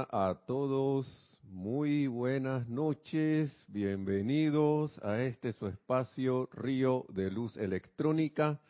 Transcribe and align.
A 0.00 0.42
todos, 0.46 1.36
muy 1.42 2.06
buenas 2.06 2.68
noches, 2.68 3.52
bienvenidos 3.66 4.96
a 5.04 5.20
este 5.22 5.52
su 5.52 5.66
espacio 5.66 6.48
Río 6.52 7.04
de 7.08 7.32
Luz 7.32 7.56
Electrónica, 7.56 8.60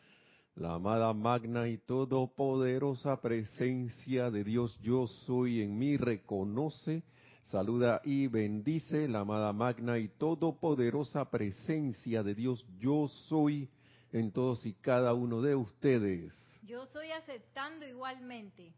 la 0.55 0.73
amada 0.73 1.13
magna 1.13 1.67
y 1.67 1.77
todopoderosa 1.77 3.21
presencia 3.21 4.31
de 4.31 4.43
Dios 4.43 4.79
yo 4.81 5.05
soy 5.05 5.61
en 5.61 5.77
mí 5.77 5.97
reconoce, 5.97 7.03
saluda 7.43 8.01
y 8.03 8.25
bendice 8.25 9.07
la 9.07 9.19
amada 9.19 9.53
magna 9.53 9.99
y 9.99 10.07
todopoderosa 10.07 11.29
presencia 11.29 12.23
de 12.23 12.33
Dios 12.33 12.65
yo 12.79 13.07
soy 13.07 13.69
en 14.11 14.31
todos 14.31 14.65
y 14.65 14.73
cada 14.73 15.13
uno 15.13 15.43
de 15.43 15.53
ustedes. 15.53 16.33
Yo 16.63 16.87
soy 16.87 17.11
aceptando 17.11 17.85
igualmente. 17.85 18.73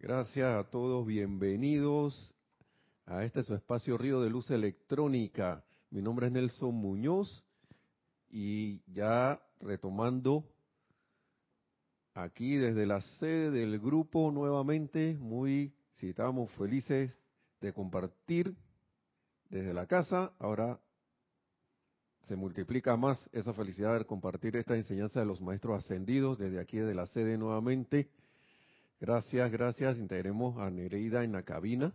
Gracias 0.00 0.54
a 0.54 0.62
todos, 0.62 1.04
bienvenidos 1.04 2.32
a 3.04 3.24
este 3.24 3.42
su 3.42 3.52
espacio 3.52 3.98
Río 3.98 4.22
de 4.22 4.30
Luz 4.30 4.48
Electrónica. 4.48 5.64
Mi 5.90 6.00
nombre 6.00 6.28
es 6.28 6.32
Nelson 6.32 6.72
Muñoz 6.72 7.44
y 8.30 8.80
ya 8.92 9.42
retomando 9.58 10.44
aquí 12.14 12.54
desde 12.54 12.86
la 12.86 13.00
sede 13.00 13.50
del 13.50 13.80
grupo 13.80 14.30
nuevamente, 14.30 15.16
muy, 15.18 15.74
si 15.94 16.10
estábamos 16.10 16.52
felices 16.52 17.12
de 17.60 17.72
compartir 17.72 18.54
desde 19.48 19.74
la 19.74 19.86
casa, 19.86 20.32
ahora 20.38 20.78
se 22.28 22.36
multiplica 22.36 22.96
más 22.96 23.18
esa 23.32 23.52
felicidad 23.52 23.98
de 23.98 24.04
compartir 24.04 24.54
esta 24.54 24.76
enseñanza 24.76 25.18
de 25.18 25.26
los 25.26 25.40
maestros 25.40 25.84
ascendidos 25.84 26.38
desde 26.38 26.60
aquí, 26.60 26.76
desde 26.76 26.94
la 26.94 27.06
sede 27.06 27.36
nuevamente 27.36 28.08
Gracias, 29.00 29.52
gracias. 29.52 29.98
Integremos 29.98 30.58
a 30.58 30.70
Nereida 30.70 31.22
en 31.22 31.30
la 31.30 31.44
cabina, 31.44 31.94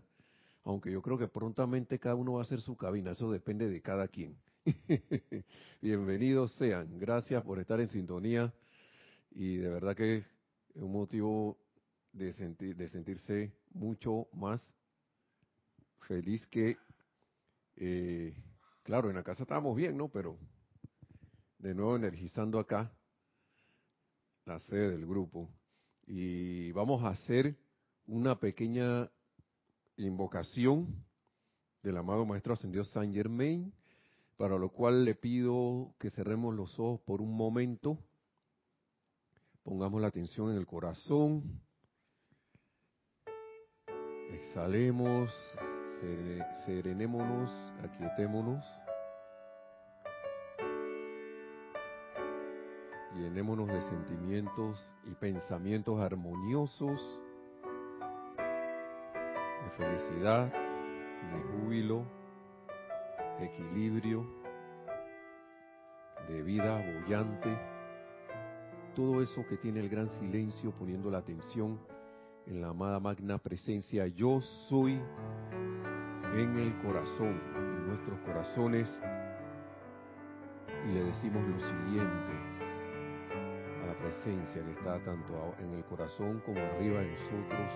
aunque 0.63 0.89
yo 0.89 1.01
creo 1.01 1.17
que 1.17 1.27
prontamente 1.27 1.99
cada 1.99 2.15
uno 2.15 2.33
va 2.33 2.39
a 2.39 2.43
hacer 2.43 2.61
su 2.61 2.77
cabina, 2.77 3.11
eso 3.11 3.29
depende 3.29 3.67
de 3.67 3.81
cada 3.81 4.07
quien. 4.07 4.37
Bienvenidos 5.81 6.53
sean, 6.53 6.97
gracias 6.97 7.43
por 7.43 7.59
estar 7.59 7.81
en 7.81 7.89
sintonía 7.89 8.53
y 9.31 9.57
de 9.57 9.67
verdad 9.67 9.97
que 9.97 10.19
es 10.19 10.25
un 10.75 10.93
motivo 10.93 11.57
de, 12.13 12.31
sentir, 12.31 12.77
de 12.77 12.87
sentirse 12.87 13.51
mucho 13.73 14.29
más 14.31 14.61
feliz 16.07 16.47
que, 16.47 16.77
eh, 17.75 18.33
claro, 18.81 19.09
en 19.09 19.17
la 19.17 19.23
casa 19.23 19.43
estábamos 19.43 19.75
bien, 19.75 19.97
¿no? 19.97 20.07
Pero 20.07 20.37
de 21.57 21.75
nuevo 21.75 21.97
energizando 21.97 22.59
acá 22.59 22.93
la 24.45 24.57
sede 24.59 24.91
del 24.91 25.05
grupo 25.05 25.49
y 26.05 26.71
vamos 26.71 27.03
a 27.03 27.09
hacer 27.09 27.55
una 28.07 28.39
pequeña 28.39 29.09
invocación 29.97 30.87
del 31.81 31.97
amado 31.97 32.25
Maestro 32.25 32.53
Ascendido 32.53 32.83
Saint 32.83 33.13
Germain, 33.13 33.73
para 34.37 34.57
lo 34.57 34.69
cual 34.69 35.05
le 35.05 35.15
pido 35.15 35.93
que 35.99 36.09
cerremos 36.09 36.53
los 36.55 36.79
ojos 36.79 37.01
por 37.01 37.21
un 37.21 37.35
momento, 37.35 37.97
pongamos 39.63 40.01
la 40.01 40.07
atención 40.07 40.51
en 40.51 40.57
el 40.57 40.65
corazón, 40.65 41.61
exhalemos, 44.31 45.31
serenémonos, 46.65 47.51
aquietémonos. 47.83 48.82
Llenémonos 53.15 53.67
de 53.67 53.81
sentimientos 53.81 54.91
y 55.05 55.13
pensamientos 55.15 55.99
armoniosos, 55.99 57.19
de 59.63 59.69
felicidad, 59.77 60.51
de 60.51 61.41
júbilo, 61.51 62.05
de 63.39 63.45
equilibrio, 63.45 64.25
de 66.27 66.43
vida 66.43 66.77
bollante, 66.77 67.57
todo 68.95 69.21
eso 69.21 69.45
que 69.47 69.57
tiene 69.57 69.79
el 69.79 69.89
gran 69.89 70.09
silencio 70.19 70.71
poniendo 70.71 71.09
la 71.09 71.19
atención 71.19 71.79
en 72.45 72.61
la 72.61 72.69
amada 72.69 72.99
magna 72.99 73.37
presencia 73.37 74.07
yo 74.07 74.41
soy 74.41 74.99
en 76.33 76.57
el 76.57 76.75
corazón, 76.81 77.41
en 77.55 77.87
nuestros 77.87 78.19
corazones, 78.21 78.99
y 80.89 80.93
le 80.93 81.03
decimos 81.05 81.47
lo 81.47 81.59
siguiente 81.59 82.42
presencia 84.03 84.61
que 84.61 84.71
está 84.71 84.99
tanto 85.03 85.33
en 85.59 85.73
el 85.75 85.83
corazón 85.85 86.41
como 86.45 86.59
arriba 86.59 86.99
de 86.99 87.11
nosotros. 87.13 87.71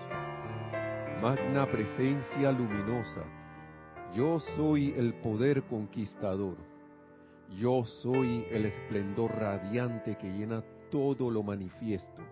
Magna 1.22 1.66
presencia 1.66 2.52
luminosa, 2.52 3.22
yo 4.14 4.38
soy 4.38 4.94
el 4.96 5.14
poder 5.14 5.62
conquistador. 5.62 6.56
Yo 7.58 7.84
soy 7.86 8.44
el 8.50 8.66
esplendor 8.66 9.34
radiante 9.34 10.18
que 10.18 10.30
llena 10.30 10.62
todo 10.90 11.30
lo 11.30 11.42
manifiesto. 11.42 12.22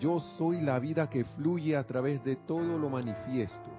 Yo 0.00 0.18
soy 0.18 0.60
la 0.60 0.80
vida 0.80 1.08
que 1.08 1.24
fluye 1.24 1.76
a 1.76 1.84
través 1.84 2.24
de 2.24 2.34
todo 2.34 2.76
lo 2.76 2.88
manifiesto. 2.88 3.70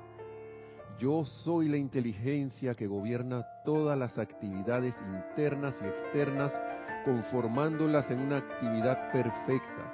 Yo 0.99 1.25
soy 1.25 1.67
la 1.67 1.77
inteligencia 1.77 2.75
que 2.75 2.87
gobierna 2.87 3.45
todas 3.65 3.97
las 3.97 4.17
actividades 4.17 4.95
internas 5.13 5.75
y 5.81 5.85
externas 5.85 6.53
conformándolas 7.03 8.09
en 8.11 8.19
una 8.19 8.37
actividad 8.37 9.11
perfecta. 9.11 9.93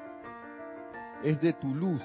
Es 1.24 1.40
de 1.42 1.54
tu 1.54 1.74
luz, 1.74 2.02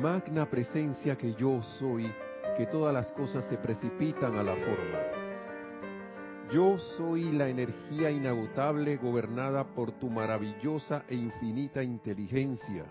magna 0.00 0.46
presencia 0.46 1.16
que 1.16 1.34
yo 1.34 1.62
soy, 1.78 2.12
que 2.56 2.66
todas 2.66 2.92
las 2.92 3.10
cosas 3.12 3.44
se 3.44 3.56
precipitan 3.56 4.34
a 4.36 4.42
la 4.42 4.54
forma. 4.56 4.98
Yo 6.52 6.78
soy 6.78 7.30
la 7.30 7.48
energía 7.48 8.10
inagotable 8.10 8.96
gobernada 8.96 9.64
por 9.64 9.92
tu 9.92 10.10
maravillosa 10.10 11.04
e 11.08 11.14
infinita 11.14 11.82
inteligencia. 11.82 12.84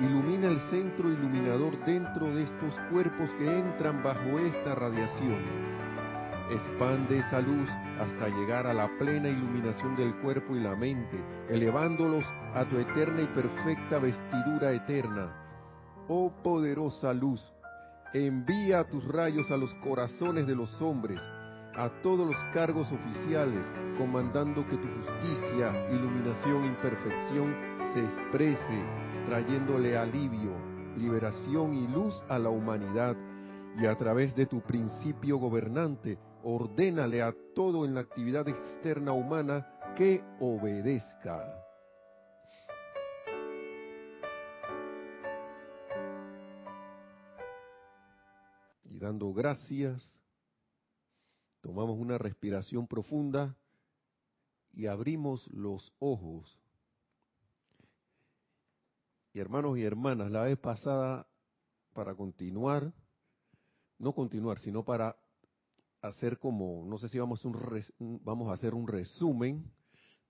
Ilumina 0.00 0.48
el 0.48 0.60
centro 0.70 1.08
iluminador 1.08 1.84
dentro 1.84 2.26
de 2.34 2.44
estos 2.44 2.74
cuerpos 2.90 3.30
que 3.38 3.58
entran 3.58 4.02
bajo 4.02 4.38
esta 4.40 4.74
radiación 4.74 5.77
Expande 6.50 7.18
esa 7.18 7.42
luz 7.42 7.68
hasta 8.00 8.28
llegar 8.28 8.66
a 8.66 8.72
la 8.72 8.88
plena 8.98 9.28
iluminación 9.28 9.94
del 9.96 10.14
cuerpo 10.20 10.56
y 10.56 10.60
la 10.60 10.74
mente, 10.74 11.22
elevándolos 11.50 12.24
a 12.54 12.64
tu 12.66 12.78
eterna 12.78 13.20
y 13.20 13.26
perfecta 13.26 13.98
vestidura 13.98 14.72
eterna. 14.72 15.30
Oh 16.08 16.32
poderosa 16.42 17.12
luz, 17.12 17.52
envía 18.14 18.88
tus 18.88 19.06
rayos 19.06 19.50
a 19.50 19.58
los 19.58 19.74
corazones 19.74 20.46
de 20.46 20.56
los 20.56 20.80
hombres, 20.80 21.20
a 21.76 21.90
todos 22.02 22.26
los 22.26 22.42
cargos 22.54 22.90
oficiales, 22.90 23.66
comandando 23.98 24.66
que 24.66 24.78
tu 24.78 24.88
justicia, 24.88 25.90
iluminación 25.90 26.64
y 26.64 26.70
perfección 26.80 27.54
se 27.92 28.00
exprese, 28.00 28.82
trayéndole 29.26 29.98
alivio, 29.98 30.52
liberación 30.96 31.74
y 31.74 31.86
luz 31.88 32.22
a 32.30 32.38
la 32.38 32.48
humanidad, 32.48 33.14
y 33.78 33.84
a 33.84 33.94
través 33.96 34.34
de 34.34 34.46
tu 34.46 34.60
principio 34.62 35.36
gobernante, 35.36 36.18
ordénale 36.42 37.22
a 37.22 37.34
todo 37.54 37.84
en 37.84 37.94
la 37.94 38.00
actividad 38.00 38.48
externa 38.48 39.12
humana 39.12 39.66
que 39.96 40.22
obedezca. 40.40 41.64
Y 48.84 48.98
dando 48.98 49.32
gracias, 49.32 50.18
tomamos 51.60 51.98
una 51.98 52.18
respiración 52.18 52.86
profunda 52.86 53.56
y 54.72 54.86
abrimos 54.86 55.46
los 55.48 55.92
ojos. 55.98 56.58
Y 59.32 59.40
hermanos 59.40 59.78
y 59.78 59.84
hermanas, 59.84 60.30
la 60.30 60.42
vez 60.42 60.58
pasada, 60.58 61.26
para 61.92 62.14
continuar, 62.14 62.92
no 63.98 64.12
continuar, 64.14 64.58
sino 64.60 64.84
para 64.84 65.16
hacer 66.02 66.38
como, 66.38 66.84
no 66.86 66.98
sé 66.98 67.08
si 67.08 67.18
vamos 67.18 67.44
a, 67.44 67.48
un 67.48 68.20
vamos 68.24 68.48
a 68.48 68.54
hacer 68.54 68.74
un 68.74 68.86
resumen, 68.86 69.70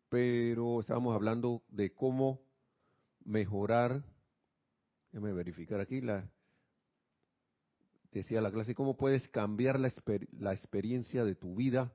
pero 0.08 0.80
estábamos 0.80 1.14
hablando 1.14 1.62
de 1.68 1.94
cómo 1.94 2.40
mejorar, 3.24 4.02
déjame 5.12 5.32
verificar 5.32 5.80
aquí, 5.80 6.00
la, 6.00 6.28
decía 8.12 8.40
la 8.40 8.50
clase, 8.50 8.74
cómo 8.74 8.96
puedes 8.96 9.28
cambiar 9.28 9.78
la, 9.78 9.92
la 10.38 10.52
experiencia 10.52 11.24
de 11.24 11.34
tu 11.34 11.54
vida, 11.54 11.92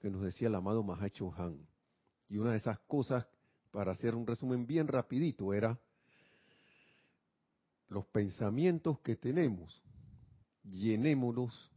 que 0.00 0.10
nos 0.10 0.22
decía 0.22 0.48
el 0.48 0.54
amado 0.54 0.82
Mahacho 0.82 1.32
Han. 1.36 1.66
Y 2.28 2.36
una 2.38 2.50
de 2.50 2.58
esas 2.58 2.78
cosas, 2.80 3.26
para 3.70 3.92
hacer 3.92 4.14
un 4.14 4.26
resumen 4.26 4.66
bien 4.66 4.86
rapidito, 4.86 5.54
era 5.54 5.78
los 7.88 8.04
pensamientos 8.06 9.00
que 9.00 9.16
tenemos, 9.16 9.82
llenémonos 10.64 11.73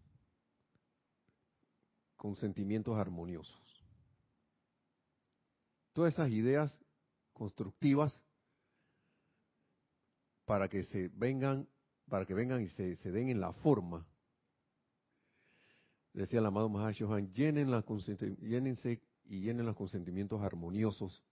con 2.17 2.35
sentimientos 2.35 2.97
armoniosos. 2.97 3.61
Todas 5.93 6.13
esas 6.13 6.29
ideas 6.29 6.77
constructivas 7.33 8.21
para 10.45 10.67
que 10.67 10.83
se 10.83 11.09
vengan 11.09 11.67
para 12.09 12.25
que 12.25 12.33
vengan 12.33 12.61
y 12.61 12.67
se, 12.67 13.11
den 13.11 13.29
en 13.29 13.41
la 13.41 13.51
forma. 13.51 14.05
Decía 16.13 16.39
el 16.39 16.45
amado 16.45 16.69
Mahashohan, 16.69 17.33
llenen 17.33 17.69
la 17.69 17.83
llénense 18.39 19.01
y 19.25 19.41
llenen 19.41 19.65
los 19.65 19.75
consentimientos 19.75 20.41
armoniosos 20.41 21.23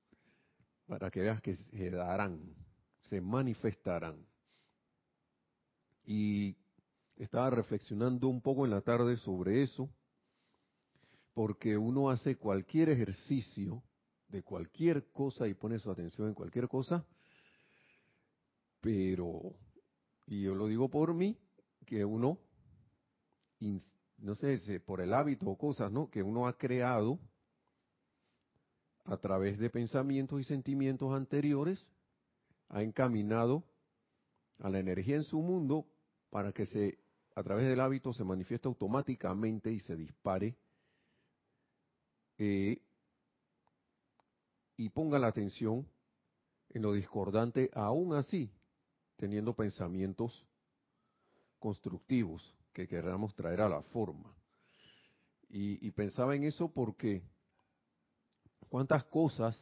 para 0.86 1.10
que 1.10 1.22
veas 1.22 1.42
que 1.42 1.54
se 1.54 1.90
darán, 1.90 2.56
se 3.04 3.22
manifestarán. 3.22 4.26
Y 6.04 6.56
estaba 7.16 7.50
reflexionando 7.50 8.28
un 8.28 8.42
poco 8.42 8.66
en 8.66 8.72
la 8.72 8.82
tarde 8.82 9.18
sobre 9.18 9.64
eso, 9.64 9.90
porque 11.36 11.78
uno 11.78 12.10
hace 12.10 12.38
cualquier 12.38 12.90
ejercicio 12.90 13.84
de 14.30 14.42
cualquier 14.42 15.12
cosa 15.12 15.48
y 15.48 15.54
pone 15.54 15.78
su 15.80 15.92
atención 15.92 16.30
en 16.30 16.34
cualquier 16.34 16.70
cosa, 16.70 17.06
pero, 18.80 19.54
y 20.26 20.44
yo 20.44 20.56
lo 20.56 20.68
digo 20.68 20.90
por 20.90 21.14
mí, 21.14 21.38
que 21.86 22.06
uno, 22.06 22.40
no 24.18 24.36
sé, 24.36 24.80
por 24.80 25.02
el 25.02 25.14
hábito 25.14 25.50
o 25.50 25.58
cosas, 25.58 25.92
¿no? 25.92 26.10
Que 26.10 26.24
uno 26.24 26.48
ha 26.48 26.58
creado 26.58 27.20
a 29.04 29.18
través 29.18 29.60
de 29.60 29.70
pensamientos 29.70 30.40
y 30.40 30.46
sentimientos 30.46 31.14
anteriores, 31.14 31.86
ha 32.70 32.82
encaminado 32.82 33.66
a 34.60 34.70
la 34.70 34.80
energía 34.80 35.18
en 35.18 35.26
su 35.26 35.42
mundo 35.42 35.86
para 36.30 36.54
que 36.54 36.66
se, 36.66 36.98
a 37.36 37.44
través 37.44 37.68
del 37.68 37.82
hábito 37.82 38.14
se 38.14 38.24
manifieste 38.24 38.70
automáticamente 38.70 39.74
y 39.74 39.82
se 39.82 39.98
dispare 39.98 40.56
eh, 42.38 42.82
y 44.78 44.90
ponga 44.90 45.20
la 45.20 45.28
atención 45.28 45.88
en 46.70 46.82
lo 46.82 46.94
discordante, 46.94 47.70
aún 47.74 48.14
así, 48.14 48.52
teniendo 49.16 49.54
pensamientos 49.54 50.46
constructivos 51.60 52.54
que 52.74 52.88
queramos 52.88 53.34
traer 53.36 53.62
a 53.62 53.70
la 53.70 53.82
forma. 53.82 54.36
Y, 55.48 55.90
pensaba 55.92 56.36
en 56.36 56.44
eso 56.44 56.70
porque 56.70 57.24
cuántas 58.68 59.06
cosas 59.06 59.58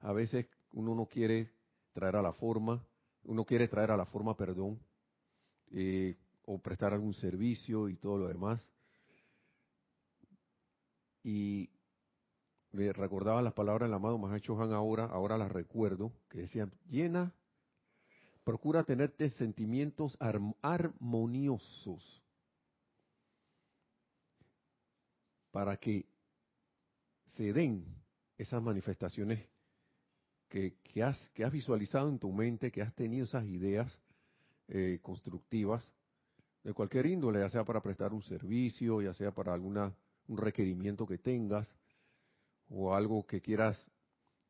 a 0.00 0.12
veces 0.12 0.46
uno 0.72 0.94
no 0.94 1.04
quiere 1.04 1.50
traer 1.92 2.16
a 2.16 2.22
la 2.22 2.32
forma, 2.32 2.82
uno 3.24 3.44
quiere 3.44 3.68
traer 3.68 3.90
a 3.90 3.96
la 3.96 4.06
forma, 4.06 4.34
perdón, 4.34 4.80
eh, 5.70 6.16
o 6.46 6.58
prestar 6.58 6.94
algún 6.94 7.12
servicio 7.12 7.90
y 7.90 7.96
todo 7.96 8.16
lo 8.16 8.28
demás. 8.28 8.66
Y 11.22 11.68
me 12.72 12.92
recordaba 12.92 13.42
las 13.42 13.52
palabras 13.52 13.88
del 13.88 13.94
amado 13.94 14.18
Mahacho 14.18 14.60
Han 14.60 14.72
ahora, 14.72 15.04
ahora 15.04 15.36
las 15.38 15.52
recuerdo, 15.52 16.12
que 16.28 16.38
decían, 16.38 16.72
llena, 16.88 17.32
procura 18.44 18.82
tenerte 18.84 19.28
sentimientos 19.30 20.16
armoniosos 20.62 22.22
para 25.50 25.76
que 25.76 26.06
se 27.36 27.52
den 27.52 27.84
esas 28.38 28.62
manifestaciones 28.62 29.46
que, 30.48 30.76
que, 30.82 31.02
has, 31.02 31.28
que 31.30 31.44
has 31.44 31.52
visualizado 31.52 32.08
en 32.08 32.18
tu 32.18 32.32
mente, 32.32 32.72
que 32.72 32.82
has 32.82 32.94
tenido 32.94 33.24
esas 33.24 33.44
ideas 33.44 34.00
eh, 34.68 34.98
constructivas 35.02 35.92
de 36.64 36.72
cualquier 36.72 37.06
índole, 37.06 37.40
ya 37.40 37.48
sea 37.48 37.64
para 37.64 37.82
prestar 37.82 38.12
un 38.12 38.22
servicio, 38.22 39.02
ya 39.02 39.12
sea 39.12 39.32
para 39.32 39.52
alguna 39.52 39.94
un 40.28 40.38
requerimiento 40.38 41.06
que 41.06 41.18
tengas, 41.18 41.74
o 42.74 42.94
algo 42.94 43.26
que 43.26 43.40
quieras 43.40 43.86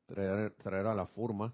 traer, 0.06 0.52
traer 0.54 0.86
a 0.86 0.94
la 0.94 1.06
forma. 1.06 1.52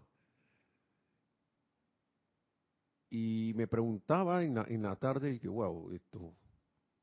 Y 3.11 3.53
me 3.57 3.67
preguntaba 3.67 4.45
en 4.45 4.83
la, 4.83 4.97
tarde, 4.97 5.41
que 5.41 5.49
wow, 5.49 5.91
esto, 5.93 6.35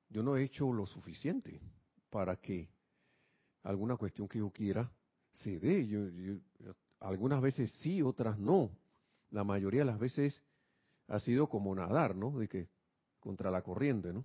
yo 0.10 0.22
no 0.22 0.38
he 0.38 0.44
hecho 0.44 0.72
lo 0.72 0.86
suficiente 0.86 1.60
para 2.12 2.36
que 2.36 2.70
alguna 3.64 3.98
cuestión 3.98 4.28
que 4.28 4.38
yo 4.38 4.52
quiera 4.52 4.92
se 5.32 5.58
dé. 5.58 5.88
Yo, 5.88 6.00
algunas 7.00 7.42
veces 7.42 7.72
sí, 7.82 8.04
otras 8.04 8.38
no. 8.38 8.70
La 9.32 9.44
mayoría 9.44 9.82
de 9.82 9.86
las 9.86 10.00
veces 10.00 10.40
ha 11.08 11.20
sido 11.20 11.50
como 11.50 11.74
nadar, 11.74 12.16
¿no? 12.16 12.38
De 12.38 12.48
que 12.48 12.70
contra 13.20 13.50
la 13.50 13.64
corriente, 13.64 14.14
¿no? 14.14 14.24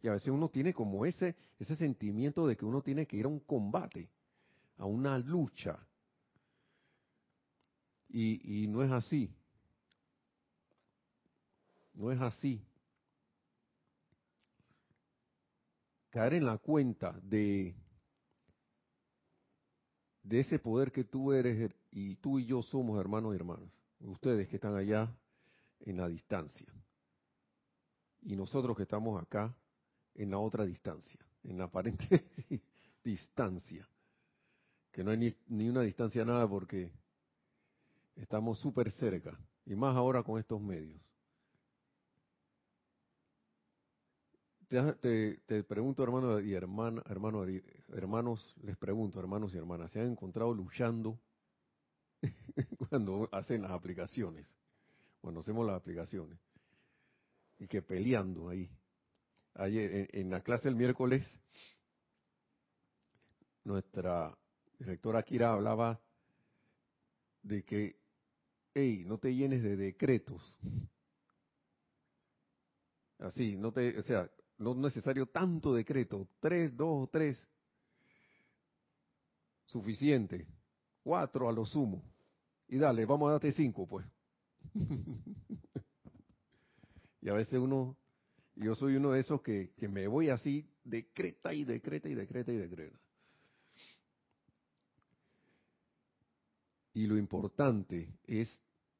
Y 0.00 0.08
a 0.08 0.12
veces 0.12 0.28
uno 0.28 0.48
tiene 0.48 0.72
como 0.72 1.04
ese 1.04 1.36
ese 1.58 1.76
sentimiento 1.76 2.46
de 2.46 2.56
que 2.56 2.64
uno 2.64 2.80
tiene 2.80 3.06
que 3.06 3.16
ir 3.16 3.26
a 3.26 3.28
un 3.28 3.40
combate 3.40 4.08
a 4.78 4.84
una 4.84 5.18
lucha. 5.18 5.78
Y, 8.08 8.66
no 8.68 8.82
es 8.82 8.90
así. 8.90 9.30
No 11.94 12.10
es 12.10 12.20
así. 12.20 12.64
Caer 16.10 16.34
en 16.34 16.46
la 16.46 16.56
cuenta 16.56 17.12
de, 17.22 17.74
de 20.22 20.40
ese 20.40 20.58
poder 20.58 20.92
que 20.92 21.04
tú 21.04 21.32
eres 21.32 21.70
y 21.90 22.16
tú 22.16 22.38
y 22.38 22.46
yo 22.46 22.62
somos 22.62 22.98
hermanos 22.98 23.34
y 23.34 23.36
hermanas. 23.36 23.70
Ustedes 24.00 24.48
que 24.48 24.56
están 24.56 24.76
allá 24.76 25.14
en 25.80 25.98
la 25.98 26.08
distancia. 26.08 26.72
Y 28.22 28.34
nosotros 28.34 28.76
que 28.76 28.84
estamos 28.84 29.20
acá 29.22 29.54
en 30.14 30.30
la 30.30 30.38
otra 30.38 30.64
distancia, 30.64 31.20
en 31.44 31.58
la 31.58 31.64
aparente 31.64 32.24
distancia 33.04 33.86
que 34.96 35.04
no 35.04 35.10
hay 35.10 35.36
ni, 35.48 35.68
una 35.68 35.82
distancia 35.82 36.24
nada 36.24 36.48
porque 36.48 36.90
estamos 38.14 38.58
súper 38.58 38.90
cerca, 38.92 39.38
y 39.66 39.74
más 39.74 39.94
ahora 39.94 40.22
con 40.22 40.40
estos 40.40 40.58
medios. 40.58 40.98
Te, 44.68 45.36
te, 45.44 45.64
pregunto, 45.64 46.02
hermano 46.02 46.40
y 46.40 46.54
hermana, 46.54 47.02
hermano, 47.10 47.44
hermanos, 47.88 48.56
les 48.62 48.78
pregunto, 48.78 49.20
hermanos 49.20 49.54
y 49.54 49.58
hermanas, 49.58 49.92
¿se 49.92 50.00
han 50.00 50.12
encontrado 50.12 50.54
luchando 50.54 51.20
cuando 52.88 53.28
hacen 53.32 53.60
las 53.60 53.72
aplicaciones? 53.72 54.48
Cuando 55.20 55.40
hacemos 55.40 55.66
las 55.66 55.76
aplicaciones. 55.76 56.38
Y 57.58 57.68
que 57.68 57.82
peleando 57.82 58.48
ahí. 58.48 58.70
Ayer, 59.56 60.08
en 60.12 60.30
la 60.30 60.40
clase 60.40 60.68
el 60.68 60.74
miércoles, 60.74 61.22
nuestra 63.62 64.34
director 64.78 65.16
Akira 65.16 65.52
hablaba 65.52 66.00
de 67.42 67.64
que, 67.64 67.96
hey, 68.74 69.04
no 69.06 69.18
te 69.18 69.34
llenes 69.34 69.62
de 69.62 69.76
decretos. 69.76 70.58
Así, 73.18 73.56
no 73.56 73.72
te, 73.72 73.98
o 73.98 74.02
sea, 74.02 74.30
no 74.58 74.72
es 74.72 74.76
necesario 74.76 75.26
tanto 75.26 75.74
decreto, 75.74 76.28
tres, 76.40 76.76
dos 76.76 77.04
o 77.04 77.08
tres, 77.10 77.48
suficiente, 79.66 80.46
cuatro 81.02 81.48
a 81.48 81.52
lo 81.52 81.64
sumo. 81.64 82.02
Y 82.68 82.78
dale, 82.78 83.06
vamos 83.06 83.28
a 83.28 83.32
darte 83.32 83.52
cinco, 83.52 83.86
pues. 83.86 84.06
y 87.20 87.28
a 87.28 87.32
veces 87.32 87.54
uno, 87.54 87.96
yo 88.56 88.74
soy 88.74 88.96
uno 88.96 89.12
de 89.12 89.20
esos 89.20 89.40
que, 89.40 89.72
que 89.76 89.88
me 89.88 90.08
voy 90.08 90.30
así, 90.30 90.68
decreta 90.84 91.54
y 91.54 91.64
decreta 91.64 92.08
y 92.08 92.14
decreta 92.14 92.52
y 92.52 92.56
decreta. 92.56 92.98
Y 96.96 97.06
lo 97.06 97.18
importante 97.18 98.08
es, 98.26 98.48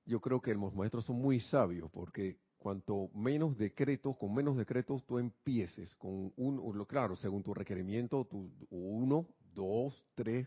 yo 0.04 0.20
creo 0.20 0.42
que 0.42 0.54
los 0.54 0.74
maestros 0.74 1.06
son 1.06 1.16
muy 1.16 1.40
sabios, 1.40 1.90
porque 1.90 2.36
cuanto 2.58 3.08
menos 3.14 3.56
decretos, 3.56 4.18
con 4.18 4.34
menos 4.34 4.54
decretos 4.54 5.02
tú 5.06 5.18
empieces, 5.18 5.94
con 5.94 6.30
un, 6.36 6.84
claro, 6.84 7.16
según 7.16 7.42
tu 7.42 7.54
requerimiento, 7.54 8.26
tu, 8.26 8.50
uno, 8.68 9.26
dos, 9.54 10.04
tres, 10.14 10.46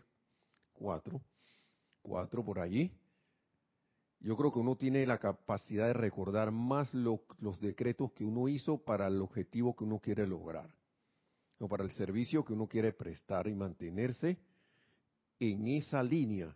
cuatro, 0.72 1.20
cuatro 2.02 2.44
por 2.44 2.60
allí. 2.60 2.92
Yo 4.20 4.36
creo 4.36 4.52
que 4.52 4.60
uno 4.60 4.76
tiene 4.76 5.04
la 5.04 5.18
capacidad 5.18 5.88
de 5.88 5.94
recordar 5.94 6.52
más 6.52 6.94
los 6.94 7.60
decretos 7.60 8.12
que 8.12 8.24
uno 8.24 8.46
hizo 8.46 8.78
para 8.78 9.08
el 9.08 9.20
objetivo 9.20 9.74
que 9.74 9.82
uno 9.82 9.98
quiere 9.98 10.24
lograr, 10.24 10.72
o 11.58 11.66
para 11.66 11.82
el 11.82 11.90
servicio 11.90 12.44
que 12.44 12.52
uno 12.52 12.68
quiere 12.68 12.92
prestar 12.92 13.48
y 13.48 13.56
mantenerse 13.56 14.38
en 15.40 15.66
esa 15.66 16.00
línea 16.04 16.54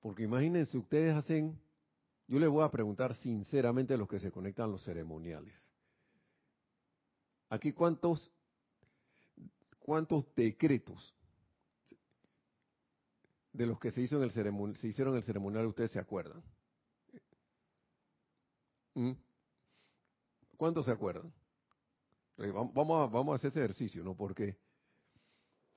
porque 0.00 0.24
imagínense, 0.24 0.78
ustedes 0.78 1.14
hacen, 1.14 1.58
yo 2.26 2.38
les 2.38 2.48
voy 2.48 2.64
a 2.64 2.70
preguntar 2.70 3.14
sinceramente 3.14 3.94
a 3.94 3.96
los 3.96 4.08
que 4.08 4.18
se 4.18 4.30
conectan 4.30 4.70
los 4.70 4.84
ceremoniales. 4.84 5.54
Aquí 7.48 7.72
cuántos, 7.72 8.30
cuántos 9.78 10.32
decretos 10.34 11.14
de 13.52 13.66
los 13.66 13.80
que 13.80 13.90
se, 13.90 14.02
hizo 14.02 14.16
en 14.16 14.22
el 14.22 14.76
se 14.76 14.88
hicieron 14.88 15.14
en 15.14 15.18
el 15.18 15.24
ceremonial 15.24 15.66
ustedes 15.66 15.90
se 15.90 15.98
acuerdan. 15.98 16.42
¿Mm? 18.94 19.12
¿Cuántos 20.56 20.86
se 20.86 20.92
acuerdan? 20.92 21.32
Vamos 22.36 23.00
a, 23.00 23.06
vamos 23.12 23.32
a 23.32 23.36
hacer 23.36 23.48
ese 23.50 23.60
ejercicio, 23.60 24.04
¿no? 24.04 24.14
Porque 24.14 24.56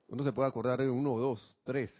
uno 0.07 0.23
se 0.23 0.31
puede 0.31 0.49
acordar 0.49 0.79
de 0.79 0.89
uno, 0.89 1.17
dos, 1.17 1.57
tres, 1.63 1.91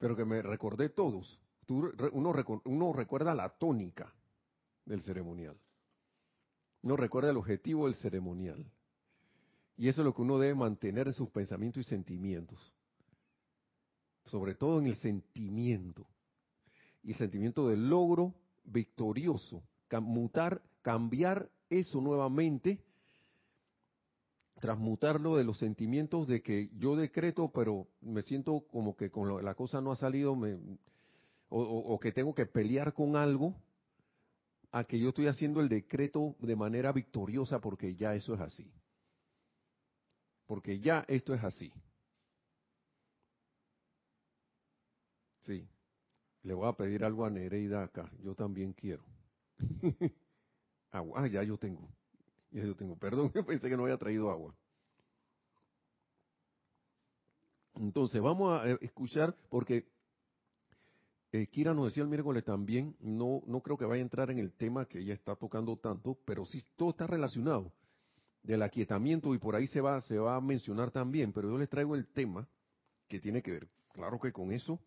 pero 0.00 0.16
que 0.16 0.24
me 0.24 0.40
recordé 0.40 0.88
todos. 0.88 1.38
uno, 1.68 2.34
uno 2.64 2.92
recuerda 2.92 3.34
la 3.34 3.50
tónica 3.50 4.12
del 4.86 5.02
ceremonial. 5.02 5.60
No 6.82 6.96
recuerda 6.96 7.30
el 7.30 7.36
objetivo 7.36 7.84
del 7.84 7.94
ceremonial. 7.96 8.64
Y 9.76 9.88
eso 9.88 10.00
es 10.00 10.06
lo 10.06 10.14
que 10.14 10.22
uno 10.22 10.38
debe 10.38 10.54
mantener 10.54 11.08
en 11.08 11.12
sus 11.12 11.28
pensamientos 11.28 11.86
y 11.86 11.88
sentimientos. 11.88 12.58
Sobre 14.24 14.54
todo 14.54 14.80
en 14.80 14.86
el 14.86 14.96
sentimiento. 14.96 16.06
Y 17.02 17.12
el 17.12 17.18
sentimiento 17.18 17.68
del 17.68 17.90
logro 17.90 18.34
victorioso. 18.64 19.62
Mutar, 20.00 20.62
cambiar 20.80 21.50
eso 21.68 22.00
nuevamente. 22.00 22.82
Transmutarlo 24.60 25.36
de 25.36 25.44
los 25.44 25.58
sentimientos 25.58 26.28
de 26.28 26.42
que 26.42 26.70
yo 26.76 26.94
decreto, 26.94 27.50
pero 27.52 27.88
me 28.00 28.22
siento 28.22 28.66
como 28.70 28.94
que 28.96 29.10
con 29.10 29.44
la 29.44 29.54
cosa 29.54 29.80
no 29.80 29.90
ha 29.90 29.96
salido, 29.96 30.36
me, 30.36 30.58
o 31.48 31.98
que 31.98 32.12
tengo 32.12 32.34
que 32.34 32.46
pelear 32.46 32.92
con 32.92 33.16
algo 33.16 33.56
a 34.72 34.84
que 34.84 34.98
yo 34.98 35.08
estoy 35.08 35.26
haciendo 35.26 35.60
el 35.60 35.68
decreto 35.68 36.36
de 36.38 36.56
manera 36.56 36.92
victoriosa 36.92 37.60
porque 37.60 37.96
ya 37.96 38.14
eso 38.14 38.34
es 38.34 38.40
así. 38.40 38.70
Porque 40.46 40.80
ya 40.80 41.04
esto 41.08 41.34
es 41.34 41.42
así. 41.42 41.72
Sí. 45.42 45.68
Le 46.42 46.54
voy 46.54 46.68
a 46.68 46.72
pedir 46.72 47.04
algo 47.04 47.24
a 47.24 47.30
Nereida 47.30 47.82
acá. 47.82 48.10
Yo 48.22 48.34
también 48.34 48.72
quiero. 48.72 49.04
agua. 50.90 51.20
Ah, 51.22 51.26
ya 51.28 51.42
yo 51.44 51.56
tengo. 51.56 51.88
Ya 52.50 52.64
yo 52.64 52.74
tengo. 52.74 52.96
Perdón, 52.96 53.30
pensé 53.46 53.68
que 53.68 53.76
no 53.76 53.84
había 53.84 53.98
traído 53.98 54.30
agua. 54.30 54.54
Entonces, 57.74 58.20
vamos 58.20 58.60
a 58.60 58.68
eh, 58.68 58.78
escuchar, 58.82 59.34
porque 59.48 59.86
eh, 61.32 61.46
Kira 61.46 61.72
nos 61.72 61.86
decía 61.86 62.02
el 62.02 62.08
miércoles 62.08 62.44
también, 62.44 62.96
no, 63.00 63.42
no 63.46 63.60
creo 63.60 63.78
que 63.78 63.84
vaya 63.84 64.00
a 64.00 64.04
entrar 64.04 64.30
en 64.30 64.38
el 64.38 64.52
tema 64.52 64.86
que 64.86 64.98
ella 64.98 65.14
está 65.14 65.36
tocando 65.36 65.76
tanto, 65.76 66.18
pero 66.24 66.44
sí 66.44 66.62
todo 66.76 66.90
está 66.90 67.06
relacionado 67.06 67.72
del 68.42 68.62
aquietamiento 68.62 69.32
y 69.34 69.38
por 69.38 69.54
ahí 69.54 69.66
se 69.66 69.80
va, 69.80 70.00
se 70.00 70.18
va 70.18 70.36
a 70.36 70.40
mencionar 70.40 70.90
también, 70.90 71.32
pero 71.32 71.48
yo 71.48 71.56
les 71.56 71.68
traigo 71.68 71.94
el 71.94 72.06
tema 72.08 72.48
que 73.06 73.20
tiene 73.20 73.42
que 73.42 73.52
ver, 73.52 73.68
claro 73.92 74.18
que 74.18 74.32
con 74.32 74.52
eso, 74.52 74.80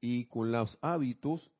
y 0.00 0.24
con 0.26 0.50
los 0.50 0.76
hábitos, 0.82 1.50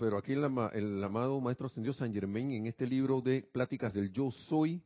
pero 0.00 0.16
aquí 0.16 0.32
el, 0.32 1.04
amado 1.04 1.38
Maestro 1.42 1.66
Ascendido 1.66 1.92
San 1.92 2.10
Germain 2.10 2.50
en 2.52 2.64
este 2.64 2.86
libro 2.86 3.20
de 3.20 3.42
Pláticas 3.42 3.92
del 3.92 4.10
Yo 4.10 4.30
Soy, 4.30 4.82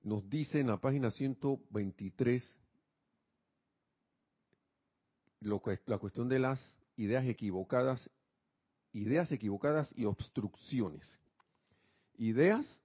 nos 0.00 0.30
dice 0.30 0.60
en 0.60 0.68
la 0.68 0.76
página 0.76 1.10
123, 1.10 2.48
la 5.40 5.98
cuestión 5.98 6.28
de 6.28 6.38
las 6.38 6.60
ideas 6.94 7.26
equivocadas, 7.26 8.08
ideas 8.92 9.32
equivocadas 9.32 9.92
y 9.96 10.04
obstrucciones. 10.04 11.18
Ideas, 12.16 12.80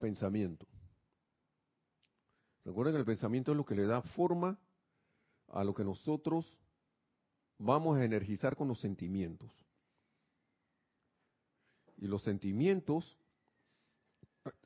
pensamiento. 0.00 0.66
Recuerden 2.64 2.94
que 2.94 2.98
el 2.98 3.06
pensamiento 3.06 3.52
es 3.52 3.56
lo 3.56 3.64
que 3.64 3.76
le 3.76 3.86
da 3.86 4.02
forma 4.02 4.58
a 5.46 5.62
lo 5.62 5.72
que 5.72 5.84
nosotros 5.84 6.58
vamos 7.60 7.98
a 7.98 8.04
energizar 8.04 8.56
con 8.56 8.68
los 8.68 8.80
sentimientos. 8.80 9.52
Y 11.98 12.06
los 12.06 12.22
sentimientos 12.22 13.18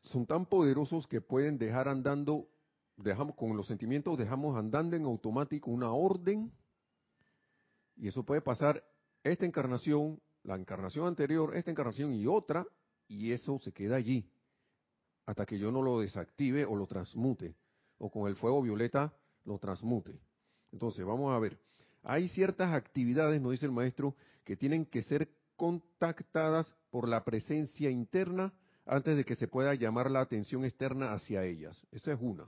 son 0.05 0.25
tan 0.27 0.47
poderosos 0.47 1.07
que 1.07 1.21
pueden 1.21 1.59
dejar 1.59 1.89
andando, 1.89 2.49
dejamos 2.97 3.35
con 3.35 3.57
los 3.57 3.67
sentimientos 3.67 4.17
dejamos 4.17 4.57
andando 4.57 4.95
en 4.95 5.05
automático 5.05 5.71
una 5.73 5.93
orden 5.93 6.53
y 7.97 8.07
eso 8.07 8.23
puede 8.23 8.41
pasar 8.41 8.85
esta 9.25 9.45
encarnación, 9.45 10.21
la 10.45 10.55
encarnación 10.55 11.09
anterior, 11.09 11.57
esta 11.57 11.73
encarnación 11.73 12.15
y 12.15 12.27
otra, 12.27 12.67
y 13.09 13.33
eso 13.33 13.59
se 13.59 13.73
queda 13.73 13.97
allí, 13.97 14.31
hasta 15.27 15.45
que 15.47 15.59
yo 15.59 15.73
no 15.73 15.83
lo 15.83 16.01
desactive 16.01 16.65
o 16.65 16.77
lo 16.77 16.87
transmute, 16.87 17.57
o 17.99 18.11
con 18.11 18.29
el 18.29 18.37
fuego 18.37 18.63
violeta 18.63 19.17
lo 19.45 19.59
transmute. 19.59 20.21
Entonces, 20.73 21.05
vamos 21.05 21.33
a 21.33 21.39
ver. 21.39 21.59
Hay 22.05 22.29
ciertas 22.29 22.73
actividades, 22.73 23.41
nos 23.41 23.53
dice 23.53 23.65
el 23.65 23.73
maestro, 23.73 24.15
que 24.45 24.57
tienen 24.57 24.85
que 24.85 25.03
ser 25.03 25.29
contactadas 25.57 26.73
por 26.91 27.09
la 27.09 27.25
presencia 27.25 27.91
interna 27.91 28.53
antes 28.85 29.17
de 29.17 29.25
que 29.25 29.35
se 29.35 29.49
pueda 29.49 29.75
llamar 29.75 30.11
la 30.11 30.21
atención 30.21 30.65
externa 30.67 31.15
hacia 31.15 31.45
ellas. 31.45 31.83
Esa 31.91 32.13
es 32.13 32.19
una. 32.21 32.47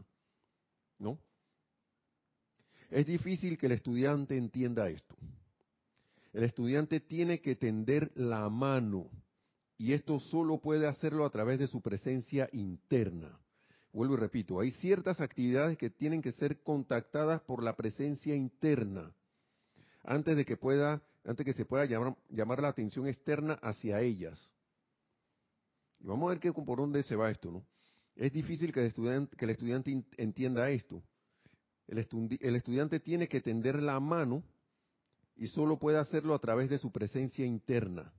¿No? 0.99 1.19
Es 2.91 3.07
difícil 3.07 3.57
que 3.57 3.67
el 3.67 3.73
estudiante 3.73 4.37
entienda 4.37 4.89
esto. 4.91 5.17
El 6.35 6.45
estudiante 6.45 7.01
tiene 7.01 7.41
que 7.41 7.57
tender 7.57 8.13
la 8.15 8.51
mano 8.51 9.11
y 9.79 9.95
esto 9.95 10.21
solo 10.21 10.59
puede 10.59 10.87
hacerlo 10.87 11.25
a 11.25 11.31
través 11.31 11.59
de 11.59 11.67
su 11.67 11.81
presencia 11.81 12.49
interna. 12.53 13.39
Vuelvo 13.91 14.15
y 14.15 14.19
repito, 14.19 14.61
hay 14.61 14.71
ciertas 14.73 15.23
actividades 15.23 15.79
que 15.79 15.89
tienen 15.89 16.21
que 16.21 16.33
ser 16.33 16.63
contactadas 16.63 17.41
por 17.41 17.63
la 17.63 17.75
presencia 17.75 18.37
interna 18.37 19.15
antes 20.07 20.37
de 20.37 20.45
que 20.45 20.57
pueda, 20.57 21.03
antes 21.25 21.45
que 21.45 21.53
se 21.53 21.65
pueda 21.65 21.85
llamar, 21.85 22.17
llamar 22.31 22.63
la 22.63 22.69
atención 22.69 23.07
externa 23.09 23.55
hacia 23.61 24.01
ellas. 24.01 24.41
Y 26.01 26.07
vamos 26.07 26.27
a 26.27 26.31
ver 26.31 26.41
qué 26.41 26.53
por 26.53 26.79
dónde 26.79 27.03
se 27.03 27.17
va 27.17 27.31
esto, 27.31 27.51
¿no? 27.51 27.65
Es 28.15 28.33
difícil 28.33 28.73
que 28.73 28.81
el 28.81 28.87
estudiante, 28.87 29.37
que 29.37 29.45
el 29.45 29.51
estudiante 29.51 30.05
entienda 30.17 30.71
esto. 30.71 31.03
El, 31.89 31.99
estudiante 31.99 32.99
tiene 32.99 33.29
que 33.29 33.41
tender 33.41 33.83
la 33.83 34.01
mano 34.01 34.43
y 35.37 35.49
solo 35.49 35.79
puede 35.79 35.99
hacerlo 35.99 36.35
a 36.35 36.39
través 36.39 36.71
de 36.71 36.79
su 36.79 36.91
presencia 36.91 37.45
interna. 37.45 38.13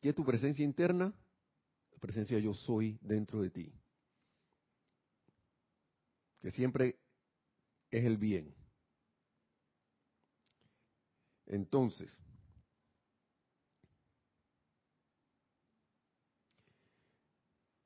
¿Qué 0.00 0.10
es 0.10 0.14
tu 0.14 0.24
presencia 0.24 0.64
interna? 0.64 1.12
La 1.92 1.98
presencia 1.98 2.38
yo 2.38 2.54
soy 2.54 2.98
dentro 3.02 3.42
de 3.42 3.50
ti. 3.50 3.72
Que 6.40 6.50
siempre 6.50 6.96
es 7.90 8.04
el 8.04 8.16
bien. 8.16 8.57
Entonces, 11.48 12.14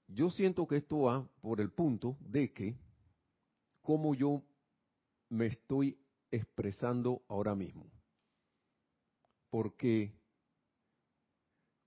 yo 0.09 0.31
siento 0.31 0.66
que 0.66 0.76
esto 0.76 1.02
va 1.02 1.28
por 1.40 1.61
el 1.61 1.71
punto 1.71 2.16
de 2.21 2.52
que 2.52 2.76
cómo 3.81 4.14
yo 4.14 4.42
me 5.28 5.47
estoy 5.47 5.97
expresando 6.31 7.23
ahora 7.28 7.54
mismo. 7.54 7.87
Porque, 9.49 10.12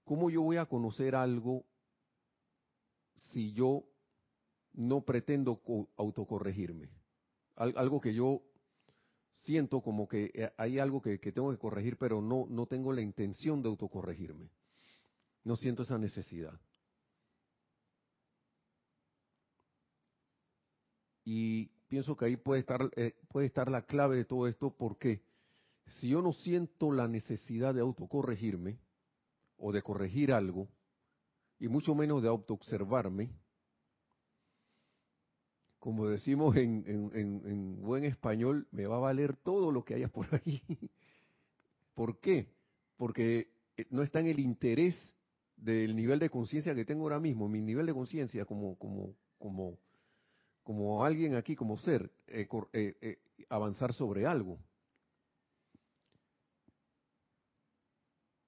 ¿cómo 0.05 0.29
yo 0.29 0.43
voy 0.43 0.57
a 0.57 0.65
conocer 0.65 1.13
algo 1.13 1.65
si 3.15 3.51
yo 3.51 3.83
no 4.71 5.01
pretendo 5.01 5.61
autocorregirme? 5.97 6.89
Algo 7.55 7.99
que 7.99 8.13
yo 8.13 8.41
siento 9.45 9.81
como 9.81 10.07
que 10.07 10.31
eh, 10.33 10.51
hay 10.57 10.79
algo 10.79 11.01
que, 11.01 11.17
tengo 11.17 11.51
que 11.51 11.57
corregir, 11.57 11.97
pero 11.97 12.21
no, 12.21 12.47
no 12.49 12.65
tengo 12.65 12.91
la 12.91 13.01
intención 13.01 13.61
de 13.61 13.69
autocorregirme. 13.69 14.49
No 15.43 15.55
siento 15.55 15.83
esa 15.83 15.97
necesidad. 15.97 16.59
Y 21.23 21.67
pienso 21.87 22.15
que 22.15 22.25
ahí 22.25 22.37
puede 22.37 22.59
estar, 22.61 22.89
eh, 22.95 23.15
puede 23.29 23.47
estar 23.47 23.69
la 23.69 23.83
clave 23.83 24.17
de 24.17 24.25
todo 24.25 24.47
esto, 24.47 24.75
porque 24.75 25.23
si 25.99 26.09
yo 26.09 26.21
no 26.21 26.33
siento 26.33 26.91
la 26.91 27.07
necesidad 27.07 27.73
de 27.73 27.81
autocorregirme 27.81 28.79
o 29.57 29.71
de 29.71 29.81
corregir 29.81 30.33
algo, 30.33 30.67
y 31.59 31.67
mucho 31.67 31.95
menos 31.95 32.21
de 32.21 32.27
autoobservarme, 32.27 33.29
como 35.85 36.09
decimos 36.09 36.57
en, 36.57 36.83
en, 37.13 37.79
buen 37.79 38.05
español, 38.05 38.67
me 38.71 38.87
va 38.87 38.95
a 38.95 39.01
valer 39.01 39.35
todo 39.35 39.71
lo 39.71 39.85
que 39.85 39.93
haya 39.93 40.07
por 40.07 40.25
ahí. 40.33 40.59
¿Por 41.93 42.19
qué? 42.19 42.47
Porque 42.97 43.51
eh, 43.77 43.85
no 43.91 44.01
está 44.01 44.19
en 44.19 44.25
el 44.25 44.39
interés 44.39 44.95
del 45.55 45.95
nivel 45.95 46.17
de 46.17 46.31
conciencia 46.31 46.73
que 46.73 46.85
tengo 46.85 47.03
ahora 47.03 47.19
mismo, 47.19 47.47
mi 47.47 47.61
nivel 47.61 47.85
de 47.85 47.93
conciencia 47.93 48.45
como, 48.45 48.75
como, 48.79 49.13
como 49.37 49.77
como 50.63 51.05
alguien 51.05 51.35
aquí, 51.35 51.55
como 51.55 51.77
ser, 51.77 52.09
eh, 52.25 52.47
eh, 52.73 53.19
avanzar 53.49 53.93
sobre 53.93 54.25
algo. 54.25 54.57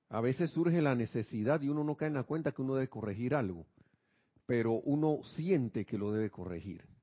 A 0.09 0.21
veces 0.21 0.49
surge 0.49 0.81
la 0.81 0.95
necesidad 0.95 1.61
y 1.61 1.69
uno 1.69 1.83
no 1.83 1.95
cae 1.95 2.07
en 2.07 2.15
la 2.15 2.23
cuenta 2.23 2.51
que 2.51 2.63
uno 2.63 2.73
debe 2.73 2.89
corregir 2.89 3.35
algo, 3.35 3.67
pero 4.47 4.71
uno 4.79 5.19
siente 5.35 5.85
que 5.85 5.99
lo 5.99 6.11
debe 6.11 6.31
corregir. 6.31 6.96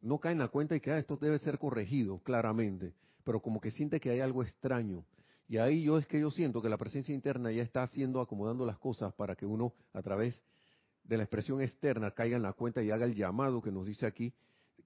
No 0.00 0.18
cae 0.18 0.32
en 0.32 0.38
la 0.38 0.48
cuenta 0.48 0.74
y 0.74 0.80
que 0.80 0.90
ah, 0.90 0.98
esto 0.98 1.16
debe 1.16 1.38
ser 1.38 1.58
corregido, 1.58 2.18
claramente, 2.20 2.94
pero 3.24 3.40
como 3.40 3.60
que 3.60 3.70
siente 3.70 4.00
que 4.00 4.10
hay 4.10 4.20
algo 4.20 4.42
extraño. 4.42 5.04
Y 5.46 5.58
ahí 5.58 5.82
yo 5.82 5.98
es 5.98 6.06
que 6.06 6.20
yo 6.20 6.30
siento 6.30 6.62
que 6.62 6.68
la 6.68 6.78
presencia 6.78 7.14
interna 7.14 7.50
ya 7.50 7.62
está 7.62 7.82
haciendo, 7.82 8.20
acomodando 8.20 8.64
las 8.64 8.78
cosas 8.78 9.12
para 9.14 9.34
que 9.34 9.46
uno, 9.46 9.74
a 9.92 10.00
través 10.00 10.42
de 11.04 11.16
la 11.16 11.24
expresión 11.24 11.60
externa 11.60 12.12
caiga 12.12 12.36
en 12.36 12.42
la 12.42 12.52
cuenta 12.52 12.82
y 12.82 12.90
haga 12.90 13.04
el 13.04 13.14
llamado 13.14 13.60
que 13.60 13.72
nos 13.72 13.86
dice 13.86 14.06
aquí, 14.06 14.32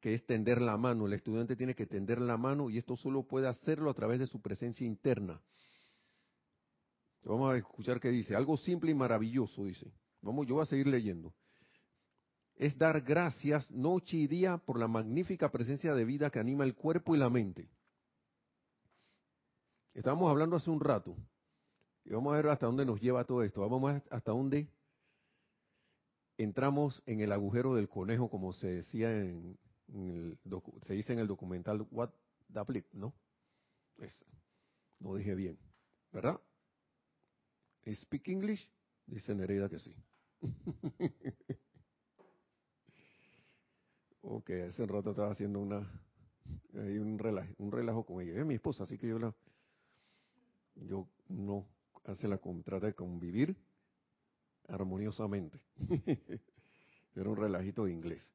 que 0.01 0.15
es 0.15 0.27
tender 0.27 0.61
la 0.61 0.77
mano. 0.77 1.07
El 1.07 1.13
estudiante 1.13 1.55
tiene 1.55 1.75
que 1.75 1.87
tender 1.87 2.21
la 2.21 2.37
mano 2.37 2.71
y 2.71 2.79
esto 2.79 2.97
solo 2.97 3.23
puede 3.23 3.47
hacerlo 3.47 3.91
a 3.91 3.95
través 3.95 4.19
de 4.21 4.27
su 4.27 4.41
presencia 4.41 4.87
interna. 4.87 5.41
Vamos 7.25 7.53
a 7.53 7.57
escuchar 7.57 8.01
qué 8.01 8.09
dice. 8.09 8.35
Algo 8.35 8.57
simple 8.57 8.91
y 8.91 8.95
maravilloso, 8.95 9.65
dice. 9.65 9.91
Vamos, 10.21 10.47
yo 10.47 10.55
voy 10.55 10.63
a 10.63 10.67
seguir 10.67 10.87
leyendo. 10.87 11.33
Es 12.57 12.79
dar 12.79 13.01
gracias 13.01 13.71
noche 13.71 14.17
y 14.17 14.27
día 14.27 14.59
por 14.59 14.79
la 14.79 14.87
magnífica 14.87 15.51
presencia 15.51 15.95
de 15.95 16.05
vida 16.05 16.31
que 16.31 16.39
anima 16.39 16.65
el 16.65 16.75
cuerpo 16.75 17.15
y 17.15 17.19
la 17.19 17.29
mente. 17.29 17.69
Estábamos 19.93 20.31
hablando 20.31 20.57
hace 20.57 20.71
un 20.71 20.81
rato. 20.81 21.17
Y 22.05 22.13
vamos 22.13 22.33
a 22.33 22.37
ver 22.37 22.49
hasta 22.49 22.67
dónde 22.67 22.85
nos 22.85 23.01
lleva 23.01 23.25
todo 23.25 23.43
esto. 23.43 23.61
Vamos 23.61 23.91
a 23.91 23.93
ver 23.95 24.03
hasta 24.11 24.31
dónde 24.33 24.69
entramos 26.37 27.03
en 27.07 27.21
el 27.21 27.33
agujero 27.33 27.75
del 27.75 27.89
conejo, 27.89 28.29
como 28.29 28.53
se 28.53 28.69
decía 28.69 29.11
en, 29.11 29.59
el, 29.89 30.39
se 30.83 30.95
dice 30.95 31.13
en 31.13 31.21
el 31.21 31.27
documental 31.27 31.87
What 31.91 32.11
the 32.53 32.61
Blip, 32.63 32.87
¿no? 32.93 33.15
no 34.99 35.15
dije 35.15 35.35
bien, 35.35 35.59
¿verdad? 36.13 36.41
¿Speak 37.87 38.29
English? 38.29 38.69
Dice 39.07 39.35
Nereida 39.35 39.69
que 39.69 39.79
sí. 39.79 39.95
ok, 44.25 44.51
hace 44.69 44.87
rato 44.87 45.11
estaba 45.11 45.31
haciendo 45.31 45.61
una 45.61 45.89
un 46.73 47.19
relajo, 47.19 47.55
un 47.59 47.73
relajo 47.73 48.05
con 48.05 48.21
ella. 48.21 48.41
Es 48.41 48.47
mi 48.47 48.55
esposa, 48.55 48.85
así 48.85 48.99
que 48.99 49.09
yo 49.09 49.19
la 49.19 49.35
yo 50.77 51.07
no 51.29 51.67
hace 52.05 52.27
la 52.29 52.39
contrata 52.39 52.87
de 52.87 52.95
convivir 52.95 53.57
armoniosamente. 54.69 55.61
Era 57.15 57.31
un 57.31 57.37
relajito 57.37 57.85
de 57.85 57.93
inglés. 57.93 58.29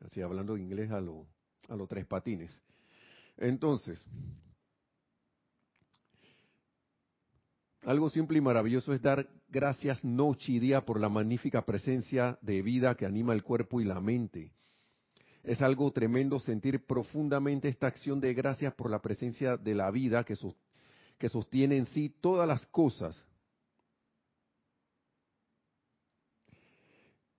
Así 0.00 0.20
hablando 0.20 0.56
inglés 0.56 0.90
a 0.90 1.00
lo 1.00 1.26
a 1.68 1.76
los 1.76 1.88
tres 1.88 2.06
patines. 2.06 2.60
Entonces, 3.36 4.04
Algo 7.86 8.10
simple 8.10 8.36
y 8.36 8.40
maravilloso 8.42 8.92
es 8.92 9.00
dar 9.00 9.26
gracias 9.48 10.04
noche 10.04 10.52
y 10.52 10.58
día 10.58 10.84
por 10.84 11.00
la 11.00 11.08
magnífica 11.08 11.64
presencia 11.64 12.38
de 12.42 12.60
vida 12.60 12.94
que 12.94 13.06
anima 13.06 13.32
el 13.32 13.42
cuerpo 13.42 13.80
y 13.80 13.84
la 13.84 14.02
mente. 14.02 14.52
Es 15.42 15.62
algo 15.62 15.90
tremendo 15.90 16.38
sentir 16.38 16.84
profundamente 16.84 17.68
esta 17.68 17.86
acción 17.86 18.20
de 18.20 18.34
gracias 18.34 18.74
por 18.74 18.90
la 18.90 19.00
presencia 19.00 19.56
de 19.56 19.74
la 19.74 19.90
vida 19.90 20.24
que, 20.24 20.36
que 21.18 21.28
sostiene 21.28 21.76
en 21.76 21.86
sí 21.86 22.14
todas 22.20 22.46
las 22.46 22.66
cosas. 22.66 23.24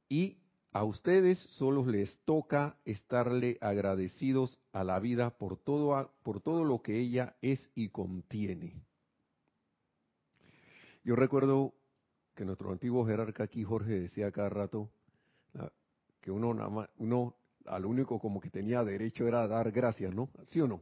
Y 0.09 0.37
a 0.73 0.83
ustedes 0.83 1.37
solo 1.51 1.85
les 1.85 2.17
toca 2.25 2.77
estarle 2.85 3.57
agradecidos 3.61 4.57
a 4.73 4.83
la 4.83 4.99
vida 4.99 5.37
por 5.37 5.57
todo, 5.57 6.11
por 6.23 6.41
todo 6.41 6.63
lo 6.63 6.81
que 6.81 6.97
ella 6.97 7.35
es 7.41 7.71
y 7.75 7.89
contiene. 7.89 8.81
Yo 11.03 11.15
recuerdo 11.15 11.73
que 12.35 12.45
nuestro 12.45 12.71
antiguo 12.71 13.05
jerarca 13.05 13.43
aquí, 13.43 13.63
Jorge, 13.63 13.99
decía 13.99 14.31
cada 14.31 14.49
rato 14.49 14.89
que 16.21 16.31
uno, 16.31 16.53
nada 16.53 16.89
uno 16.97 17.35
al 17.65 17.85
único 17.85 18.19
como 18.19 18.39
que 18.39 18.49
tenía 18.49 18.83
derecho 18.83 19.27
era 19.27 19.47
dar 19.47 19.71
gracias, 19.71 20.13
¿no? 20.13 20.29
¿Sí 20.47 20.59
o 20.61 20.67
no? 20.67 20.81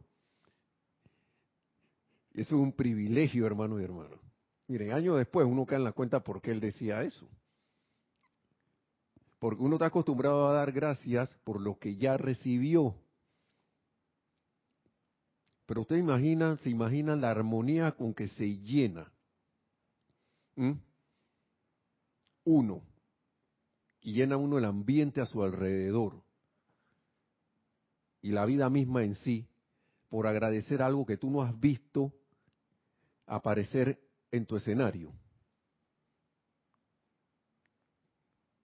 Eso 2.33 2.55
es 2.55 2.62
un 2.62 2.74
privilegio, 2.74 3.45
hermano 3.45 3.79
y 3.79 3.83
hermano. 3.83 4.19
Miren, 4.67 4.93
años 4.93 5.17
después 5.17 5.48
uno 5.48 5.65
cae 5.65 5.77
en 5.77 5.83
la 5.83 5.91
cuenta 5.91 6.19
por 6.19 6.41
qué 6.41 6.51
él 6.51 6.59
decía 6.59 7.03
eso. 7.03 7.27
Porque 9.39 9.63
uno 9.63 9.75
está 9.75 9.88
acostumbrado 9.88 10.48
a 10.48 10.53
dar 10.53 10.71
gracias 10.71 11.33
por 11.43 11.59
lo 11.59 11.79
que 11.79 11.95
ya 11.95 12.17
recibió. 12.17 12.95
Pero 15.65 15.81
usted 15.81 15.98
imagina, 15.98 16.57
se 16.57 16.69
imagina 16.69 17.15
la 17.15 17.31
armonía 17.31 17.91
con 17.93 18.13
que 18.13 18.27
se 18.27 18.57
llena 18.57 19.12
¿Mm? 20.59 20.74
Uno. 22.43 22.81
Y 24.01 24.13
llena 24.13 24.35
uno 24.35 24.57
el 24.57 24.65
ambiente 24.65 25.22
a 25.22 25.25
su 25.25 25.42
alrededor. 25.42 26.22
Y 28.22 28.32
la 28.32 28.46
vida 28.46 28.70
misma 28.70 29.03
en 29.03 29.16
sí, 29.16 29.48
por 30.10 30.27
agradecer 30.27 30.82
algo 30.82 31.05
que 31.05 31.18
tú 31.18 31.29
no 31.29 31.42
has 31.42 31.58
visto 31.60 32.14
aparecer 33.25 34.00
en 34.32 34.46
tu 34.46 34.58
escenario. 34.58 35.14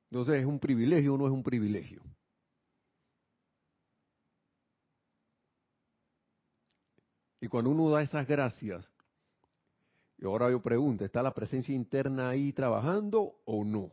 Entonces, 0.10 0.42
¿es 0.42 0.46
un 0.46 0.60
privilegio 0.60 1.14
o 1.16 1.18
no 1.18 1.28
es 1.28 1.34
un 1.34 1.44
privilegio? 1.44 2.02
Y 7.42 7.48
cuando 7.48 7.70
uno 7.70 7.90
da 7.92 8.02
esas 8.02 8.28
gracias, 8.28 8.90
y 10.18 10.26
ahora 10.26 10.50
yo 10.50 10.62
pregunto, 10.62 11.06
¿está 11.06 11.22
la 11.22 11.34
presencia 11.34 11.76
interna 11.76 12.30
ahí 12.30 12.54
trabajando 12.54 13.36
o 13.46 13.64
no? 13.64 13.92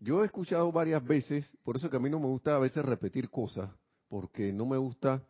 Yo 0.00 0.22
he 0.22 0.26
escuchado 0.26 0.72
varias 0.72 1.04
veces, 1.06 1.46
por 1.62 1.76
eso 1.76 1.90
que 1.90 1.96
a 1.98 2.00
mí 2.00 2.08
no 2.08 2.18
me 2.18 2.26
gusta 2.26 2.56
a 2.56 2.58
veces 2.58 2.82
repetir 2.82 3.28
cosas, 3.28 3.70
porque 4.08 4.50
no 4.50 4.64
me 4.64 4.78
gusta 4.78 5.22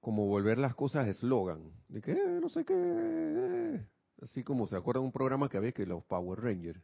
como 0.00 0.26
volver 0.26 0.56
las 0.56 0.74
cosas 0.74 1.06
eslogan, 1.06 1.70
de 1.88 2.00
que 2.00 2.12
eh, 2.12 2.38
no 2.40 2.48
sé 2.48 2.64
qué, 2.64 2.74
eh". 2.74 3.86
así 4.22 4.42
como 4.42 4.66
se 4.66 4.76
acuerdan 4.76 5.04
un 5.04 5.12
programa 5.12 5.50
que 5.50 5.58
había 5.58 5.72
que 5.72 5.84
los 5.84 6.02
Power 6.04 6.40
Rangers, 6.40 6.80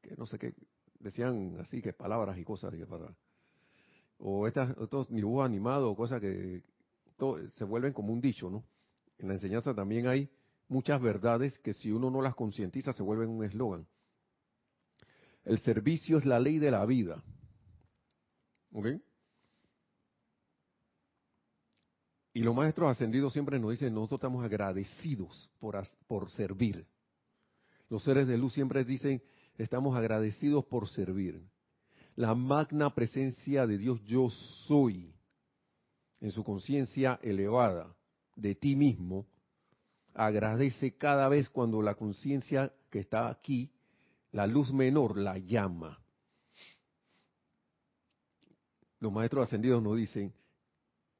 que 0.00 0.14
no 0.16 0.26
sé 0.26 0.38
qué, 0.38 0.54
decían 1.00 1.56
así 1.60 1.82
que 1.82 1.92
palabras 1.92 2.38
y 2.38 2.44
cosas 2.44 2.72
para 2.88 3.12
o 4.18 4.46
estas, 4.46 4.76
estos 4.78 5.08
dibujos 5.08 5.44
animados, 5.44 5.96
cosas 5.96 6.20
que 6.20 6.62
se 7.56 7.64
vuelven 7.64 7.92
como 7.92 8.12
un 8.12 8.20
dicho, 8.20 8.48
¿no? 8.48 8.62
En 9.18 9.26
la 9.26 9.34
enseñanza 9.34 9.74
también 9.74 10.06
hay 10.06 10.30
muchas 10.68 11.02
verdades 11.02 11.58
que 11.58 11.72
si 11.72 11.90
uno 11.90 12.10
no 12.10 12.22
las 12.22 12.36
concientiza 12.36 12.92
se 12.92 13.02
vuelven 13.02 13.28
un 13.28 13.42
eslogan. 13.42 13.86
El 15.44 15.58
servicio 15.60 16.18
es 16.18 16.24
la 16.24 16.38
ley 16.38 16.58
de 16.58 16.70
la 16.70 16.84
vida. 16.86 17.22
¿Ok? 18.72 18.86
Y 22.34 22.40
los 22.40 22.54
maestros 22.54 22.90
ascendidos 22.90 23.32
siempre 23.32 23.58
nos 23.58 23.72
dicen, 23.72 23.92
nosotros 23.92 24.18
estamos 24.20 24.44
agradecidos 24.44 25.50
por, 25.58 25.80
por 26.06 26.30
servir. 26.30 26.86
Los 27.90 28.04
seres 28.04 28.26
de 28.26 28.38
luz 28.38 28.54
siempre 28.54 28.84
dicen, 28.84 29.22
estamos 29.58 29.96
agradecidos 29.96 30.64
por 30.64 30.88
servir 30.88 31.42
la 32.16 32.34
magna 32.34 32.94
presencia 32.94 33.66
de 33.66 33.78
Dios 33.78 34.02
yo 34.04 34.28
soy 34.66 35.14
en 36.20 36.30
su 36.30 36.44
conciencia 36.44 37.18
elevada 37.22 37.94
de 38.36 38.54
ti 38.54 38.76
mismo, 38.76 39.26
agradece 40.14 40.96
cada 40.96 41.28
vez 41.28 41.48
cuando 41.48 41.82
la 41.82 41.94
conciencia 41.94 42.72
que 42.90 43.00
está 43.00 43.28
aquí, 43.28 43.72
la 44.32 44.46
luz 44.46 44.72
menor, 44.72 45.16
la 45.16 45.38
llama. 45.38 45.98
Los 48.98 49.12
maestros 49.12 49.44
ascendidos 49.48 49.82
nos 49.82 49.96
dicen, 49.96 50.32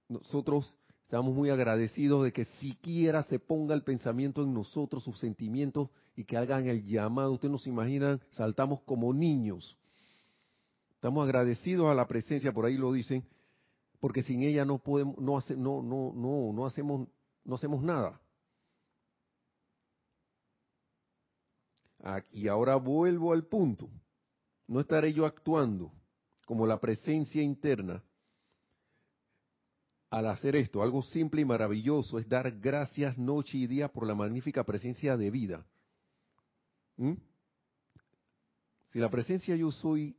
nosotros 0.08 0.76
estamos 1.04 1.34
muy 1.34 1.50
agradecidos 1.50 2.24
de 2.24 2.32
que 2.32 2.44
siquiera 2.44 3.22
se 3.22 3.38
ponga 3.38 3.74
el 3.74 3.82
pensamiento 3.82 4.42
en 4.42 4.52
nosotros, 4.52 5.04
sus 5.04 5.18
sentimientos, 5.18 5.88
y 6.14 6.24
que 6.24 6.36
hagan 6.36 6.66
el 6.66 6.84
llamado. 6.84 7.32
Ustedes 7.32 7.52
nos 7.52 7.66
imaginan, 7.66 8.20
saltamos 8.30 8.80
como 8.82 9.14
niños 9.14 9.78
Estamos 11.02 11.24
agradecidos 11.24 11.88
a 11.88 11.94
la 11.94 12.06
presencia, 12.06 12.52
por 12.52 12.64
ahí 12.64 12.76
lo 12.76 12.92
dicen, 12.92 13.24
porque 13.98 14.22
sin 14.22 14.40
ella 14.44 14.64
no 14.64 14.78
podemos, 14.78 15.18
no, 15.18 15.36
hace, 15.36 15.56
no, 15.56 15.82
no, 15.82 16.12
no, 16.14 16.52
no 16.52 16.64
hacemos, 16.64 17.08
no 17.44 17.56
hacemos 17.56 17.82
nada. 17.82 18.20
Y 22.32 22.48
ahora 22.48 22.76
vuelvo 22.76 23.32
al 23.32 23.44
punto. 23.44 23.88
No 24.66 24.80
estaré 24.80 25.12
yo 25.12 25.26
actuando 25.26 25.92
como 26.46 26.66
la 26.66 26.80
presencia 26.80 27.42
interna 27.42 28.02
al 30.10 30.26
hacer 30.26 30.56
esto. 30.56 30.82
Algo 30.82 31.02
simple 31.02 31.42
y 31.42 31.44
maravilloso 31.44 32.18
es 32.18 32.28
dar 32.28 32.50
gracias 32.58 33.18
noche 33.18 33.58
y 33.58 33.66
día 33.66 33.88
por 33.88 34.06
la 34.06 34.14
magnífica 34.14 34.64
presencia 34.64 35.16
de 35.16 35.30
vida. 35.30 35.66
¿Mm? 36.96 37.14
Si 38.88 38.98
la 38.98 39.10
presencia 39.10 39.56
yo 39.56 39.70
soy 39.70 40.16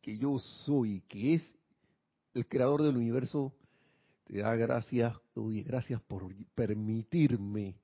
que 0.00 0.16
yo 0.16 0.38
soy, 0.38 1.02
que 1.08 1.34
es 1.34 1.56
el 2.34 2.46
creador 2.46 2.82
del 2.82 2.96
universo, 2.96 3.52
te 4.24 4.38
da 4.38 4.54
gracias, 4.54 5.14
oye, 5.34 5.62
gracias 5.62 6.00
por 6.02 6.34
permitirme, 6.54 7.76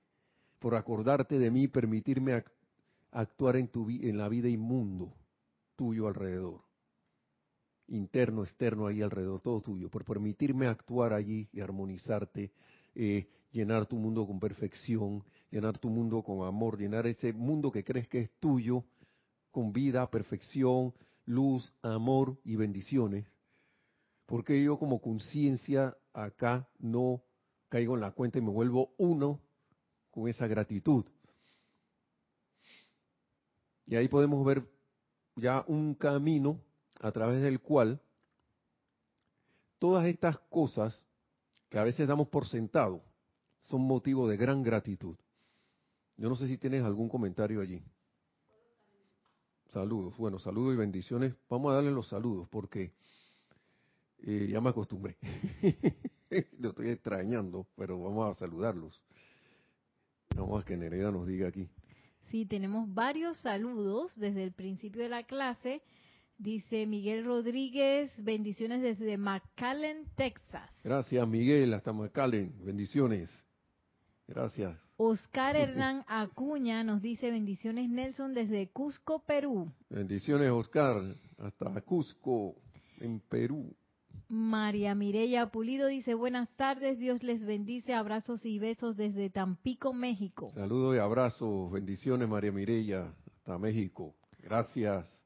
por 0.58 0.74
acordarte 0.74 1.38
de 1.38 1.50
mí, 1.50 1.68
permitirme 1.68 2.32
actuar 3.16 3.57
en, 3.57 3.68
tu, 3.68 3.88
en 3.88 4.18
la 4.18 4.29
vida 4.29 4.48
inmundo 4.48 5.14
tuyo 5.74 6.07
alrededor, 6.07 6.61
interno, 7.88 8.44
externo 8.44 8.87
ahí 8.87 9.00
alrededor, 9.00 9.40
todo 9.40 9.62
tuyo, 9.62 9.90
por 9.90 10.05
permitirme 10.05 10.66
actuar 10.66 11.14
allí 11.14 11.48
y 11.52 11.61
armonizarte, 11.61 12.52
eh, 12.94 13.26
llenar 13.52 13.87
tu 13.87 13.96
mundo 13.96 14.26
con 14.26 14.38
perfección, 14.38 15.24
llenar 15.50 15.79
tu 15.79 15.88
mundo 15.88 16.22
con 16.22 16.46
amor, 16.46 16.79
llenar 16.79 17.07
ese 17.07 17.33
mundo 17.33 17.70
que 17.70 17.85
crees 17.85 18.07
que 18.09 18.20
es 18.20 18.31
tuyo 18.38 18.85
con 19.50 19.72
vida, 19.72 20.11
perfección, 20.11 20.92
luz, 21.24 21.72
amor 21.83 22.38
y 22.44 22.57
bendiciones, 22.57 23.26
porque 24.26 24.62
yo 24.62 24.79
como 24.79 25.00
conciencia 25.00 25.96
acá 26.12 26.68
no 26.79 27.22
caigo 27.70 27.94
en 27.94 28.02
la 28.02 28.12
cuenta 28.12 28.38
y 28.38 28.42
me 28.42 28.50
vuelvo 28.50 28.94
uno 28.98 29.40
con 30.11 30.29
esa 30.29 30.46
gratitud. 30.46 31.07
Y 33.87 33.96
ahí 33.96 34.09
podemos 34.09 34.44
ver 34.44 34.66
ya 35.37 35.64
un 35.68 35.94
camino 35.94 36.61
a 37.01 37.12
través 37.12 37.42
del 37.42 37.61
cual 37.61 38.01
todas 39.79 40.07
estas 40.07 40.38
cosas 40.51 41.05
que 41.68 41.79
a 41.79 41.85
veces 41.85 42.09
damos 42.09 42.29
por 42.29 42.46
sentado 42.46 43.03
son 43.64 43.83
motivo 43.83 44.29
de 44.29 44.37
gran 44.37 44.62
gratitud. 44.62 45.16
Yo 46.16 46.29
no 46.29 46.37
sé 46.37 46.46
si 46.46 46.57
tienes 46.57 46.83
algún 46.83 47.09
comentario 47.09 47.61
allí. 47.61 47.83
Saludos, 49.68 50.16
bueno, 50.16 50.38
saludos 50.38 50.75
y 50.75 50.79
bendiciones. 50.79 51.35
Vamos 51.51 51.72
a 51.72 51.75
darle 51.77 51.90
los 51.90 52.09
saludos 52.09 52.49
porque 52.49 52.92
eh, 54.22 54.49
ya 54.51 54.61
me 54.61 54.70
acostumbré. 54.70 55.16
Lo 56.59 56.70
estoy 56.70 56.90
extrañando, 56.90 57.66
pero 57.77 58.01
vamos 58.01 58.35
a 58.35 58.38
saludarlos. 58.38 59.05
Vamos 60.35 60.62
a 60.62 60.66
que 60.66 60.77
Nereida 60.77 61.11
nos 61.11 61.27
diga 61.27 61.49
aquí. 61.49 61.68
Sí, 62.30 62.46
tenemos 62.46 62.92
varios 62.92 63.36
saludos 63.38 64.12
desde 64.16 64.42
el 64.42 64.52
principio 64.52 65.02
de 65.02 65.08
la 65.08 65.22
clase. 65.22 65.82
Dice 66.38 66.86
Miguel 66.86 67.24
Rodríguez, 67.24 68.10
bendiciones 68.18 68.82
desde 68.82 69.16
McAllen, 69.16 70.04
Texas. 70.16 70.70
Gracias, 70.84 71.26
Miguel, 71.26 71.72
hasta 71.72 71.92
McAllen, 71.92 72.52
bendiciones. 72.64 73.30
Gracias. 74.26 74.76
Oscar 74.98 75.56
Hernán 75.56 76.04
Acuña 76.08 76.82
nos 76.82 77.00
dice 77.00 77.30
bendiciones 77.30 77.88
Nelson 77.88 78.34
desde 78.34 78.68
Cusco, 78.68 79.20
Perú. 79.20 79.72
Bendiciones 79.88 80.50
Oscar, 80.50 80.96
hasta 81.38 81.80
Cusco, 81.82 82.56
en 83.00 83.20
Perú. 83.20 83.74
María 84.28 84.94
Mireya 84.96 85.46
Pulido 85.50 85.86
dice 85.86 86.14
buenas 86.14 86.48
tardes, 86.56 86.98
Dios 86.98 87.22
les 87.22 87.44
bendice, 87.44 87.94
abrazos 87.94 88.44
y 88.44 88.58
besos 88.58 88.96
desde 88.96 89.30
Tampico, 89.30 89.92
México. 89.92 90.50
Saludos 90.52 90.96
y 90.96 90.98
abrazos, 90.98 91.70
bendiciones 91.70 92.28
María 92.28 92.50
Mireya, 92.50 93.14
hasta 93.36 93.56
México. 93.58 94.16
Gracias. 94.40 95.24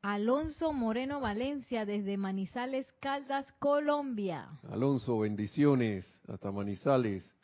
Alonso 0.00 0.72
Moreno 0.72 1.20
Valencia 1.20 1.84
desde 1.84 2.16
Manizales, 2.16 2.86
Caldas, 3.00 3.46
Colombia. 3.58 4.48
Alonso, 4.70 5.18
bendiciones 5.18 6.06
hasta 6.26 6.50
Manizales 6.50 7.34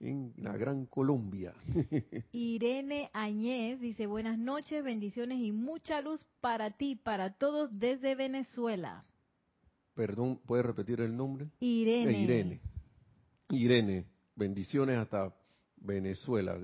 en 0.00 0.34
la 0.38 0.56
Gran 0.56 0.86
Colombia. 0.86 1.54
Irene 2.32 3.10
Añez 3.12 3.80
dice 3.80 4.08
buenas 4.08 4.38
noches, 4.38 4.82
bendiciones 4.82 5.38
y 5.38 5.52
mucha 5.52 6.00
luz 6.00 6.26
para 6.40 6.72
ti, 6.72 6.96
para 6.96 7.34
todos 7.34 7.70
desde 7.78 8.16
Venezuela. 8.16 9.04
Perdón, 9.96 10.38
¿puede 10.44 10.62
repetir 10.62 11.00
el 11.00 11.16
nombre? 11.16 11.48
Irene. 11.58 12.10
Eh, 12.10 12.22
Irene. 12.22 12.60
Irene, 13.48 14.04
bendiciones 14.34 14.98
hasta 14.98 15.34
Venezuela, 15.78 16.58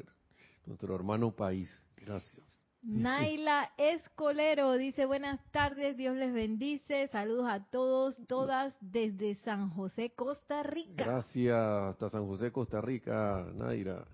nuestro 0.66 0.94
hermano 0.94 1.34
país. 1.34 1.70
Gracias. 1.96 2.62
Naila 2.82 3.70
Escolero 3.78 4.72
dice 4.72 5.06
buenas 5.06 5.40
tardes, 5.50 5.96
Dios 5.96 6.14
les 6.16 6.34
bendice, 6.34 7.08
saludos 7.08 7.46
a 7.48 7.64
todos, 7.70 8.20
todas 8.26 8.74
desde 8.80 9.36
San 9.36 9.70
José, 9.70 10.10
Costa 10.14 10.62
Rica. 10.62 11.04
Gracias, 11.04 11.56
hasta 11.56 12.10
San 12.10 12.26
José, 12.26 12.52
Costa 12.52 12.82
Rica, 12.82 13.46
Naira. 13.54 14.04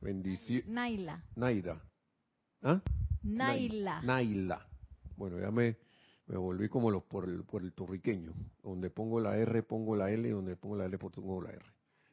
Bendición. 0.00 0.62
Naila. 0.68 1.24
Naira. 1.34 1.82
¿Ah? 2.62 2.80
Naila. 3.22 4.02
Naila. 4.02 4.64
Bueno, 5.16 5.40
ya 5.40 5.50
me, 5.50 5.76
me 6.26 6.36
volví 6.36 6.68
como 6.68 6.90
los 6.90 7.02
por 7.04 7.28
el 7.28 7.44
puertorriqueño. 7.44 8.32
Donde 8.62 8.90
pongo 8.90 9.20
la 9.20 9.36
R, 9.36 9.62
pongo 9.62 9.96
la 9.96 10.10
L, 10.10 10.28
y 10.28 10.32
donde 10.32 10.56
pongo 10.56 10.76
la 10.76 10.86
L, 10.86 10.98
pongo 10.98 11.42
la 11.42 11.50
R. 11.50 11.64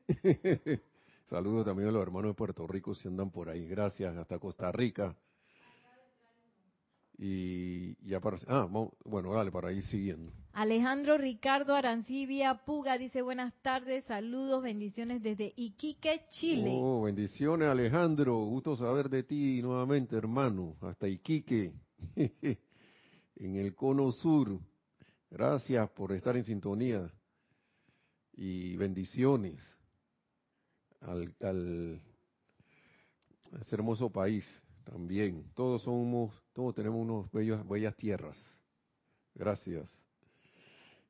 Saludos 1.25 1.65
también 1.65 1.89
a 1.89 1.91
los 1.91 2.03
hermanos 2.03 2.31
de 2.31 2.33
Puerto 2.35 2.67
Rico 2.67 2.93
si 2.93 3.07
andan 3.07 3.31
por 3.31 3.49
ahí. 3.49 3.65
Gracias, 3.67 4.15
hasta 4.17 4.37
Costa 4.37 4.71
Rica. 4.71 5.15
Y 7.17 7.95
ya 8.05 8.19
para... 8.19 8.37
Ah, 8.47 8.67
bueno, 9.05 9.33
dale, 9.33 9.51
para 9.51 9.71
ir 9.71 9.83
siguiendo. 9.83 10.33
Alejandro 10.53 11.17
Ricardo 11.17 11.75
Arancibia 11.75 12.65
Puga 12.65 12.97
dice 12.97 13.21
buenas 13.21 13.53
tardes, 13.61 14.03
saludos, 14.05 14.63
bendiciones 14.63 15.21
desde 15.21 15.53
Iquique, 15.55 16.25
Chile. 16.31 16.71
Oh, 16.73 17.03
bendiciones 17.03 17.69
Alejandro, 17.69 18.43
gusto 18.45 18.75
saber 18.75 19.07
de 19.09 19.23
ti 19.23 19.61
nuevamente, 19.61 20.17
hermano, 20.17 20.75
hasta 20.81 21.07
Iquique, 21.07 21.71
en 23.41 23.55
el 23.55 23.75
cono 23.75 24.11
sur. 24.11 24.59
Gracias 25.29 25.89
por 25.91 26.11
estar 26.11 26.37
en 26.37 26.43
sintonía 26.43 27.11
y 28.33 28.75
bendiciones 28.77 29.59
al, 31.01 31.33
al 31.41 32.01
a 33.51 33.59
ese 33.59 33.75
hermoso 33.75 34.09
país 34.09 34.45
también. 34.83 35.51
Todos 35.55 35.81
somos, 35.81 36.31
todos 36.53 36.75
tenemos 36.75 37.01
unos 37.01 37.31
bellos, 37.31 37.67
bellas 37.67 37.95
tierras. 37.95 38.37
Gracias. 39.33 39.89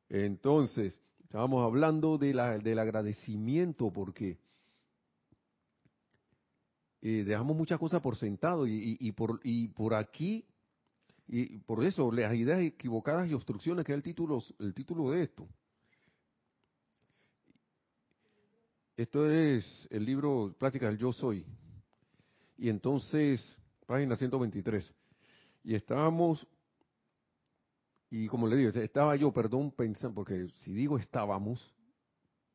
Entonces, 0.07 0.99
estábamos 1.23 1.63
hablando 1.63 2.17
de 2.17 2.33
la, 2.33 2.57
del 2.57 2.79
agradecimiento 2.79 3.91
porque 3.91 4.37
eh, 7.01 7.23
dejamos 7.25 7.57
muchas 7.57 7.79
cosas 7.79 8.01
por 8.01 8.15
sentado 8.15 8.67
y, 8.67 8.97
y, 8.99 9.11
por, 9.11 9.39
y 9.43 9.67
por 9.69 9.95
aquí, 9.95 10.45
y 11.33 11.59
por 11.59 11.81
eso, 11.85 12.11
las 12.11 12.35
ideas 12.35 12.59
equivocadas 12.59 13.29
y 13.29 13.33
obstrucciones, 13.33 13.85
que 13.85 13.93
es 13.93 13.95
el 13.95 14.03
título, 14.03 14.43
el 14.59 14.73
título 14.73 15.11
de 15.11 15.23
esto. 15.23 15.47
Esto 18.97 19.31
es 19.31 19.87
el 19.89 20.03
libro 20.03 20.53
Pláticas 20.59 20.89
del 20.89 20.97
Yo 20.97 21.13
Soy. 21.13 21.45
Y 22.57 22.67
entonces, 22.67 23.41
página 23.87 24.17
123. 24.17 24.93
Y 25.63 25.73
estábamos, 25.73 26.45
y 28.09 28.27
como 28.27 28.45
le 28.45 28.57
digo, 28.57 28.69
estaba 28.69 29.15
yo, 29.15 29.31
perdón, 29.31 29.71
pensando, 29.71 30.13
porque 30.13 30.49
si 30.63 30.73
digo 30.73 30.97
estábamos, 30.97 31.73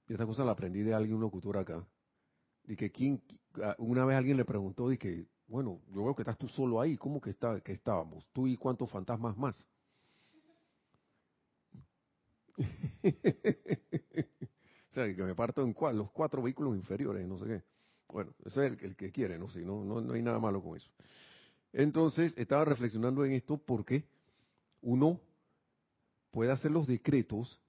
y 0.06 0.12
esta 0.12 0.26
cosa 0.26 0.44
la 0.44 0.52
aprendí 0.52 0.82
de 0.82 0.92
alguien, 0.92 1.18
locutor 1.18 1.56
acá, 1.56 1.82
y 2.64 2.76
que 2.76 2.90
quien, 2.90 3.22
una 3.78 4.04
vez 4.04 4.18
alguien 4.18 4.36
le 4.36 4.44
preguntó, 4.44 4.92
y 4.92 4.98
que, 4.98 5.26
bueno, 5.48 5.80
yo 5.88 6.04
veo 6.04 6.14
que 6.14 6.22
estás 6.22 6.38
tú 6.38 6.48
solo 6.48 6.80
ahí, 6.80 6.96
¿cómo 6.96 7.20
que, 7.20 7.30
está, 7.30 7.60
que 7.60 7.72
estábamos? 7.72 8.26
¿Tú 8.32 8.46
y 8.46 8.56
cuántos 8.56 8.90
fantasmas 8.90 9.36
más? 9.36 9.66
o 12.56 12.62
sea, 14.90 15.14
que 15.14 15.22
me 15.22 15.34
parto 15.34 15.62
en 15.62 15.72
cuál, 15.72 15.98
los 15.98 16.10
cuatro 16.10 16.42
vehículos 16.42 16.76
inferiores, 16.76 17.26
no 17.26 17.38
sé 17.38 17.44
qué. 17.46 17.62
Bueno, 18.08 18.32
eso 18.44 18.62
es 18.62 18.80
el, 18.80 18.96
que 18.96 19.12
quiere, 19.12 19.38
¿no? 19.38 19.48
No, 19.64 19.84
no, 19.84 20.00
no 20.00 20.14
hay 20.14 20.22
nada 20.22 20.38
malo 20.38 20.62
con 20.62 20.76
eso. 20.76 20.90
Entonces, 21.72 22.32
estaba 22.36 22.64
reflexionando 22.64 23.24
en 23.24 23.32
esto 23.32 23.58
porque 23.58 24.04
uno 24.80 25.20
puede 26.30 26.52
hacer 26.52 26.70
los 26.70 26.86
decretos, 26.86 27.60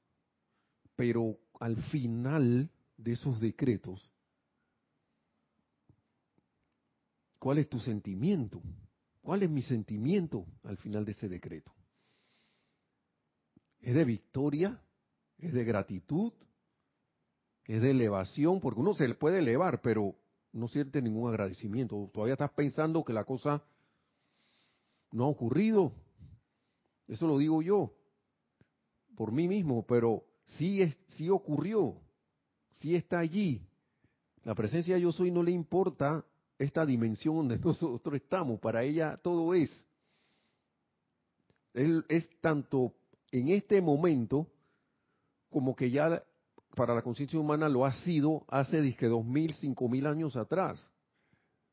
pero 0.95 1.37
al 1.59 1.75
final 1.83 2.69
de 2.97 3.11
esos 3.11 3.39
decretos, 3.41 4.06
¿cuál 7.39 7.59
es 7.59 7.69
tu 7.69 7.79
sentimiento? 7.79 8.61
¿Cuál 9.21 9.43
es 9.43 9.49
mi 9.49 9.61
sentimiento 9.61 10.45
al 10.63 10.77
final 10.77 11.05
de 11.05 11.11
ese 11.11 11.27
decreto? 11.27 11.71
¿Es 13.79 13.93
de 13.93 14.05
victoria? 14.05 14.81
¿Es 15.37 15.53
de 15.53 15.63
gratitud? 15.63 16.33
¿Es 17.65 17.81
de 17.81 17.91
elevación? 17.91 18.59
Porque 18.59 18.79
uno 18.79 18.93
se 18.93 19.07
le 19.07 19.15
puede 19.15 19.39
elevar, 19.39 19.81
pero 19.81 20.15
no 20.53 20.67
siente 20.67 21.01
ningún 21.01 21.29
agradecimiento. 21.29 22.09
Todavía 22.13 22.33
estás 22.33 22.51
pensando 22.51 23.03
que 23.03 23.13
la 23.13 23.23
cosa 23.23 23.63
no 25.11 25.25
ha 25.25 25.27
ocurrido. 25.27 25.91
Eso 27.07 27.27
lo 27.27 27.37
digo 27.37 27.61
yo, 27.61 27.93
por 29.15 29.31
mí 29.31 29.47
mismo, 29.47 29.85
pero 29.85 30.23
sí, 30.57 30.81
es, 30.81 30.97
sí 31.15 31.29
ocurrió, 31.29 31.99
sí 32.71 32.95
está 32.95 33.19
allí. 33.19 33.61
La 34.43 34.55
presencia 34.55 34.95
de 34.95 35.01
yo 35.01 35.11
soy 35.11 35.31
no 35.31 35.43
le 35.43 35.51
importa 35.51 36.25
esta 36.59 36.85
dimensión 36.85 37.35
donde 37.35 37.59
nosotros 37.63 38.15
estamos, 38.15 38.59
para 38.59 38.83
ella 38.83 39.17
todo 39.17 39.53
es. 39.53 39.71
Él 41.73 42.05
es 42.09 42.27
tanto 42.41 42.93
en 43.31 43.49
este 43.49 43.81
momento 43.81 44.47
como 45.49 45.75
que 45.75 45.91
ya 45.91 46.23
para 46.75 46.93
la 46.93 47.01
conciencia 47.01 47.39
humana 47.39 47.69
lo 47.69 47.85
ha 47.85 47.93
sido 48.03 48.45
hace 48.47 48.81
disque 48.81 49.07
dos 49.07 49.25
mil, 49.25 49.53
cinco 49.55 49.87
mil 49.89 50.05
años 50.05 50.35
atrás. 50.35 50.89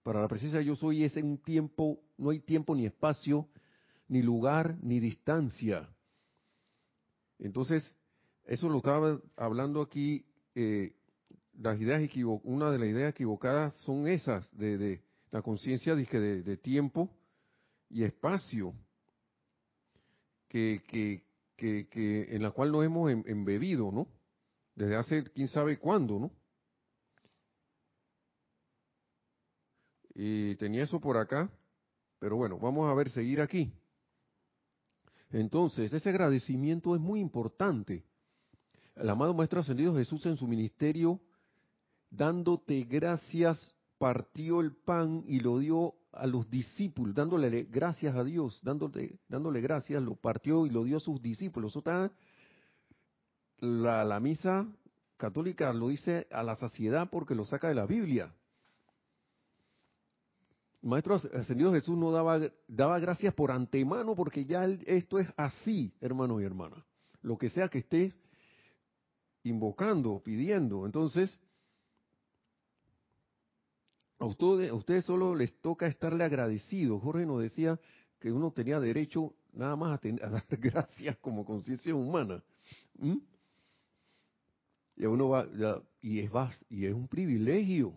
Para 0.03 0.21
la 0.21 0.29
presencia 0.29 0.59
de 0.59 0.67
yo 0.67 0.77
soy 0.77 1.05
es 1.05 1.17
en 1.17 1.27
un 1.27 1.39
tiempo, 1.39 1.99
no 2.19 2.31
hay 2.31 2.41
tiempo 2.41 2.75
ni 2.75 2.85
espacio, 2.85 3.49
ni 4.09 4.23
lugar, 4.23 4.77
ni 4.83 5.01
distancia. 5.01 5.89
Entonces, 7.39 7.95
eso 8.45 8.69
lo 8.69 8.79
estaba 8.79 9.19
hablando 9.37 9.81
aquí, 9.81 10.25
eh, 10.55 10.95
las 11.59 11.81
ideas 11.81 12.03
una 12.43 12.71
de 12.71 12.79
las 12.79 12.89
ideas 12.89 13.11
equivocadas 13.11 13.75
son 13.81 14.07
esas, 14.07 14.51
de, 14.57 14.79
de 14.79 15.03
la 15.31 15.43
conciencia 15.43 15.95
de, 15.95 16.43
de, 16.43 16.57
tiempo 16.57 17.11
y 17.89 18.05
espacio, 18.05 18.75
que, 20.49 20.83
que, 20.87 21.25
que, 21.57 21.89
que 21.89 22.35
en 22.35 22.43
la 22.43 22.51
cual 22.51 22.73
nos 22.73 22.85
hemos 22.85 23.11
em-, 23.11 23.25
embebido, 23.27 23.91
¿no? 23.91 24.07
Desde 24.75 24.97
hace 24.97 25.25
quién 25.33 25.49
sabe 25.49 25.79
cuándo, 25.79 26.19
¿no? 26.19 26.31
Y 30.15 30.55
tenía 30.57 30.85
eso 30.85 31.01
por 31.01 31.17
acá, 31.17 31.51
pero 32.19 32.37
bueno, 32.37 32.59
vamos 32.59 32.89
a 32.89 32.95
ver, 32.95 33.11
seguir 33.11 33.41
aquí. 33.41 33.73
Entonces, 35.31 35.93
ese 35.93 36.09
agradecimiento 36.09 36.95
es 36.95 37.01
muy 37.01 37.19
importante. 37.19 38.05
El 38.95 39.11
amado 39.11 39.35
Maestro 39.35 39.61
Ascendido 39.61 39.97
Jesús 39.97 40.25
en 40.27 40.37
su 40.37 40.47
ministerio 40.47 41.21
dándote 42.17 42.85
gracias, 42.85 43.75
partió 43.99 44.61
el 44.61 44.73
pan 44.73 45.25
y 45.27 45.41
lo 45.41 45.59
dio 45.59 45.95
a 46.13 46.27
los 46.27 46.49
discípulos, 46.49 47.15
dándole 47.15 47.65
gracias 47.65 48.15
a 48.15 48.23
Dios, 48.23 48.61
dándole, 48.63 49.61
gracias, 49.61 50.03
lo 50.03 50.15
partió 50.15 50.67
y 50.67 50.71
lo 50.71 50.85
dio 50.85 50.99
a 50.99 51.01
sus 51.01 51.21
discípulos. 51.21 51.73
Eso 51.73 51.81
está, 51.81 52.13
la, 53.59 54.05
la 54.05 54.21
misa 54.21 54.67
católica 55.17 55.73
lo 55.73 55.89
dice 55.89 56.27
a 56.31 56.43
la 56.43 56.55
saciedad 56.55 57.09
porque 57.11 57.35
lo 57.35 57.45
saca 57.45 57.69
de 57.69 57.75
la 57.75 57.87
Biblia. 57.87 58.33
Maestro 60.83 61.15
Ascendido 61.15 61.73
Jesús 61.73 61.97
no 61.97 62.13
daba, 62.13 62.41
daba 62.69 62.99
gracias 62.99 63.33
por 63.33 63.51
antemano 63.51 64.15
porque 64.15 64.45
ya 64.45 64.67
esto 64.67 65.19
es 65.19 65.27
así, 65.37 65.95
hermanos 66.01 66.43
y 66.43 66.45
hermanas. 66.45 66.85
Lo 67.23 67.39
que 67.39 67.49
sea 67.49 67.69
que 67.69 67.79
esté 67.79 68.13
invocando, 69.45 70.21
pidiendo. 70.23 70.85
Entonces, 70.85 71.39
a 74.19 74.27
ustedes, 74.27 75.05
solo 75.05 75.35
les 75.35 75.61
toca 75.61 75.87
estarle 75.87 76.25
agradecidos. 76.25 77.03
Jorge 77.03 77.27
nos 77.27 77.43
decía 77.43 77.79
que 78.21 78.33
uno 78.33 78.53
tenía 78.53 78.81
derecho 78.81 79.35
nada 79.53 79.77
más 79.77 80.01
a, 80.03 80.09
dar 80.31 80.45
gracias 80.51 81.17
como 81.19 81.45
conciencia 81.45 81.95
humana. 81.95 82.43
Y 84.97 85.05
uno 85.05 85.29
va, 85.29 85.47
y 86.01 86.21
es 86.21 86.31
y 86.69 86.87
es 86.87 86.95
un 86.95 87.09
privilegio. 87.09 87.97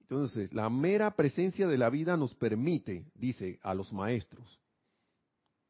Entonces, 0.00 0.52
la 0.52 0.68
mera 0.68 1.16
presencia 1.16 1.66
de 1.66 1.78
la 1.78 1.88
vida 1.88 2.18
nos 2.18 2.34
permite, 2.34 3.06
dice 3.14 3.58
a 3.62 3.72
los 3.72 3.94
maestros, 3.94 4.60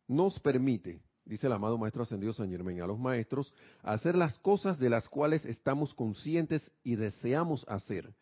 nos 0.09 0.41
permite, 0.41 1.01
dice 1.33 1.47
el 1.47 1.53
amado 1.55 1.79
Maestro 1.79 2.03
Ascendido 2.03 2.35
San 2.35 2.51
Germán, 2.51 2.79
a 2.83 2.87
los 2.87 2.99
maestros, 2.99 3.55
hacer 3.83 4.15
las 4.15 4.39
cosas 4.39 4.79
de 4.79 4.91
las 4.91 5.09
cuales 5.09 5.47
estamos 5.47 5.95
conscientes 5.95 6.71
y 6.85 6.97
deseamos 6.97 7.65
hacer, 7.69 8.13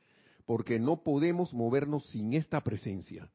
porque 0.46 0.78
no 0.78 1.02
podemos 1.02 1.52
movernos 1.52 2.06
sin 2.06 2.34
esta 2.34 2.60
presencia. 2.60 3.28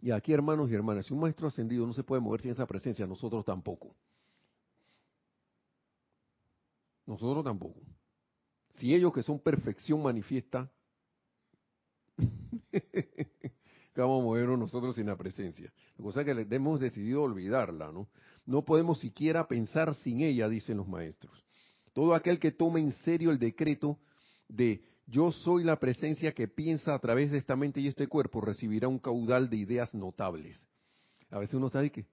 Y 0.00 0.10
aquí, 0.10 0.32
hermanos 0.32 0.70
y 0.70 0.74
hermanas, 0.74 1.04
si 1.04 1.12
un 1.12 1.20
maestro 1.20 1.48
ascendido 1.48 1.86
no 1.86 1.92
se 1.92 2.02
puede 2.02 2.22
mover 2.22 2.40
sin 2.40 2.52
esa 2.52 2.66
presencia, 2.66 3.06
nosotros 3.06 3.44
tampoco. 3.44 3.94
Nosotros 7.04 7.44
tampoco. 7.44 7.80
Si 8.78 8.94
ellos 8.94 9.12
que 9.12 9.22
son 9.22 9.38
perfección 9.38 10.02
manifiesta, 10.02 10.70
vamos 14.00 14.20
a 14.20 14.24
movernos 14.24 14.58
nosotros 14.58 14.94
sin 14.94 15.06
la 15.06 15.16
presencia. 15.16 15.72
Cosa 16.00 16.22
es 16.22 16.26
que 16.26 16.54
hemos 16.54 16.80
decidido 16.80 17.22
olvidarla, 17.22 17.92
¿no? 17.92 18.08
No 18.50 18.64
podemos 18.64 18.98
siquiera 18.98 19.46
pensar 19.46 19.94
sin 19.94 20.22
ella, 20.22 20.48
dicen 20.48 20.76
los 20.78 20.88
maestros. 20.88 21.32
Todo 21.92 22.16
aquel 22.16 22.40
que 22.40 22.50
tome 22.50 22.80
en 22.80 22.90
serio 23.04 23.30
el 23.30 23.38
decreto 23.38 23.96
de 24.48 24.82
yo 25.06 25.30
soy 25.30 25.62
la 25.62 25.78
presencia 25.78 26.32
que 26.32 26.48
piensa 26.48 26.92
a 26.92 26.98
través 26.98 27.30
de 27.30 27.38
esta 27.38 27.54
mente 27.54 27.80
y 27.80 27.86
este 27.86 28.08
cuerpo, 28.08 28.40
recibirá 28.40 28.88
un 28.88 28.98
caudal 28.98 29.48
de 29.48 29.56
ideas 29.56 29.94
notables. 29.94 30.66
A 31.30 31.38
veces 31.38 31.54
uno 31.54 31.68
de 31.68 31.92
que 31.92 32.06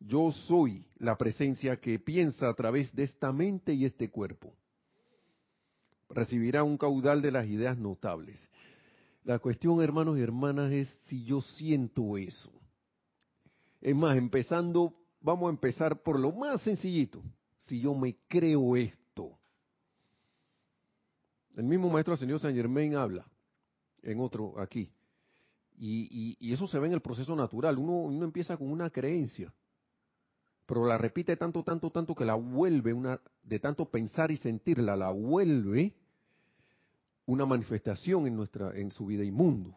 yo 0.00 0.32
soy 0.32 0.86
la 0.96 1.18
presencia 1.18 1.76
que 1.76 1.98
piensa 1.98 2.48
a 2.48 2.54
través 2.54 2.90
de 2.94 3.02
esta 3.02 3.30
mente 3.30 3.74
y 3.74 3.84
este 3.84 4.10
cuerpo. 4.10 4.54
Recibirá 6.08 6.62
un 6.62 6.78
caudal 6.78 7.20
de 7.20 7.32
las 7.32 7.46
ideas 7.48 7.76
notables. 7.76 8.48
La 9.24 9.40
cuestión, 9.40 9.82
hermanos 9.82 10.16
y 10.16 10.22
hermanas, 10.22 10.72
es 10.72 10.88
si 11.04 11.22
yo 11.26 11.42
siento 11.42 12.16
eso. 12.16 12.50
Es 13.82 13.94
más, 13.94 14.16
empezando, 14.16 14.94
vamos 15.26 15.48
a 15.48 15.50
empezar 15.50 16.00
por 16.04 16.20
lo 16.20 16.30
más 16.30 16.62
sencillito. 16.62 17.20
Si 17.66 17.80
yo 17.80 17.94
me 17.94 18.16
creo 18.28 18.76
esto. 18.76 19.36
El 21.56 21.64
mismo 21.64 21.90
maestro 21.90 22.16
señor 22.16 22.38
San 22.38 22.54
Germain 22.54 22.94
habla 22.94 23.26
en 24.02 24.20
otro 24.20 24.58
aquí. 24.60 24.88
Y, 25.78 26.52
eso 26.52 26.68
se 26.68 26.78
ve 26.78 26.86
en 26.86 26.92
el 26.92 27.00
proceso 27.00 27.34
natural. 27.34 27.76
Uno, 27.76 28.02
uno 28.02 28.24
empieza 28.24 28.56
con 28.56 28.70
una 28.70 28.88
creencia, 28.88 29.52
pero 30.64 30.86
la 30.86 30.96
repite 30.96 31.36
tanto, 31.36 31.64
tanto, 31.64 31.90
tanto 31.90 32.14
que 32.14 32.24
la 32.24 32.34
vuelve 32.34 32.92
una, 32.92 33.20
de 33.42 33.58
tanto 33.58 33.90
pensar 33.90 34.30
y 34.30 34.36
sentirla, 34.36 34.94
la 34.94 35.10
vuelve 35.10 35.92
una 37.26 37.44
manifestación 37.44 38.28
en 38.28 38.36
nuestra 38.36 38.70
en 38.78 38.92
su 38.92 39.06
vida 39.06 39.24
inmundo. 39.24 39.76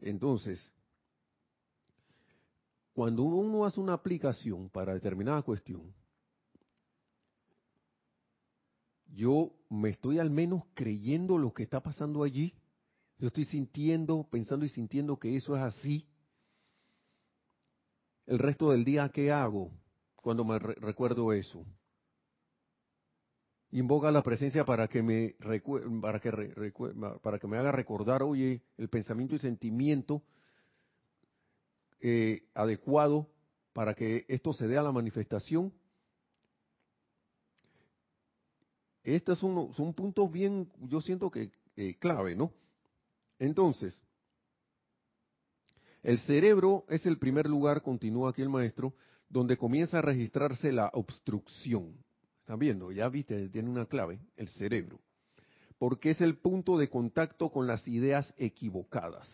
Entonces, 0.00 0.72
cuando 2.92 3.22
uno 3.22 3.64
hace 3.64 3.80
una 3.80 3.94
aplicación 3.94 4.68
para 4.68 4.94
determinada 4.94 5.42
cuestión, 5.42 5.94
yo 9.06 9.52
me 9.68 9.90
estoy 9.90 10.18
al 10.18 10.30
menos 10.30 10.62
creyendo 10.74 11.38
lo 11.38 11.52
que 11.52 11.62
está 11.62 11.82
pasando 11.82 12.22
allí. 12.22 12.54
Yo 13.18 13.28
estoy 13.28 13.44
sintiendo, 13.44 14.26
pensando 14.30 14.64
y 14.64 14.68
sintiendo 14.68 15.18
que 15.18 15.36
eso 15.36 15.54
es 15.56 15.62
así. 15.62 16.06
El 18.26 18.38
resto 18.38 18.70
del 18.70 18.84
día, 18.84 19.10
¿qué 19.10 19.30
hago 19.30 19.70
cuando 20.16 20.44
me 20.44 20.58
recuerdo 20.58 21.32
eso? 21.32 21.64
invoca 23.72 24.10
la 24.10 24.22
presencia 24.22 24.64
para 24.64 24.86
que 24.86 25.02
me 25.02 25.34
para 26.00 26.20
que 26.20 26.30
para 27.22 27.38
que 27.38 27.46
me 27.46 27.56
haga 27.56 27.72
recordar, 27.72 28.22
oye, 28.22 28.62
el 28.76 28.88
pensamiento 28.88 29.34
y 29.34 29.38
sentimiento 29.38 30.22
eh, 32.02 32.42
adecuado 32.52 33.28
para 33.72 33.94
que 33.94 34.26
esto 34.28 34.52
se 34.52 34.66
dé 34.66 34.76
a 34.76 34.82
la 34.82 34.92
manifestación. 34.92 35.72
Estos 39.04 39.38
son, 39.38 39.72
son 39.74 39.94
puntos 39.94 40.30
bien, 40.30 40.70
yo 40.80 41.00
siento 41.00 41.30
que 41.30 41.50
eh, 41.76 41.96
clave, 41.98 42.36
¿no? 42.36 42.52
Entonces, 43.38 44.00
el 46.02 46.18
cerebro 46.18 46.84
es 46.88 47.06
el 47.06 47.18
primer 47.18 47.46
lugar, 47.46 47.82
continúa 47.82 48.30
aquí 48.30 48.42
el 48.42 48.48
maestro, 48.48 48.94
donde 49.28 49.56
comienza 49.56 49.98
a 49.98 50.02
registrarse 50.02 50.72
la 50.72 50.90
obstrucción. 50.92 51.96
¿Están 52.40 52.58
viendo? 52.58 52.92
Ya 52.92 53.08
viste, 53.08 53.48
tiene 53.48 53.70
una 53.70 53.86
clave, 53.86 54.18
el 54.36 54.48
cerebro. 54.48 55.00
Porque 55.78 56.10
es 56.10 56.20
el 56.20 56.36
punto 56.38 56.76
de 56.76 56.90
contacto 56.90 57.50
con 57.50 57.66
las 57.66 57.86
ideas 57.88 58.34
equivocadas. 58.36 59.28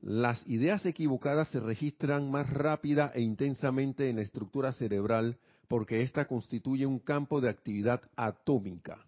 Las 0.00 0.46
ideas 0.46 0.86
equivocadas 0.86 1.48
se 1.48 1.60
registran 1.60 2.30
más 2.30 2.50
rápida 2.50 3.12
e 3.14 3.20
intensamente 3.20 4.08
en 4.08 4.16
la 4.16 4.22
estructura 4.22 4.72
cerebral 4.72 5.38
porque 5.68 6.02
ésta 6.02 6.26
constituye 6.26 6.86
un 6.86 6.98
campo 6.98 7.40
de 7.40 7.50
actividad 7.50 8.00
atómica. 8.16 9.04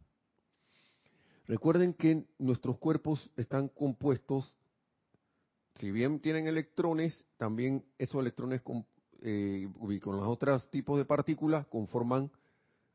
Recuerden 1.46 1.94
que 1.94 2.24
nuestros 2.38 2.78
cuerpos 2.78 3.30
están 3.36 3.68
compuestos, 3.68 4.56
si 5.74 5.90
bien 5.90 6.20
tienen 6.20 6.46
electrones, 6.46 7.24
también 7.36 7.84
esos 7.98 8.20
electrones 8.20 8.60
eh, 9.22 9.68
con 10.00 10.16
los 10.16 10.28
otros 10.28 10.70
tipos 10.70 10.98
de 10.98 11.04
partículas 11.04 11.66
conforman 11.66 12.30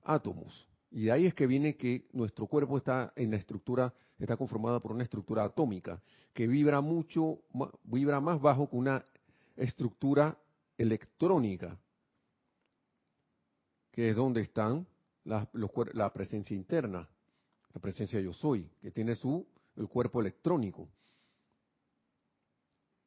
átomos. 0.03 0.67
Y 0.91 1.05
de 1.05 1.11
ahí 1.11 1.25
es 1.25 1.33
que 1.33 1.47
viene 1.47 1.75
que 1.75 2.07
nuestro 2.13 2.47
cuerpo 2.47 2.77
está 2.77 3.11
en 3.15 3.31
la 3.31 3.37
estructura, 3.37 3.93
está 4.23 4.37
conformada 4.37 4.79
por 4.79 4.91
una 4.91 5.03
estructura 5.03 5.43
atómica, 5.43 6.01
que 6.33 6.47
vibra 6.47 6.81
mucho, 6.81 7.39
vibra 7.83 8.19
más 8.19 8.41
bajo 8.41 8.69
que 8.69 8.75
una 8.75 9.05
estructura 9.55 10.37
electrónica, 10.77 11.77
que 13.91 14.09
es 14.09 14.15
donde 14.15 14.41
están 14.41 14.87
la, 15.23 16.13
presencia 16.13 16.55
interna, 16.55 17.07
la 17.73 17.81
presencia 17.81 18.19
yo 18.19 18.33
soy, 18.33 18.69
que 18.81 18.91
tiene 18.91 19.15
su 19.15 19.45
el 19.75 19.87
cuerpo 19.87 20.21
electrónico. 20.21 20.87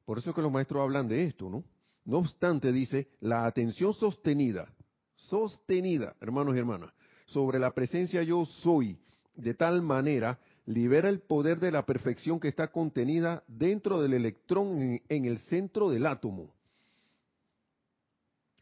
Por 0.05 0.19
eso 0.19 0.31
es 0.31 0.37
que 0.37 0.43
los 0.43 0.53
maestros 0.53 0.83
hablan 0.83 1.09
de 1.09 1.25
esto, 1.25 1.49
¿no? 1.49 1.65
No 2.05 2.19
obstante, 2.19 2.73
dice, 2.73 3.09
la 3.21 3.47
atención 3.47 3.95
sostenida, 3.95 4.73
sostenida, 5.15 6.17
hermanos 6.21 6.55
y 6.55 6.59
hermanas, 6.59 6.93
sobre 7.27 7.59
la 7.59 7.73
presencia 7.73 8.23
yo 8.23 8.45
soy, 8.45 8.99
de 9.35 9.55
tal 9.55 9.83
manera, 9.83 10.39
libera 10.71 11.09
el 11.09 11.21
poder 11.21 11.59
de 11.59 11.73
la 11.73 11.85
perfección 11.85 12.39
que 12.39 12.47
está 12.47 12.71
contenida 12.71 13.43
dentro 13.49 14.01
del 14.01 14.15
electrón 14.15 15.01
en, 15.09 15.25
el 15.25 15.39
centro 15.41 15.91
del 15.91 16.07
átomo. 16.07 16.55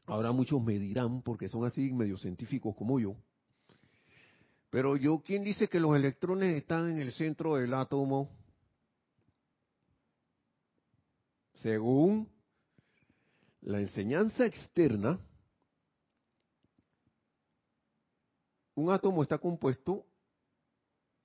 Ahora 0.07 0.33
muchos 0.33 0.63
me 0.63 0.79
dirán, 0.79 1.21
porque 1.21 1.49
son 1.49 1.67
así 1.67 1.93
medio 1.93 2.17
científicos 2.17 2.75
como 2.75 2.99
yo, 2.99 3.15
pero 4.71 4.97
yo, 4.97 5.23
¿quién 5.23 5.45
dice 5.45 5.69
que 5.69 5.81
los 5.81 5.95
electrones 5.95 6.57
están 6.57 6.91
en 6.91 6.99
el 6.99 7.13
centro 7.13 7.57
del 7.57 7.75
átomo? 7.75 8.31
Según 11.57 12.27
la 13.61 13.81
enseñanza 13.81 14.47
externa, 14.47 15.21
un 18.75 18.91
átomo 18.91 19.23
está 19.23 19.37
compuesto 19.37 20.08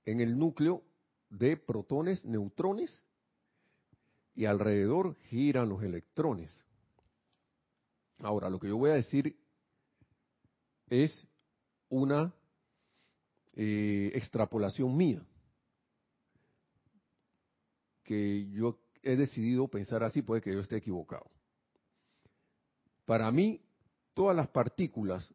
en 0.05 0.19
el 0.19 0.37
núcleo 0.37 0.83
de 1.29 1.57
protones, 1.57 2.23
neutrones, 2.25 3.03
y 4.35 4.45
alrededor 4.45 5.15
giran 5.29 5.69
los 5.69 5.83
electrones. 5.83 6.51
Ahora, 8.19 8.49
lo 8.49 8.59
que 8.59 8.67
yo 8.67 8.77
voy 8.77 8.91
a 8.91 8.95
decir 8.95 9.37
es 10.89 11.27
una 11.89 12.33
eh, 13.53 14.11
extrapolación 14.15 14.95
mía, 14.95 15.23
que 18.03 18.49
yo 18.49 18.79
he 19.01 19.15
decidido 19.15 19.67
pensar 19.67 20.03
así, 20.03 20.21
puede 20.21 20.41
que 20.41 20.53
yo 20.53 20.59
esté 20.59 20.77
equivocado. 20.77 21.29
Para 23.05 23.31
mí, 23.31 23.61
todas 24.13 24.35
las 24.35 24.47
partículas 24.47 25.33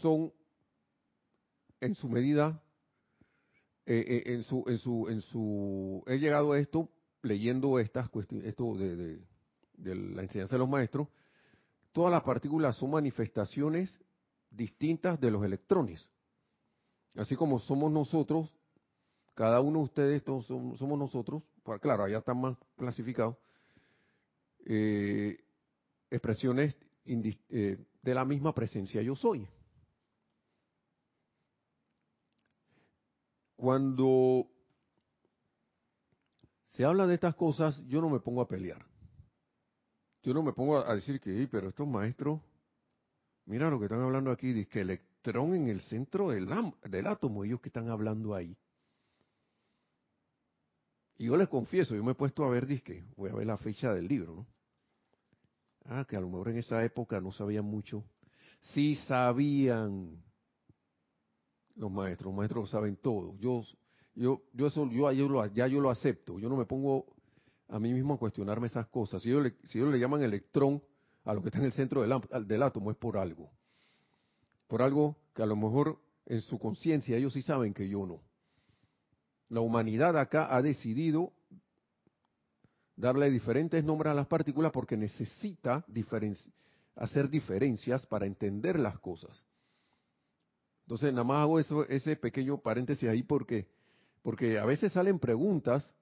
son 0.00 0.32
en 1.80 1.94
su 1.94 2.08
medida, 2.08 2.62
eh, 3.86 4.04
eh, 4.06 4.22
en, 4.34 4.42
su, 4.42 4.64
en, 4.66 4.78
su, 4.78 5.06
en 5.08 5.20
su, 5.20 6.02
he 6.06 6.18
llegado 6.18 6.52
a 6.52 6.58
esto 6.58 6.90
leyendo 7.22 7.78
estas 7.78 8.08
cuestiones, 8.10 8.48
esto 8.48 8.74
de, 8.74 9.20
de 9.76 9.94
la 9.94 10.22
enseñanza 10.22 10.56
de 10.56 10.58
los 10.58 10.68
maestros, 10.68 11.08
todas 11.92 12.12
las 12.12 12.22
partículas 12.22 12.76
son 12.76 12.90
manifestaciones 12.90 13.98
distintas 14.50 15.20
de 15.20 15.30
los 15.30 15.44
electrones. 15.44 16.08
Así 17.14 17.34
como 17.36 17.58
somos 17.58 17.90
nosotros, 17.90 18.50
cada 19.34 19.60
uno 19.60 19.80
de 19.80 19.84
ustedes 19.84 20.24
todos 20.24 20.46
somos, 20.46 20.98
nosotros, 20.98 21.42
pues, 21.62 21.80
claro, 21.80 22.04
allá 22.04 22.18
están 22.18 22.40
más 22.40 22.56
clasificados, 22.76 23.36
eh, 24.64 25.38
expresiones 26.10 26.76
eh, 27.04 27.78
de 28.02 28.14
la 28.14 28.24
misma 28.24 28.54
presencia 28.54 29.02
yo 29.02 29.14
soy. 29.14 29.46
Cuando 33.56 34.46
se 36.74 36.84
habla 36.84 37.06
de 37.06 37.14
estas 37.14 37.34
cosas, 37.34 37.82
yo 37.86 38.00
no 38.02 38.10
me 38.10 38.20
pongo 38.20 38.42
a 38.42 38.48
pelear. 38.48 38.84
Yo 40.22 40.34
no 40.34 40.42
me 40.42 40.52
pongo 40.52 40.78
a 40.78 40.94
decir 40.94 41.20
que, 41.20 41.48
pero 41.50 41.68
estos 41.68 41.88
maestros, 41.88 42.40
mira 43.46 43.70
lo 43.70 43.78
que 43.78 43.86
están 43.86 44.02
hablando 44.02 44.30
aquí, 44.30 44.52
dice 44.52 44.68
que 44.68 44.80
electrón 44.80 45.54
en 45.54 45.68
el 45.68 45.80
centro 45.80 46.30
del, 46.30 46.48
átomo, 47.06 47.44
ellos 47.44 47.60
que 47.60 47.70
están 47.70 47.88
hablando 47.88 48.34
ahí. 48.34 48.56
Y 51.16 51.26
yo 51.26 51.36
les 51.36 51.48
confieso, 51.48 51.94
yo 51.94 52.04
me 52.04 52.12
he 52.12 52.14
puesto 52.14 52.44
a 52.44 52.50
ver, 52.50 52.66
disque, 52.66 53.06
voy 53.16 53.30
a 53.30 53.34
ver 53.34 53.46
la 53.46 53.56
fecha 53.56 53.94
del 53.94 54.06
libro, 54.06 54.34
¿no? 54.34 54.46
Ah, 55.86 56.04
que 56.06 56.16
a 56.16 56.20
lo 56.20 56.28
mejor 56.28 56.48
en 56.48 56.58
esa 56.58 56.84
época 56.84 57.20
no 57.20 57.32
sabían 57.32 57.64
mucho. 57.64 58.04
Sí 58.74 58.96
sabían 59.06 60.22
los 61.76 61.90
maestros, 61.90 62.30
los 62.30 62.36
maestros 62.36 62.64
lo 62.64 62.66
saben 62.66 62.96
todo. 62.96 63.36
Yo, 63.38 63.62
yo, 64.14 64.42
yo 64.52 64.66
eso, 64.66 64.88
yo, 64.90 65.10
yo 65.12 65.28
lo, 65.28 65.46
ya 65.46 65.66
yo 65.66 65.80
lo 65.80 65.90
acepto. 65.90 66.38
Yo 66.38 66.48
no 66.48 66.56
me 66.56 66.64
pongo 66.64 67.06
a 67.68 67.78
mí 67.78 67.92
mismo 67.92 68.14
a 68.14 68.18
cuestionarme 68.18 68.66
esas 68.66 68.86
cosas. 68.88 69.22
Si 69.22 69.28
ellos 69.28 69.44
le, 69.44 69.54
si 69.64 69.78
ellos 69.78 69.92
le 69.92 69.98
llaman 69.98 70.22
electrón 70.22 70.82
a 71.24 71.34
lo 71.34 71.42
que 71.42 71.48
está 71.48 71.58
en 71.58 71.66
el 71.66 71.72
centro 71.72 72.02
del, 72.02 72.46
del 72.46 72.62
átomo 72.62 72.90
es 72.90 72.96
por 72.96 73.18
algo. 73.18 73.50
Por 74.68 74.82
algo 74.82 75.16
que 75.34 75.42
a 75.42 75.46
lo 75.46 75.56
mejor 75.56 75.98
en 76.26 76.40
su 76.40 76.58
conciencia 76.58 77.16
ellos 77.16 77.32
sí 77.32 77.42
saben 77.42 77.74
que 77.74 77.88
yo 77.88 78.06
no. 78.06 78.20
La 79.48 79.60
humanidad 79.60 80.18
acá 80.18 80.54
ha 80.54 80.62
decidido 80.62 81.32
darle 82.96 83.30
diferentes 83.30 83.84
nombres 83.84 84.10
a 84.10 84.14
las 84.14 84.26
partículas 84.26 84.72
porque 84.72 84.96
necesita 84.96 85.84
hacer 86.96 87.28
diferencias 87.28 88.06
para 88.06 88.26
entender 88.26 88.78
las 88.78 88.98
cosas. 88.98 89.44
Entonces, 90.86 91.12
nada 91.12 91.24
más 91.24 91.42
hago 91.42 91.58
ese 91.58 92.14
pequeño 92.14 92.58
paréntesis 92.58 93.08
ahí 93.08 93.24
porque, 93.24 93.66
porque 94.22 94.56
a 94.56 94.64
veces 94.64 94.92
salen 94.92 95.18
preguntas 95.18 95.92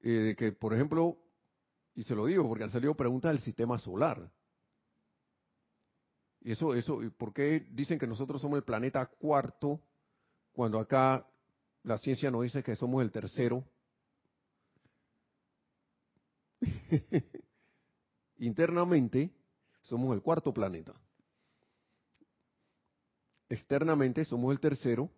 eh, 0.00 0.36
que, 0.38 0.52
por 0.52 0.72
ejemplo, 0.72 1.18
y 1.96 2.04
se 2.04 2.14
lo 2.14 2.26
digo 2.26 2.46
porque 2.46 2.62
han 2.62 2.70
salido 2.70 2.94
preguntas 2.94 3.32
del 3.32 3.40
sistema 3.40 3.80
solar. 3.80 4.30
Y 6.40 6.52
eso, 6.52 6.72
eso, 6.72 7.00
¿por 7.16 7.32
qué 7.32 7.66
dicen 7.72 7.98
que 7.98 8.06
nosotros 8.06 8.40
somos 8.40 8.58
el 8.58 8.64
planeta 8.64 9.04
cuarto 9.06 9.80
cuando 10.52 10.78
acá 10.78 11.26
la 11.82 11.98
ciencia 11.98 12.30
nos 12.30 12.44
dice 12.44 12.62
que 12.62 12.76
somos 12.76 13.02
el 13.02 13.10
tercero? 13.10 13.64
Internamente 18.38 19.32
somos 19.82 20.14
el 20.14 20.22
cuarto 20.22 20.54
planeta. 20.54 20.94
Externamente 23.48 24.24
somos 24.24 24.52
el 24.52 24.60
tercero 24.60 25.10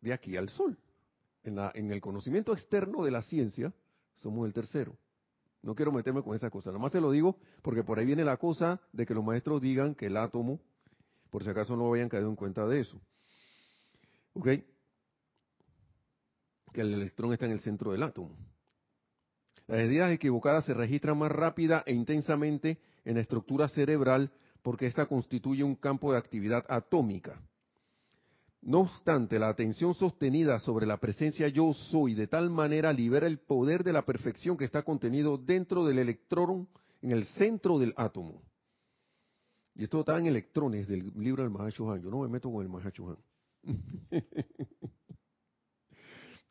de 0.00 0.12
aquí 0.12 0.36
al 0.36 0.48
Sol. 0.48 0.78
En, 1.42 1.90
el 1.92 2.00
conocimiento 2.00 2.52
externo 2.52 3.04
de 3.04 3.10
la 3.10 3.22
ciencia 3.22 3.72
somos 4.14 4.46
el 4.46 4.54
tercero. 4.54 4.96
No 5.62 5.74
quiero 5.74 5.92
meterme 5.92 6.22
con 6.22 6.34
esa 6.34 6.50
cosa, 6.50 6.70
nada 6.70 6.78
más 6.78 6.92
se 6.92 7.00
lo 7.00 7.10
digo 7.10 7.38
porque 7.62 7.82
por 7.82 7.98
ahí 7.98 8.06
viene 8.06 8.24
la 8.24 8.36
cosa 8.36 8.80
de 8.92 9.06
que 9.06 9.14
los 9.14 9.24
maestros 9.24 9.60
digan 9.60 9.94
que 9.94 10.06
el 10.06 10.16
átomo, 10.16 10.60
por 11.30 11.42
si 11.42 11.50
acaso 11.50 11.76
no 11.76 11.92
hayan 11.92 12.08
caído 12.08 12.28
en 12.28 12.36
cuenta 12.36 12.66
de 12.66 12.80
eso. 12.80 13.00
¿Ok? 14.34 14.48
Que 16.72 16.80
el 16.80 16.94
electrón 16.94 17.32
está 17.32 17.46
en 17.46 17.52
el 17.52 17.60
centro 17.60 17.92
del 17.92 18.02
átomo. 18.02 18.36
Las 19.66 19.80
ideas 19.80 20.10
equivocadas 20.12 20.64
se 20.64 20.74
registran 20.74 21.18
más 21.18 21.32
rápida 21.32 21.82
e 21.86 21.94
intensamente 21.94 22.78
en 23.04 23.14
la 23.14 23.20
estructura 23.20 23.68
cerebral 23.68 24.30
porque 24.64 24.86
ésta 24.86 25.04
constituye 25.04 25.62
un 25.62 25.76
campo 25.76 26.10
de 26.10 26.16
actividad 26.16 26.64
atómica. 26.70 27.38
No 28.62 28.80
obstante, 28.80 29.38
la 29.38 29.50
atención 29.50 29.92
sostenida 29.92 30.58
sobre 30.58 30.86
la 30.86 30.96
presencia 30.96 31.48
yo 31.48 31.74
soy 31.74 32.14
de 32.14 32.28
tal 32.28 32.48
manera 32.48 32.90
libera 32.90 33.26
el 33.26 33.36
poder 33.38 33.84
de 33.84 33.92
la 33.92 34.06
perfección 34.06 34.56
que 34.56 34.64
está 34.64 34.82
contenido 34.82 35.36
dentro 35.36 35.84
del 35.84 35.98
electrón 35.98 36.66
en 37.02 37.10
el 37.10 37.26
centro 37.26 37.78
del 37.78 37.92
átomo. 37.98 38.40
Y 39.74 39.84
esto 39.84 40.00
está 40.00 40.18
en 40.18 40.24
electrones 40.24 40.88
del 40.88 41.12
libro 41.14 41.42
del 41.42 41.52
Mahashohan. 41.52 42.00
Yo 42.00 42.08
no 42.10 42.20
me 42.20 42.28
meto 42.28 42.50
con 42.50 42.62
el 42.62 42.70
Mahashohan. 42.70 43.18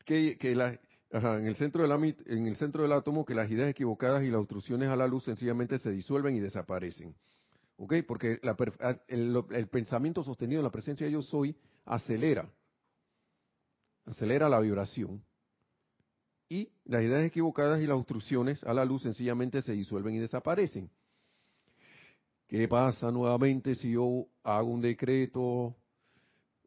que, 0.05 0.37
que 0.37 0.51
en, 0.51 1.47
el 1.47 1.55
centro 1.55 1.83
en 1.85 2.45
el 2.45 2.55
centro 2.57 2.83
del 2.83 2.91
átomo 2.91 3.25
que 3.25 3.33
las 3.33 3.49
ideas 3.49 3.71
equivocadas 3.71 4.21
y 4.23 4.27
las 4.27 4.41
obstrucciones 4.41 4.89
a 4.89 4.95
la 4.95 5.07
luz 5.07 5.23
sencillamente 5.23 5.79
se 5.79 5.89
disuelven 5.89 6.35
y 6.35 6.41
desaparecen. 6.41 7.15
¿Ok? 7.77 7.95
Porque 8.07 8.39
el, 9.07 9.67
pensamiento 9.69 10.23
sostenido 10.23 10.59
en 10.59 10.65
la 10.65 10.71
presencia 10.71 11.05
de 11.05 11.13
yo 11.13 11.21
soy 11.21 11.55
acelera, 11.85 12.49
acelera 14.05 14.49
la 14.49 14.59
vibración. 14.59 15.23
Y 16.49 16.71
las 16.85 17.01
ideas 17.01 17.23
equivocadas 17.23 17.81
y 17.81 17.87
las 17.87 17.97
obstrucciones 17.97 18.63
a 18.63 18.73
la 18.73 18.85
luz 18.85 19.01
sencillamente 19.01 19.61
se 19.61 19.73
disuelven 19.73 20.15
y 20.15 20.19
desaparecen. 20.19 20.89
¿Qué 22.47 22.67
pasa 22.67 23.11
nuevamente 23.11 23.73
si 23.75 23.91
yo 23.91 24.27
hago 24.43 24.69
un 24.69 24.81
decreto 24.81 25.41
o 25.41 25.75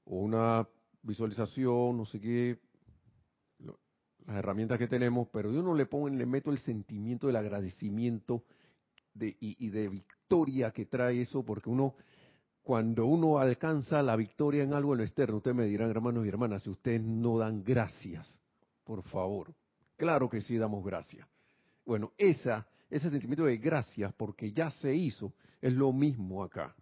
una 0.05 0.67
visualización, 1.03 1.97
no 1.97 2.05
sé 2.07 2.21
qué, 2.21 2.59
las 4.27 4.39
herramientas 4.39 4.79
que 4.79 4.89
tenemos, 4.89 5.29
pero 5.33 5.53
yo 5.53 5.63
no 5.63 5.75
le 5.75 5.87
pongo, 5.87 6.09
le 6.09 6.27
meto 6.27 6.51
el 6.51 6.59
sentimiento 6.59 7.29
del 7.29 7.37
agradecimiento 7.37 8.45
de, 9.15 9.37
y, 9.41 9.69
de 9.71 10.03
victoria 10.27 10.73
que 10.73 10.87
trae 10.87 11.21
eso, 11.21 11.45
porque 11.45 11.71
uno, 11.71 11.95
cuando 12.65 13.07
uno 13.07 13.39
alcanza 13.39 14.03
la 14.03 14.17
victoria 14.17 14.65
en 14.65 14.73
algo 14.73 14.93
en 14.93 14.99
lo 14.99 15.05
externo, 15.05 15.37
ustedes 15.37 15.57
me 15.57 15.67
dirán, 15.67 15.89
hermanos 15.89 16.27
y 16.27 16.29
hermanas, 16.29 16.65
si 16.65 16.71
ustedes 16.71 17.01
no 17.01 17.39
dan 17.39 17.63
gracias, 17.63 18.41
por 18.83 19.05
favor. 19.05 19.55
Claro 19.97 20.29
que 20.29 20.41
sí 20.41 20.59
damos 20.59 20.85
gracias. 20.85 21.29
Bueno, 21.85 22.13
esa, 22.19 22.67
ese 22.91 23.09
sentimiento 23.09 23.45
de 23.45 23.57
gracias, 23.59 24.13
porque 24.15 24.53
ya 24.53 24.69
se 24.71 24.93
hizo, 24.93 25.33
es 25.61 25.73
lo 25.73 25.93
mismo 25.93 26.43
acá. 26.43 26.75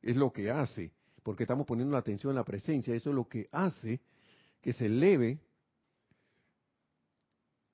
Es 0.00 0.16
lo 0.16 0.32
que 0.32 0.50
hace, 0.50 0.90
porque 1.22 1.42
estamos 1.42 1.66
poniendo 1.66 1.92
la 1.92 1.98
atención 1.98 2.30
en 2.30 2.36
la 2.36 2.44
presencia, 2.44 2.94
eso 2.94 3.10
es 3.10 3.16
lo 3.16 3.28
que 3.28 3.46
hace 3.52 4.00
que 4.62 4.72
se 4.72 4.86
eleve 4.86 5.38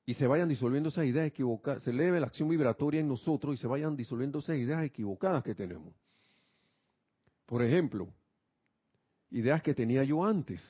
y 0.08 0.14
se 0.14 0.28
vayan 0.28 0.48
disolviendo 0.48 0.88
esas 0.88 1.04
ideas 1.04 1.26
equivocadas, 1.26 1.82
se 1.82 1.90
eleve 1.90 2.20
la 2.20 2.28
acción 2.28 2.48
vibratoria 2.48 3.00
en 3.00 3.08
nosotros 3.08 3.54
y 3.54 3.58
se 3.58 3.66
vayan 3.66 3.96
disolviendo 3.96 4.38
esas 4.38 4.56
ideas 4.56 4.84
equivocadas 4.84 5.42
que 5.42 5.54
tenemos. 5.54 5.92
Por 7.44 7.60
ejemplo, 7.62 8.08
ideas 9.30 9.60
que 9.62 9.74
tenía 9.74 10.04
yo 10.04 10.24
antes, 10.24 10.62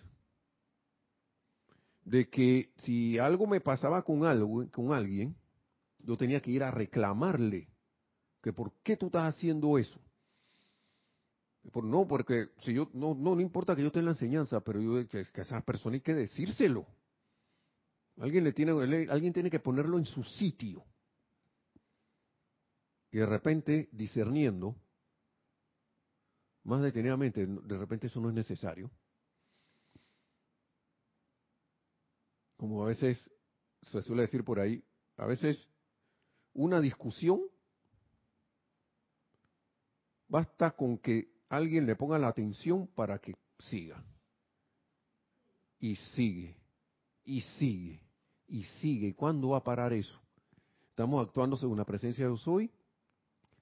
de 2.06 2.30
que 2.30 2.70
si 2.78 3.18
algo 3.18 3.46
me 3.46 3.60
pasaba 3.60 4.02
con 4.02 4.24
algo, 4.24 4.66
con 4.70 4.92
alguien, 4.92 5.36
yo 5.98 6.16
tenía 6.16 6.40
que 6.40 6.52
ir 6.52 6.62
a 6.62 6.70
reclamarle 6.70 7.68
que 8.40 8.54
por 8.54 8.72
qué 8.82 8.96
tú 8.96 9.06
estás 9.06 9.34
haciendo 9.34 9.76
eso. 9.76 10.00
no, 11.74 12.06
porque 12.06 12.46
si 12.60 12.72
yo 12.72 12.88
no, 12.94 13.14
no, 13.14 13.38
importa 13.38 13.76
que 13.76 13.82
yo 13.82 13.92
tenga 13.92 14.06
la 14.06 14.12
enseñanza, 14.12 14.60
pero 14.60 14.80
yo, 14.80 15.06
que, 15.08 15.24
que 15.24 15.40
a 15.40 15.44
esa 15.44 15.60
persona 15.60 15.96
hay 15.96 16.00
que 16.00 16.14
decírselo. 16.14 16.86
Alguien, 18.18 18.44
le 18.44 18.52
tiene, 18.52 18.72
alguien 19.10 19.32
tiene 19.32 19.50
que 19.50 19.60
ponerlo 19.60 19.98
en 19.98 20.06
su 20.06 20.24
sitio. 20.24 20.84
Y 23.10 23.18
de 23.18 23.26
repente, 23.26 23.88
discerniendo, 23.92 24.76
más 26.64 26.82
detenidamente, 26.82 27.46
de 27.46 27.78
repente 27.78 28.06
eso 28.06 28.20
no 28.20 28.28
es 28.28 28.34
necesario. 28.34 28.90
Como 32.56 32.82
a 32.82 32.86
veces 32.86 33.30
se 33.82 34.02
suele 34.02 34.22
decir 34.22 34.44
por 34.44 34.58
ahí, 34.58 34.82
a 35.16 35.26
veces 35.26 35.68
una 36.54 36.80
discusión 36.80 37.42
basta 40.28 40.72
con 40.72 40.98
que 40.98 41.30
alguien 41.48 41.86
le 41.86 41.96
ponga 41.96 42.18
la 42.18 42.28
atención 42.28 42.86
para 42.88 43.18
que 43.18 43.34
siga. 43.58 44.02
Y 45.78 45.94
sigue, 45.96 46.56
y 47.24 47.42
sigue, 47.58 48.05
y 48.48 48.64
sigue. 48.80 49.08
¿Y 49.08 49.14
cuándo 49.14 49.50
va 49.50 49.58
a 49.58 49.64
parar 49.64 49.92
eso? 49.92 50.20
¿Estamos 50.90 51.26
actuando 51.26 51.56
según 51.56 51.78
la 51.78 51.84
presencia 51.84 52.26
de 52.26 52.36
hoy? 52.46 52.70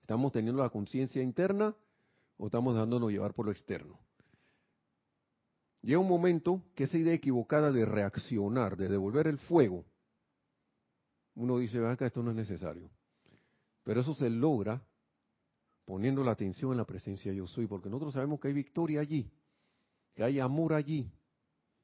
¿Estamos 0.01 0.33
teniendo 0.33 0.63
la 0.63 0.71
conciencia 0.71 1.23
interna 1.23 1.75
o 2.37 2.47
estamos 2.47 2.75
dejándonos 2.75 3.11
llevar 3.11 3.35
por 3.35 3.47
lo 3.47 3.53
externo? 3.53 3.99
Llega 5.83 5.99
un 5.99 6.09
momento 6.09 6.63
que 6.75 6.85
esa 6.85 6.97
idea 6.97 7.13
equivocada 7.13 7.71
de 7.71 7.85
reaccionar, 7.85 8.77
de 8.77 8.89
devolver 8.89 9.27
el 9.27 9.39
fuego, 9.39 9.85
uno 11.35 11.59
dice, 11.59 11.85
acá 11.87 12.07
esto 12.07 12.23
no 12.23 12.31
es 12.31 12.37
necesario. 12.37 12.89
Pero 13.83 14.01
eso 14.01 14.15
se 14.15 14.31
logra 14.31 14.83
poniendo 15.85 16.25
la 16.25 16.33
atención 16.33 16.71
en 16.71 16.79
la 16.79 16.87
presencia 16.87 17.31
de 17.31 17.39
yo 17.39 17.47
soy, 17.47 17.67
porque 17.67 17.91
nosotros 17.91 18.15
sabemos 18.15 18.41
que 18.41 18.49
hay 18.49 18.55
victoria 18.55 19.01
allí, 19.01 19.31
que 20.15 20.25
hay 20.25 20.41
amor 20.41 20.73
allí, 20.73 21.11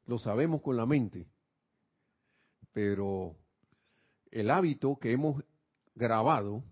lo 0.07 0.19
sabemos 0.19 0.63
con 0.63 0.77
la 0.77 0.87
mente, 0.87 1.27
pero 2.73 3.37
el 4.31 4.51
hábito 4.51 4.99
que 4.99 5.13
hemos 5.13 5.43
grabado 5.95 6.63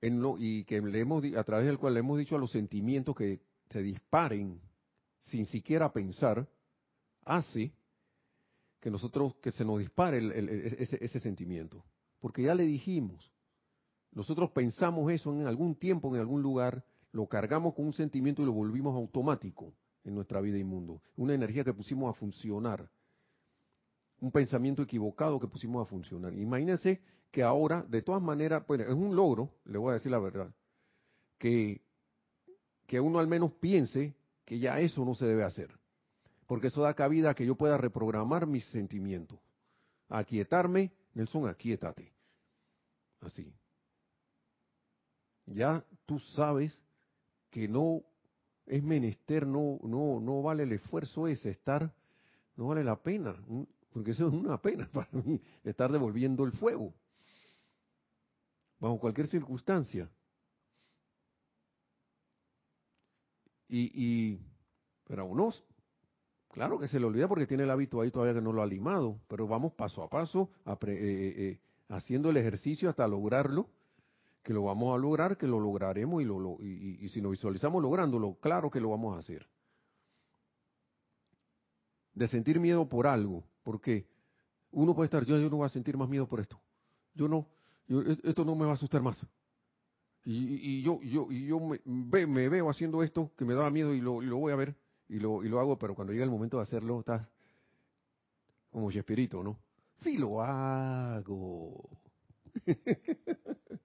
en 0.00 0.20
lo, 0.22 0.36
y 0.38 0.64
que 0.64 0.80
le 0.80 1.00
hemos, 1.00 1.24
a 1.36 1.44
través 1.44 1.66
del 1.66 1.78
cual 1.78 1.94
le 1.94 2.00
hemos 2.00 2.18
dicho 2.18 2.36
a 2.36 2.38
los 2.38 2.52
sentimientos 2.52 3.14
que 3.14 3.40
se 3.68 3.82
disparen 3.82 4.60
sin 5.28 5.44
siquiera 5.46 5.92
pensar, 5.92 6.48
hace 7.24 7.72
que 8.80 8.90
nosotros, 8.90 9.34
que 9.36 9.50
se 9.52 9.64
nos 9.64 9.78
dispare 9.78 10.18
ese, 10.82 10.98
ese 11.04 11.20
sentimiento. 11.20 11.84
Porque 12.18 12.42
ya 12.42 12.54
le 12.54 12.64
dijimos, 12.64 13.30
nosotros 14.12 14.50
pensamos 14.50 15.10
eso 15.12 15.32
en 15.32 15.46
algún 15.46 15.76
tiempo, 15.76 16.14
en 16.14 16.20
algún 16.20 16.42
lugar, 16.42 16.84
lo 17.12 17.26
cargamos 17.26 17.74
con 17.74 17.86
un 17.86 17.92
sentimiento 17.92 18.42
y 18.42 18.46
lo 18.46 18.52
volvimos 18.52 18.94
automático 18.94 19.74
en 20.04 20.14
nuestra 20.14 20.40
vida 20.40 20.58
y 20.58 20.64
mundo. 20.64 21.02
Una 21.16 21.34
energía 21.34 21.64
que 21.64 21.74
pusimos 21.74 22.10
a 22.10 22.18
funcionar. 22.18 22.90
Un 24.20 24.30
pensamiento 24.30 24.82
equivocado 24.82 25.38
que 25.38 25.46
pusimos 25.46 25.86
a 25.86 25.90
funcionar. 25.90 26.34
Imagínense 26.34 27.00
que 27.30 27.42
ahora, 27.42 27.82
de 27.88 28.02
todas 28.02 28.22
maneras, 28.22 28.66
bueno, 28.66 28.84
es 28.84 28.90
un 28.92 29.14
logro, 29.14 29.50
le 29.64 29.78
voy 29.78 29.90
a 29.90 29.94
decir 29.94 30.10
la 30.10 30.18
verdad, 30.18 30.52
que, 31.38 31.80
que 32.86 33.00
uno 33.00 33.18
al 33.18 33.28
menos 33.28 33.52
piense 33.52 34.14
que 34.44 34.58
ya 34.58 34.78
eso 34.80 35.04
no 35.04 35.14
se 35.14 35.26
debe 35.26 35.44
hacer. 35.44 35.70
Porque 36.46 36.66
eso 36.66 36.82
da 36.82 36.94
cabida 36.94 37.30
a 37.30 37.34
que 37.34 37.46
yo 37.46 37.54
pueda 37.54 37.78
reprogramar 37.78 38.46
mis 38.46 38.64
sentimientos. 38.66 39.38
Aquietarme, 40.08 40.90
Nelson, 41.14 41.48
aquietate. 41.48 42.12
Así. 43.20 43.54
Ya 45.46 45.84
tú 46.06 46.18
sabes 46.18 46.76
que 47.50 47.68
no 47.68 48.02
es 48.66 48.82
menester, 48.82 49.46
no, 49.46 49.78
no, 49.82 50.20
no 50.20 50.42
vale 50.42 50.62
el 50.64 50.72
esfuerzo 50.72 51.26
ese, 51.26 51.50
estar, 51.50 51.92
no 52.56 52.68
vale 52.68 52.84
la 52.84 52.96
pena, 52.96 53.36
porque 53.92 54.12
eso 54.12 54.28
es 54.28 54.32
una 54.32 54.60
pena 54.60 54.88
para 54.92 55.10
mí, 55.12 55.40
estar 55.64 55.90
devolviendo 55.90 56.44
el 56.44 56.52
fuego 56.52 56.94
bajo 58.80 58.98
cualquier 58.98 59.26
circunstancia. 59.28 60.10
Y, 63.68 63.92
y 63.94 64.40
pero 65.10 65.22
a 65.22 65.24
unos, 65.24 65.64
claro 66.52 66.78
que 66.78 66.88
se 66.88 66.98
le 67.00 67.06
olvida 67.06 67.28
porque 67.28 67.46
tiene 67.46 67.64
el 67.64 67.70
hábito 67.70 68.00
ahí 68.00 68.10
todavía 68.10 68.34
que 68.34 68.40
no 68.40 68.52
lo 68.52 68.62
ha 68.62 68.66
limado, 68.66 69.20
pero 69.28 69.46
vamos 69.46 69.72
paso 69.74 70.02
a 70.02 70.08
paso 70.08 70.50
eh, 70.66 70.72
eh, 70.86 71.34
eh, 71.36 71.60
haciendo 71.88 72.30
el 72.30 72.36
ejercicio 72.36 72.88
hasta 72.88 73.06
lograrlo, 73.06 73.68
que 74.42 74.52
lo 74.52 74.62
vamos 74.62 74.94
a 74.94 74.98
lograr, 74.98 75.36
que 75.36 75.46
lo 75.46 75.60
lograremos 75.60 76.22
y, 76.22 76.24
lo, 76.24 76.58
y, 76.62 77.08
si 77.08 77.20
nos 77.20 77.32
visualizamos 77.32 77.82
lográndolo, 77.82 78.36
claro 78.40 78.70
que 78.70 78.80
lo 78.80 78.90
vamos 78.90 79.16
a 79.16 79.18
hacer. 79.18 79.46
De 82.20 82.28
sentir 82.28 82.60
miedo 82.60 82.86
por 82.86 83.06
algo, 83.06 83.42
porque 83.62 84.06
uno 84.72 84.94
puede 84.94 85.06
estar, 85.06 85.24
yo, 85.24 85.38
yo 85.38 85.48
no 85.48 85.56
voy 85.56 85.64
a 85.64 85.70
sentir 85.70 85.96
más 85.96 86.06
miedo 86.06 86.28
por 86.28 86.38
esto. 86.38 86.60
Yo 87.14 87.28
no, 87.28 87.48
esto 88.22 88.44
no 88.44 88.54
me 88.54 88.66
va 88.66 88.72
a 88.72 88.74
asustar 88.74 89.00
más. 89.00 89.24
Y, 90.22 90.82
yo, 90.82 91.00
yo, 91.00 91.28
y 91.30 91.46
yo 91.46 91.58
me, 91.58 91.80
me, 92.26 92.50
veo 92.50 92.68
haciendo 92.68 93.02
esto 93.02 93.32
que 93.38 93.46
me 93.46 93.54
daba 93.54 93.70
miedo 93.70 93.94
y 93.94 94.02
lo, 94.02 94.20
voy 94.36 94.52
a 94.52 94.56
ver 94.56 94.76
y 95.08 95.18
lo, 95.18 95.42
y 95.42 95.48
lo 95.48 95.60
hago, 95.60 95.78
pero 95.78 95.94
cuando 95.94 96.12
llega 96.12 96.26
el 96.26 96.30
momento 96.30 96.58
de 96.58 96.64
hacerlo, 96.64 97.00
estás 97.00 97.26
como 98.68 98.90
espíritu, 98.90 99.42
¿no? 99.42 99.58
Sí 100.02 100.18
lo 100.18 100.42
hago. 100.42 101.88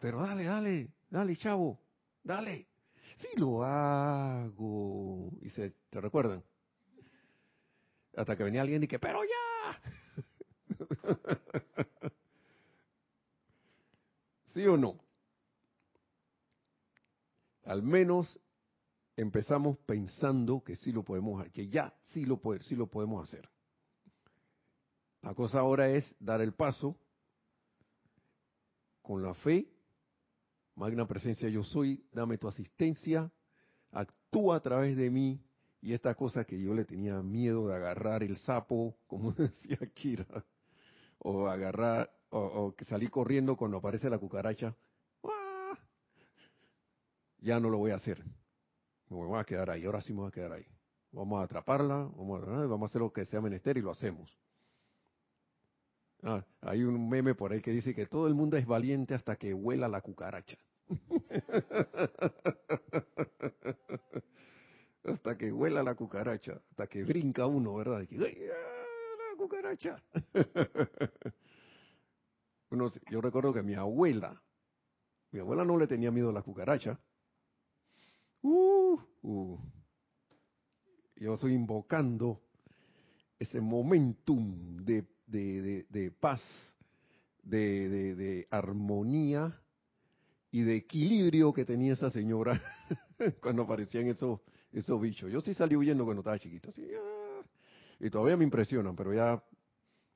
pero 0.00 0.22
dale, 0.22 0.44
dale, 0.44 0.90
dale, 1.10 1.36
chavo, 1.36 1.78
dale. 2.22 2.66
Sí 3.16 3.28
lo 3.36 3.62
hago. 3.62 5.32
Y 5.42 5.50
se, 5.50 5.74
¿te 5.90 6.00
recuerdan? 6.00 6.42
Hasta 8.16 8.36
que 8.36 8.44
venía 8.44 8.62
alguien 8.62 8.82
y 8.82 8.86
que, 8.86 8.98
pero 8.98 9.20
ya. 9.24 9.82
¿Sí 14.46 14.66
o 14.66 14.76
no? 14.76 15.00
Al 17.64 17.82
menos 17.82 18.38
empezamos 19.16 19.78
pensando 19.78 20.62
que 20.62 20.76
sí 20.76 20.92
lo 20.92 21.02
podemos, 21.02 21.44
que 21.50 21.68
ya 21.68 21.92
sí 22.12 22.24
lo, 22.24 22.40
sí 22.60 22.76
lo 22.76 22.86
podemos 22.86 23.28
hacer. 23.28 23.48
La 25.22 25.34
cosa 25.34 25.60
ahora 25.60 25.88
es 25.88 26.14
dar 26.20 26.40
el 26.40 26.52
paso 26.52 26.96
con 29.02 29.22
la 29.22 29.34
fe, 29.34 29.66
magna 30.74 31.06
presencia 31.06 31.48
yo 31.48 31.62
soy, 31.62 32.06
dame 32.12 32.38
tu 32.38 32.46
asistencia, 32.46 33.30
actúa 33.90 34.56
a 34.56 34.60
través 34.60 34.96
de 34.96 35.10
mí 35.10 35.40
y 35.84 35.92
esta 35.92 36.14
cosa 36.14 36.46
que 36.46 36.58
yo 36.58 36.72
le 36.72 36.86
tenía 36.86 37.20
miedo 37.20 37.68
de 37.68 37.76
agarrar 37.76 38.22
el 38.22 38.38
sapo, 38.38 38.96
como 39.06 39.32
decía 39.32 39.76
Kira, 39.92 40.24
o 41.18 41.46
agarrar 41.46 42.10
o, 42.30 42.74
que 42.74 42.86
salí 42.86 43.08
corriendo 43.08 43.54
cuando 43.54 43.76
aparece 43.76 44.08
la 44.08 44.18
cucaracha, 44.18 44.74
ya 47.38 47.60
no 47.60 47.68
lo 47.68 47.76
voy 47.76 47.90
a 47.90 47.96
hacer. 47.96 48.24
Me 49.10 49.16
voy 49.16 49.38
a 49.38 49.44
quedar 49.44 49.68
ahí, 49.68 49.84
ahora 49.84 50.00
sí 50.00 50.14
me 50.14 50.20
voy 50.20 50.28
a 50.28 50.32
quedar 50.32 50.52
ahí. 50.52 50.64
Vamos 51.12 51.40
a 51.40 51.44
atraparla, 51.44 52.10
vamos 52.16 52.42
a, 52.42 52.46
vamos 52.66 52.82
a 52.82 52.90
hacer 52.90 53.02
lo 53.02 53.12
que 53.12 53.26
sea 53.26 53.42
menester 53.42 53.76
y 53.76 53.82
lo 53.82 53.90
hacemos. 53.90 54.34
Ah, 56.22 56.42
hay 56.62 56.82
un 56.82 57.10
meme 57.10 57.34
por 57.34 57.52
ahí 57.52 57.60
que 57.60 57.72
dice 57.72 57.94
que 57.94 58.06
todo 58.06 58.26
el 58.26 58.34
mundo 58.34 58.56
es 58.56 58.64
valiente 58.64 59.14
hasta 59.14 59.36
que 59.36 59.52
huela 59.52 59.86
la 59.86 60.00
cucaracha. 60.00 60.56
hasta 65.04 65.36
que 65.36 65.52
huela 65.52 65.82
la 65.82 65.94
cucaracha, 65.94 66.60
hasta 66.70 66.86
que 66.86 67.04
brinca 67.04 67.46
uno, 67.46 67.74
¿verdad? 67.74 68.00
Y 68.02 68.06
que, 68.06 68.16
la 68.16 69.36
cucaracha! 69.36 70.02
yo 73.10 73.20
recuerdo 73.20 73.52
que 73.52 73.62
mi 73.62 73.74
abuela, 73.74 74.42
mi 75.30 75.40
abuela 75.40 75.64
no 75.64 75.78
le 75.78 75.86
tenía 75.86 76.10
miedo 76.10 76.30
a 76.30 76.32
la 76.32 76.42
cucaracha. 76.42 76.98
Uh, 78.42 78.98
uh. 79.22 79.58
Yo 81.16 81.34
estoy 81.34 81.54
invocando 81.54 82.40
ese 83.38 83.60
momentum 83.60 84.84
de, 84.84 85.06
de, 85.26 86.10
paz, 86.18 86.42
de, 87.42 88.14
de, 88.14 88.48
armonía 88.50 89.60
y 90.50 90.62
de 90.62 90.76
equilibrio 90.76 91.52
que 91.52 91.64
tenía 91.64 91.92
esa 91.92 92.10
señora 92.10 92.60
cuando 93.40 93.62
aparecían 93.62 94.08
esos, 94.08 94.40
esos 94.74 95.00
bichos. 95.00 95.30
Yo 95.30 95.40
sí 95.40 95.54
salí 95.54 95.76
huyendo 95.76 96.04
cuando 96.04 96.20
estaba 96.20 96.38
chiquito. 96.38 96.70
Ah. 96.70 97.42
y 98.00 98.10
todavía 98.10 98.36
me 98.36 98.44
impresionan, 98.44 98.96
pero 98.96 99.14
ya 99.14 99.42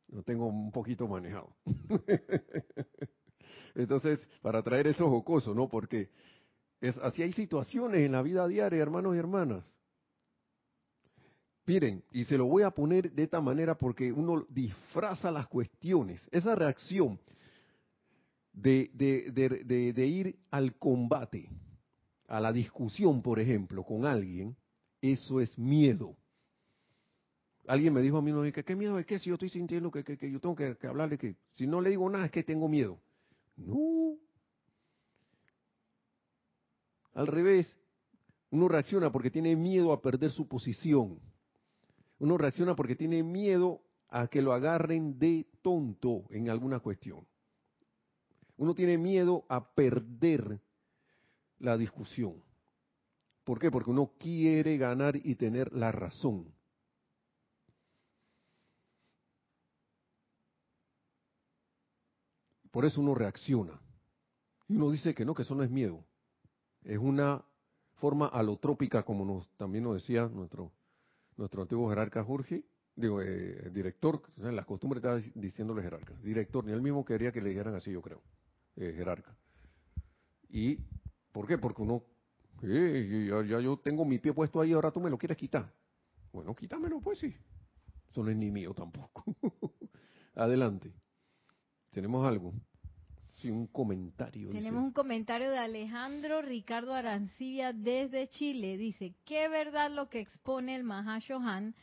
lo 0.08 0.22
tengo 0.22 0.46
un 0.46 0.72
poquito 0.72 1.06
manejado. 1.06 1.54
Entonces, 3.74 4.26
para 4.42 4.62
traer 4.62 4.88
eso 4.88 5.08
jocoso, 5.08 5.54
¿no? 5.54 5.68
Porque 5.68 6.10
es, 6.80 6.98
así 6.98 7.22
hay 7.22 7.32
situaciones 7.32 8.00
en 8.00 8.12
la 8.12 8.22
vida 8.22 8.46
diaria, 8.48 8.82
hermanos 8.82 9.14
y 9.14 9.18
hermanas. 9.18 9.64
Miren, 11.66 12.02
y 12.12 12.24
se 12.24 12.38
lo 12.38 12.46
voy 12.46 12.62
a 12.62 12.70
poner 12.70 13.12
de 13.12 13.24
esta 13.24 13.40
manera 13.40 13.76
porque 13.76 14.10
uno 14.10 14.46
disfraza 14.48 15.30
las 15.30 15.46
cuestiones. 15.48 16.26
Esa 16.32 16.54
reacción 16.54 17.20
de, 18.52 18.90
de 18.94 20.06
ir 20.06 20.38
al 20.50 20.74
combate, 20.76 21.50
a 22.28 22.40
la 22.40 22.52
discusión, 22.52 23.22
por 23.22 23.40
ejemplo, 23.40 23.82
con 23.82 24.04
alguien, 24.04 24.54
eso 25.00 25.40
es 25.40 25.58
miedo. 25.58 26.14
Alguien 27.66 27.92
me 27.92 28.02
dijo 28.02 28.18
a 28.18 28.22
mí, 28.22 28.30
no, 28.32 28.42
que 28.52 28.64
qué 28.64 28.76
miedo 28.76 28.98
es 28.98 29.06
que 29.06 29.18
si 29.18 29.30
yo 29.30 29.34
estoy 29.34 29.48
sintiendo 29.48 29.90
que, 29.90 30.04
que, 30.04 30.30
yo 30.30 30.40
tengo 30.40 30.54
que, 30.54 30.76
hablarle 30.86 31.18
que 31.18 31.36
si 31.52 31.66
no 31.66 31.80
le 31.80 31.90
digo 31.90 32.08
nada 32.08 32.26
es 32.26 32.30
que 32.30 32.42
tengo 32.42 32.68
miedo. 32.68 32.98
No. 33.56 34.16
Al 37.14 37.26
revés, 37.26 37.76
uno 38.50 38.68
reacciona 38.68 39.10
porque 39.10 39.30
tiene 39.30 39.56
miedo 39.56 39.92
a 39.92 40.00
perder 40.00 40.30
su 40.30 40.46
posición. 40.46 41.18
Uno 42.18 42.38
reacciona 42.38 42.76
porque 42.76 42.94
tiene 42.94 43.22
miedo 43.22 43.80
a 44.08 44.28
que 44.28 44.42
lo 44.42 44.52
agarren 44.52 45.18
de 45.18 45.46
tonto 45.62 46.24
en 46.30 46.48
alguna 46.48 46.80
cuestión. 46.80 47.26
Uno 48.56 48.74
tiene 48.74 48.98
miedo 48.98 49.44
a 49.48 49.72
perder 49.74 50.60
la 51.58 51.76
discusión. 51.76 52.42
¿Por 53.44 53.58
qué? 53.58 53.70
Porque 53.70 53.90
uno 53.90 54.12
quiere 54.18 54.76
ganar 54.76 55.16
y 55.16 55.34
tener 55.34 55.72
la 55.72 55.90
razón. 55.90 56.52
Por 62.70 62.84
eso 62.84 63.00
uno 63.00 63.14
reacciona. 63.14 63.80
Y 64.68 64.76
uno 64.76 64.90
dice 64.90 65.14
que 65.14 65.24
no, 65.24 65.34
que 65.34 65.42
eso 65.42 65.54
no 65.54 65.62
es 65.62 65.70
miedo. 65.70 66.04
Es 66.82 66.98
una 66.98 67.44
forma 67.94 68.26
alotrópica, 68.26 69.02
como 69.02 69.24
nos, 69.24 69.48
también 69.56 69.84
nos 69.84 69.94
decía 69.94 70.28
nuestro, 70.28 70.72
nuestro 71.36 71.62
antiguo 71.62 71.88
jerarca 71.88 72.22
Jorge, 72.22 72.64
digo, 72.94 73.22
eh, 73.22 73.70
director, 73.72 74.22
en 74.36 74.56
las 74.56 74.66
costumbres 74.66 75.02
estaba 75.02 75.20
diciéndole 75.34 75.82
jerarca, 75.82 76.14
director, 76.22 76.64
ni 76.64 76.72
él 76.72 76.82
mismo 76.82 77.04
quería 77.04 77.32
que 77.32 77.40
le 77.40 77.50
dijeran 77.50 77.74
así, 77.74 77.92
yo 77.92 78.02
creo, 78.02 78.22
eh, 78.76 78.92
jerarca. 78.96 79.36
¿Y 80.48 80.78
por 81.32 81.46
qué? 81.46 81.58
Porque 81.58 81.82
uno, 81.82 82.02
eh, 82.62 83.28
ya, 83.48 83.60
yo 83.60 83.78
tengo 83.78 84.04
mi 84.04 84.18
pie 84.18 84.32
puesto 84.32 84.60
ahí, 84.60 84.72
ahora 84.72 84.90
tú 84.90 85.00
me 85.00 85.10
lo 85.10 85.18
quieres 85.18 85.36
quitar. 85.36 85.72
Bueno, 86.32 86.54
quítamelo 86.54 87.00
pues 87.00 87.18
sí. 87.18 87.34
Eso 88.10 88.22
no 88.22 88.30
es 88.30 88.36
ni 88.36 88.50
mío 88.50 88.74
tampoco. 88.74 89.24
Adelante. 90.34 90.92
¿Tenemos 91.90 92.26
algo? 92.26 92.52
Sí, 93.34 93.50
un 93.50 93.68
comentario. 93.68 94.50
Tenemos 94.50 94.82
un 94.82 94.92
comentario 94.92 95.50
de 95.50 95.58
Alejandro 95.58 96.42
Ricardo 96.42 96.92
Arancibia 96.94 97.72
desde 97.72 98.28
Chile. 98.28 98.76
Dice, 98.76 99.14
¿qué 99.24 99.48
verdad 99.48 99.90
lo 99.90 100.08
que 100.08 100.20
expone 100.20 100.74
el 100.74 100.82
Mahashohan 100.82 101.76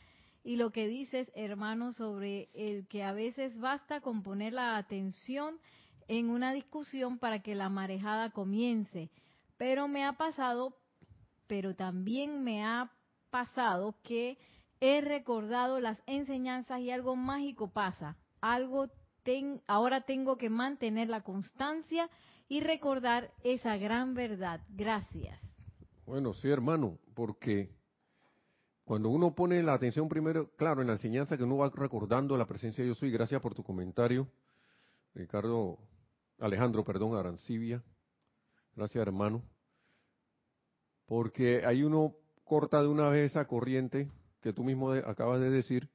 y 0.44 0.56
lo 0.56 0.70
que 0.70 0.86
dices, 0.86 1.30
hermano, 1.34 1.92
sobre 1.94 2.50
el 2.52 2.86
que 2.88 3.02
a 3.02 3.12
veces 3.12 3.58
basta 3.58 4.02
con 4.02 4.22
poner 4.22 4.52
la 4.52 4.76
atención 4.76 5.58
en 6.08 6.28
una 6.28 6.52
discusión 6.52 7.18
para 7.18 7.40
que 7.40 7.54
la 7.54 7.70
marejada 7.70 8.30
comience? 8.30 9.10
Pero 9.56 9.88
me 9.88 10.04
ha 10.04 10.14
pasado, 10.14 10.76
pero 11.46 11.74
también 11.74 12.42
me 12.44 12.64
ha 12.64 12.92
pasado 13.30 13.96
que 14.02 14.38
he 14.80 15.00
recordado 15.00 15.80
las 15.80 15.98
enseñanzas 16.06 16.80
y 16.80 16.90
algo 16.90 17.16
mágico 17.16 17.70
pasa, 17.70 18.16
algo 18.40 18.88
ahora 19.66 20.02
tengo 20.02 20.36
que 20.36 20.50
mantener 20.50 21.08
la 21.08 21.22
constancia 21.22 22.08
y 22.48 22.60
recordar 22.60 23.32
esa 23.42 23.76
gran 23.76 24.14
verdad. 24.14 24.60
Gracias. 24.68 25.40
Bueno, 26.06 26.32
sí, 26.32 26.48
hermano, 26.48 26.98
porque 27.14 27.74
cuando 28.84 29.08
uno 29.08 29.34
pone 29.34 29.62
la 29.62 29.74
atención 29.74 30.08
primero, 30.08 30.50
claro, 30.56 30.80
en 30.80 30.86
la 30.86 30.92
enseñanza 30.92 31.36
que 31.36 31.42
uno 31.42 31.56
va 31.56 31.72
recordando 31.74 32.36
la 32.36 32.46
presencia 32.46 32.84
de 32.84 32.88
yo 32.88 32.94
soy, 32.94 33.10
gracias 33.10 33.42
por 33.42 33.54
tu 33.54 33.64
comentario, 33.64 34.28
Ricardo, 35.14 35.78
Alejandro, 36.38 36.84
perdón, 36.84 37.16
Arancibia, 37.16 37.82
gracias 38.76 39.00
hermano, 39.00 39.42
porque 41.06 41.64
ahí 41.64 41.82
uno 41.82 42.14
corta 42.44 42.82
de 42.82 42.88
una 42.88 43.08
vez 43.08 43.30
esa 43.32 43.46
corriente 43.46 44.10
que 44.40 44.52
tú 44.52 44.62
mismo 44.62 44.92
acabas 44.92 45.40
de 45.40 45.50
decir, 45.50 45.88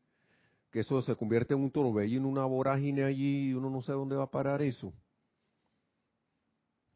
que 0.71 0.79
eso 0.79 1.01
se 1.01 1.15
convierte 1.15 1.53
en 1.53 1.61
un 1.61 1.71
torbellino, 1.71 2.27
una 2.27 2.45
vorágine 2.45 3.03
allí, 3.03 3.49
y 3.49 3.53
uno 3.53 3.69
no 3.69 3.81
sabe 3.81 3.99
dónde 3.99 4.15
va 4.15 4.23
a 4.23 4.31
parar 4.31 4.61
eso. 4.61 4.93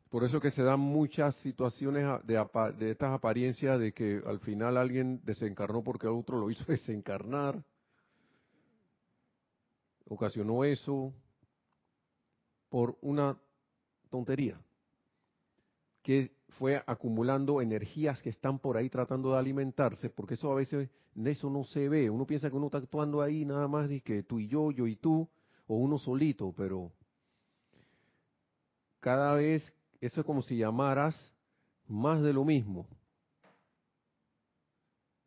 Por 0.09 0.23
eso 0.23 0.39
que 0.39 0.51
se 0.51 0.63
dan 0.63 0.79
muchas 0.79 1.35
situaciones 1.37 2.05
de, 2.25 2.43
de 2.77 2.91
estas 2.91 3.13
apariencias 3.13 3.79
de 3.79 3.93
que 3.93 4.21
al 4.25 4.39
final 4.39 4.77
alguien 4.77 5.21
desencarnó 5.23 5.83
porque 5.83 6.07
otro 6.07 6.39
lo 6.39 6.49
hizo 6.49 6.63
desencarnar. 6.67 7.63
Ocasionó 10.07 10.63
eso 10.63 11.13
por 12.69 12.97
una 13.01 13.37
tontería 14.09 14.64
que 16.05 16.31
fue 16.59 16.83
acumulando 16.85 17.61
energías 17.61 18.21
que 18.21 18.29
están 18.29 18.59
por 18.59 18.77
ahí 18.77 18.91
tratando 18.91 19.31
de 19.31 19.39
alimentarse, 19.39 20.11
porque 20.11 20.35
eso 20.35 20.51
a 20.51 20.55
veces 20.55 20.87
eso 21.15 21.49
no 21.49 21.63
se 21.63 21.89
ve. 21.89 22.11
Uno 22.11 22.27
piensa 22.27 22.47
que 22.47 22.55
uno 22.55 22.67
está 22.67 22.77
actuando 22.77 23.23
ahí 23.23 23.43
nada 23.43 23.67
más 23.67 23.89
y 23.89 24.01
que 24.01 24.21
tú 24.21 24.39
y 24.39 24.47
yo, 24.47 24.69
yo 24.69 24.85
y 24.85 24.97
tú, 24.97 25.27
o 25.65 25.77
uno 25.77 25.97
solito, 25.97 26.53
pero 26.55 26.91
cada 28.99 29.33
vez 29.33 29.73
eso 29.99 30.21
es 30.21 30.27
como 30.27 30.43
si 30.43 30.57
llamaras 30.57 31.33
más 31.87 32.21
de 32.21 32.33
lo 32.33 32.45
mismo. 32.45 32.87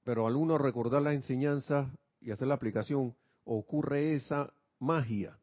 Pero 0.04 0.28
al 0.28 0.36
uno 0.36 0.58
recordar 0.58 1.02
la 1.02 1.12
enseñanza 1.12 1.90
y 2.20 2.30
hacer 2.30 2.46
la 2.46 2.54
aplicación, 2.54 3.16
ocurre 3.44 4.14
esa 4.14 4.52
magia. 4.78 5.36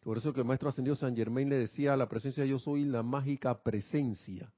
Por 0.00 0.16
eso 0.16 0.32
que 0.32 0.40
el 0.40 0.46
maestro 0.46 0.70
ascendido 0.70 0.96
San 0.96 1.14
Germain 1.14 1.50
le 1.50 1.58
decía 1.58 1.92
a 1.92 1.98
la 1.98 2.08
presencia 2.08 2.46
yo 2.46 2.58
soy 2.58 2.86
la 2.86 3.02
mágica 3.02 3.62
presencia 3.62 4.50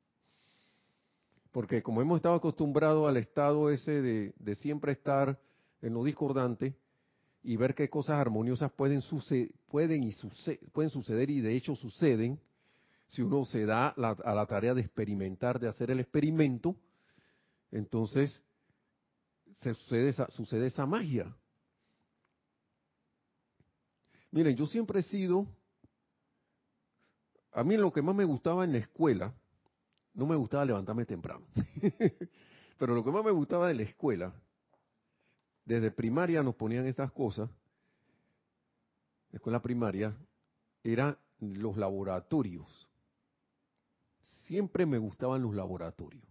porque 1.53 1.83
como 1.83 2.01
hemos 2.01 2.17
estado 2.17 2.37
acostumbrados 2.37 3.09
al 3.09 3.17
estado 3.17 3.71
ese 3.71 4.03
de, 4.03 4.55
siempre 4.57 4.93
estar 4.93 5.39
en 5.83 5.95
lo 5.95 6.05
discordante 6.05 6.77
y 7.43 7.57
ver 7.57 7.75
qué 7.75 7.89
cosas 7.89 8.21
armoniosas 8.21 8.71
pueden, 8.73 9.03
pueden, 9.69 10.05
y 10.05 10.15
pueden 10.73 10.91
suceder 10.91 11.31
y 11.31 11.41
de 11.41 11.57
hecho 11.57 11.75
suceden, 11.75 12.39
si 13.09 13.23
uno 13.23 13.45
se 13.45 13.67
da 13.67 13.89
a 13.89 14.35
la 14.35 14.47
tarea 14.47 14.75
de 14.75 14.83
experimentar, 14.83 15.59
de 15.59 15.69
hacer 15.69 15.91
el 15.91 16.01
experimento, 16.01 16.77
entonces 17.73 18.41
se 19.63 19.75
sucede, 19.75 20.11
esa, 20.11 20.31
sucede 20.31 20.67
esa 20.67 20.87
magia. 20.87 21.35
Miren, 24.31 24.57
yo 24.57 24.67
siempre 24.67 25.01
he 25.01 25.03
sido, 25.03 25.47
a 27.53 27.65
mí 27.65 27.77
lo 27.77 27.93
que 27.93 28.01
más 28.01 28.15
me 28.15 28.25
gustaba 28.25 28.65
en 28.65 28.73
la 28.73 28.79
escuela, 28.79 29.35
no 30.21 30.27
me 30.27 30.37
gustaba 30.37 30.67
levantarme 30.67 31.07
temprano. 31.07 31.47
Pero 32.79 32.95
lo 32.95 33.03
que 33.03 33.11
más 33.11 33.25
me 33.25 33.31
gustaba 33.31 33.69
de 33.69 33.75
la 33.75 33.85
escuela, 33.85 34.35
desde 35.65 35.91
primaria 35.91 36.43
nos 36.43 36.55
ponían 36.57 36.85
estas 36.85 37.11
cosas, 37.11 37.49
escuela 39.33 39.63
primaria, 39.63 40.15
eran 40.85 41.17
los 41.39 41.79
laboratorios. 41.79 42.87
Siempre 44.45 44.85
me 44.85 44.99
gustaban 44.99 45.41
los 45.41 45.55
laboratorios, 45.55 46.29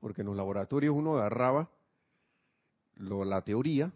porque 0.00 0.22
en 0.22 0.28
los 0.28 0.36
laboratorios 0.36 0.96
uno 0.96 1.16
agarraba 1.16 1.68
la 2.96 3.42
teoría 3.42 3.92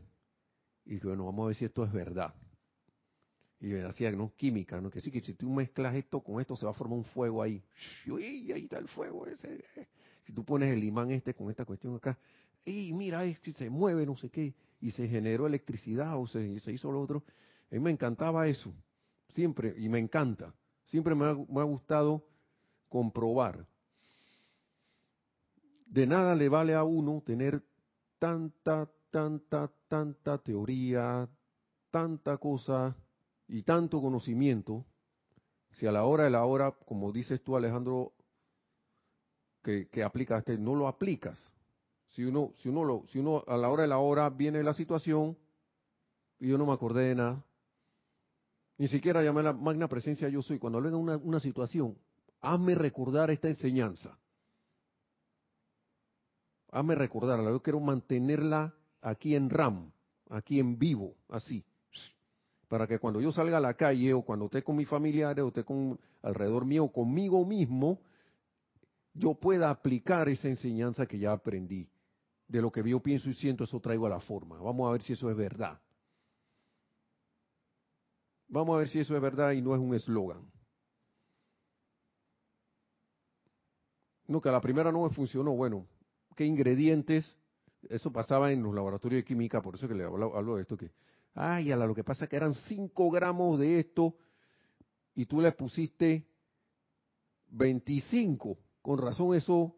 y 0.84 0.98
bueno, 1.00 1.24
vamos 1.24 1.44
a 1.44 1.46
ver 1.46 1.56
si 1.56 1.64
esto 1.64 1.84
es 1.84 1.92
verdad 1.92 2.34
y 3.62 3.76
hacía 3.76 4.10
¿no? 4.10 4.32
química, 4.36 4.80
¿no? 4.80 4.90
que 4.90 5.00
sí, 5.00 5.12
que 5.12 5.20
si 5.20 5.34
tú 5.34 5.48
mezclas 5.48 5.94
esto 5.94 6.20
con 6.20 6.40
esto 6.40 6.56
se 6.56 6.64
va 6.64 6.72
a 6.72 6.74
formar 6.74 6.98
un 6.98 7.04
fuego 7.04 7.42
ahí. 7.42 7.62
Y 8.04 8.50
ahí 8.50 8.64
está 8.64 8.78
el 8.78 8.88
fuego 8.88 9.24
ese. 9.26 9.64
Si 10.24 10.32
tú 10.32 10.44
pones 10.44 10.72
el 10.72 10.82
imán 10.82 11.12
este 11.12 11.32
con 11.32 11.48
esta 11.48 11.64
cuestión 11.64 11.94
acá, 11.94 12.18
y 12.64 12.92
mira, 12.92 13.22
si 13.42 13.52
se 13.52 13.70
mueve, 13.70 14.04
no 14.04 14.16
sé 14.16 14.30
qué, 14.30 14.52
y 14.80 14.90
se 14.90 15.06
generó 15.06 15.46
electricidad 15.46 16.18
o 16.18 16.26
se, 16.26 16.42
hizo 16.44 16.90
lo 16.90 17.00
otro. 17.00 17.22
A 17.70 17.74
mí 17.76 17.80
me 17.80 17.92
encantaba 17.92 18.48
eso, 18.48 18.74
siempre, 19.28 19.74
y 19.78 19.88
me 19.88 20.00
encanta. 20.00 20.52
Siempre 20.86 21.14
me 21.14 21.26
ha 21.26 21.64
gustado 21.64 22.24
comprobar. 22.88 23.64
De 25.86 26.06
nada 26.06 26.34
le 26.34 26.48
vale 26.48 26.74
a 26.74 26.82
uno 26.82 27.22
tener 27.24 27.62
tanta, 28.18 28.90
tanta, 29.10 29.70
tanta 29.88 30.38
teoría, 30.38 31.28
tanta 31.90 32.38
cosa 32.38 32.96
y 33.52 33.64
tanto 33.64 34.00
conocimiento, 34.00 34.86
si 35.72 35.86
a 35.86 35.92
la 35.92 36.04
hora 36.04 36.24
de 36.24 36.30
la 36.30 36.46
hora, 36.46 36.72
como 36.72 37.12
dices 37.12 37.42
tú 37.42 37.54
Alejandro, 37.54 38.14
que, 39.62 39.88
que 39.88 40.02
aplicaste, 40.02 40.56
no 40.56 40.74
lo 40.74 40.88
aplicas. 40.88 41.38
Si 42.08 42.24
uno, 42.24 42.52
si 42.56 42.70
uno 42.70 42.82
lo, 42.82 43.04
si 43.08 43.18
uno 43.18 43.44
a 43.46 43.58
la 43.58 43.68
hora 43.68 43.82
de 43.82 43.88
la 43.88 43.98
hora 43.98 44.30
viene 44.30 44.62
la 44.62 44.72
situación 44.72 45.36
y 46.38 46.48
yo 46.48 46.56
no 46.56 46.64
me 46.64 46.72
acordé 46.72 47.08
de 47.08 47.14
nada, 47.14 47.44
ni 48.78 48.88
siquiera 48.88 49.22
llamé 49.22 49.40
a 49.40 49.44
la 49.44 49.52
magna 49.52 49.86
presencia 49.86 50.30
yo 50.30 50.40
soy. 50.40 50.58
Cuando 50.58 50.80
venga 50.80 50.96
una, 50.96 51.18
una 51.18 51.38
situación, 51.38 51.98
hazme 52.40 52.74
recordar 52.74 53.30
esta 53.30 53.48
enseñanza. 53.48 54.18
Hazme 56.70 56.94
recordarla. 56.94 57.50
Yo 57.50 57.62
quiero 57.62 57.80
mantenerla 57.80 58.74
aquí 59.02 59.36
en 59.36 59.50
RAM, 59.50 59.92
aquí 60.30 60.58
en 60.58 60.78
vivo, 60.78 61.16
así 61.28 61.62
para 62.72 62.86
que 62.86 62.98
cuando 62.98 63.20
yo 63.20 63.30
salga 63.30 63.58
a 63.58 63.60
la 63.60 63.74
calle 63.74 64.14
o 64.14 64.22
cuando 64.22 64.46
esté 64.46 64.62
con 64.62 64.76
mis 64.76 64.88
familiares 64.88 65.44
o 65.44 65.48
esté 65.48 65.62
con 65.62 66.00
alrededor 66.22 66.64
mío, 66.64 66.88
conmigo 66.88 67.44
mismo, 67.44 68.00
yo 69.12 69.34
pueda 69.34 69.68
aplicar 69.68 70.26
esa 70.30 70.48
enseñanza 70.48 71.04
que 71.04 71.18
ya 71.18 71.32
aprendí. 71.32 71.86
De 72.48 72.62
lo 72.62 72.72
que 72.72 72.82
yo 72.88 72.98
pienso 73.00 73.28
y 73.28 73.34
siento, 73.34 73.64
eso 73.64 73.78
traigo 73.78 74.06
a 74.06 74.08
la 74.08 74.20
forma. 74.20 74.56
Vamos 74.56 74.88
a 74.88 74.92
ver 74.92 75.02
si 75.02 75.12
eso 75.12 75.28
es 75.28 75.36
verdad. 75.36 75.82
Vamos 78.48 78.74
a 78.74 78.78
ver 78.78 78.88
si 78.88 79.00
eso 79.00 79.14
es 79.14 79.20
verdad 79.20 79.52
y 79.52 79.60
no 79.60 79.74
es 79.74 79.78
un 79.78 79.94
eslogan. 79.94 80.50
No, 84.26 84.40
que 84.40 84.48
a 84.48 84.52
la 84.52 84.62
primera 84.62 84.90
no 84.90 85.02
me 85.02 85.10
funcionó. 85.10 85.52
Bueno, 85.52 85.86
¿qué 86.34 86.46
ingredientes? 86.46 87.36
Eso 87.90 88.10
pasaba 88.10 88.50
en 88.50 88.62
los 88.62 88.74
laboratorios 88.74 89.18
de 89.18 89.24
química, 89.26 89.60
por 89.60 89.74
eso 89.74 89.86
que 89.86 89.94
le 89.94 90.04
hablo, 90.04 90.34
hablo 90.34 90.56
de 90.56 90.62
esto, 90.62 90.78
que, 90.78 90.90
ay, 91.34 91.72
a 91.72 91.76
lo 91.76 91.94
que 91.94 92.04
pasa 92.04 92.24
es 92.24 92.30
que 92.30 92.36
eran 92.36 92.54
5 92.54 93.10
gramos 93.10 93.58
de 93.58 93.78
esto 93.80 94.16
y 95.14 95.26
tú 95.26 95.40
le 95.40 95.52
pusiste 95.52 96.26
25. 97.48 98.58
Con 98.80 98.98
razón 98.98 99.34
eso 99.34 99.76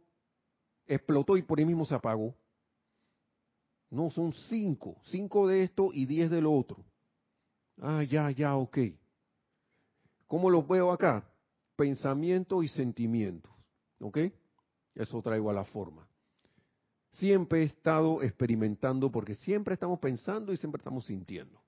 explotó 0.87 1.37
y 1.37 1.43
por 1.43 1.59
ahí 1.59 1.65
mismo 1.65 1.85
se 1.85 1.95
apagó. 1.95 2.35
No, 3.91 4.11
son 4.11 4.33
5. 4.33 5.01
5 5.05 5.49
de 5.49 5.63
esto 5.63 5.91
y 5.93 6.07
10 6.07 6.31
de 6.31 6.41
lo 6.41 6.53
otro. 6.53 6.85
Ah, 7.81 8.03
ya, 8.03 8.31
ya, 8.31 8.57
ok. 8.57 8.79
¿Cómo 10.27 10.51
los 10.51 10.67
veo 10.67 10.91
acá? 10.91 11.29
Pensamientos 11.77 12.65
y 12.65 12.69
sentimientos. 12.69 13.53
¿Ok? 14.01 14.19
Eso 14.95 15.23
traigo 15.23 15.51
a 15.51 15.55
la 15.55 15.65
forma. 15.65 16.09
Siempre 17.19 17.61
he 17.61 17.65
estado 17.65 18.23
experimentando 18.23 19.11
porque 19.11 19.35
siempre 19.35 19.75
estamos 19.75 19.99
pensando 20.01 20.53
y 20.53 20.57
siempre 20.57 20.81
estamos 20.81 21.07
sintiendo. 21.07 21.61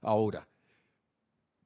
Ahora, 0.00 0.48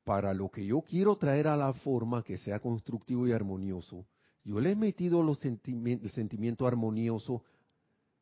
para 0.05 0.34
lo 0.34 0.50
que 0.50 0.64
yo 0.64 0.82
quiero 0.82 1.16
traer 1.16 1.46
a 1.46 1.57
la 1.57 1.72
forma 1.72 2.24
que 2.24 2.38
sea 2.38 2.59
constructivo 2.59 3.26
y 3.28 3.32
armonioso, 3.32 4.05
yo 4.44 4.61
le 4.61 4.72
he 4.72 4.76
metido 4.76 5.22
los 5.22 5.44
el 5.44 6.11
sentimiento 6.11 6.66
armonioso, 6.66 7.44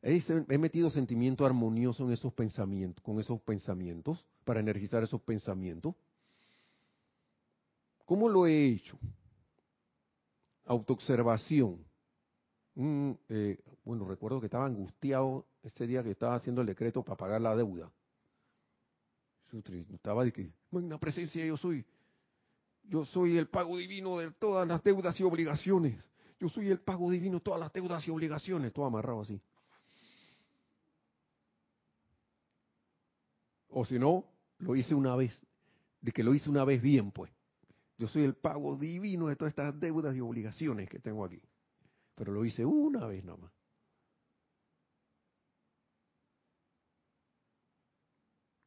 he, 0.03 0.57
metido 0.57 0.89
sentimiento 0.89 1.45
armonioso 1.45 2.03
en 2.05 2.11
esos 2.11 2.33
pensamientos, 2.33 3.03
con 3.03 3.19
esos 3.19 3.41
pensamientos, 3.41 4.23
para 4.43 4.59
energizar 4.59 5.01
esos 5.01 5.21
pensamientos. 5.21 5.95
¿Cómo 8.05 8.29
lo 8.29 8.45
he 8.45 8.67
hecho? 8.67 8.97
Autoobservación. 10.65 11.90
Mm, 12.75 13.11
bueno, 13.83 14.07
recuerdo 14.07 14.39
que 14.39 14.45
estaba 14.45 14.65
angustiado 14.65 15.45
ese 15.63 15.85
día 15.87 16.03
que 16.03 16.11
estaba 16.11 16.35
haciendo 16.35 16.61
el 16.61 16.67
decreto 16.67 17.03
para 17.03 17.17
pagar 17.17 17.41
la 17.41 17.55
deuda. 17.55 17.91
Estaba 19.93 20.23
de 20.23 20.31
que, 20.31 20.49
la 20.71 20.97
presencia 20.97 21.45
yo 21.45 21.57
soy, 21.57 21.85
yo 22.83 23.03
soy 23.05 23.37
el 23.37 23.47
pago 23.47 23.77
divino 23.77 24.17
de 24.17 24.31
todas 24.31 24.67
las 24.67 24.81
deudas 24.83 25.19
y 25.19 25.23
obligaciones. 25.23 26.01
Yo 26.39 26.49
soy 26.49 26.69
el 26.69 26.79
pago 26.79 27.11
divino 27.11 27.35
de 27.35 27.41
todas 27.41 27.59
las 27.59 27.73
deudas 27.73 28.07
y 28.07 28.11
obligaciones. 28.11 28.73
Todo 28.73 28.85
amarrado 28.85 29.21
así. 29.21 29.39
O 33.69 33.85
si 33.85 33.99
no, 33.99 34.25
lo 34.59 34.75
hice 34.75 34.95
una 34.95 35.15
vez. 35.15 35.39
De 36.01 36.11
que 36.11 36.23
lo 36.23 36.33
hice 36.33 36.49
una 36.49 36.63
vez 36.63 36.81
bien, 36.81 37.11
pues. 37.11 37.31
Yo 37.97 38.07
soy 38.07 38.23
el 38.23 38.33
pago 38.33 38.75
divino 38.75 39.27
de 39.27 39.35
todas 39.35 39.51
estas 39.51 39.79
deudas 39.79 40.15
y 40.15 40.21
obligaciones 40.21 40.89
que 40.89 40.99
tengo 40.99 41.23
aquí. 41.23 41.39
Pero 42.21 42.33
lo 42.33 42.45
hice 42.45 42.63
una 42.63 43.07
vez 43.07 43.25
nada 43.25 43.39
más. 43.39 43.51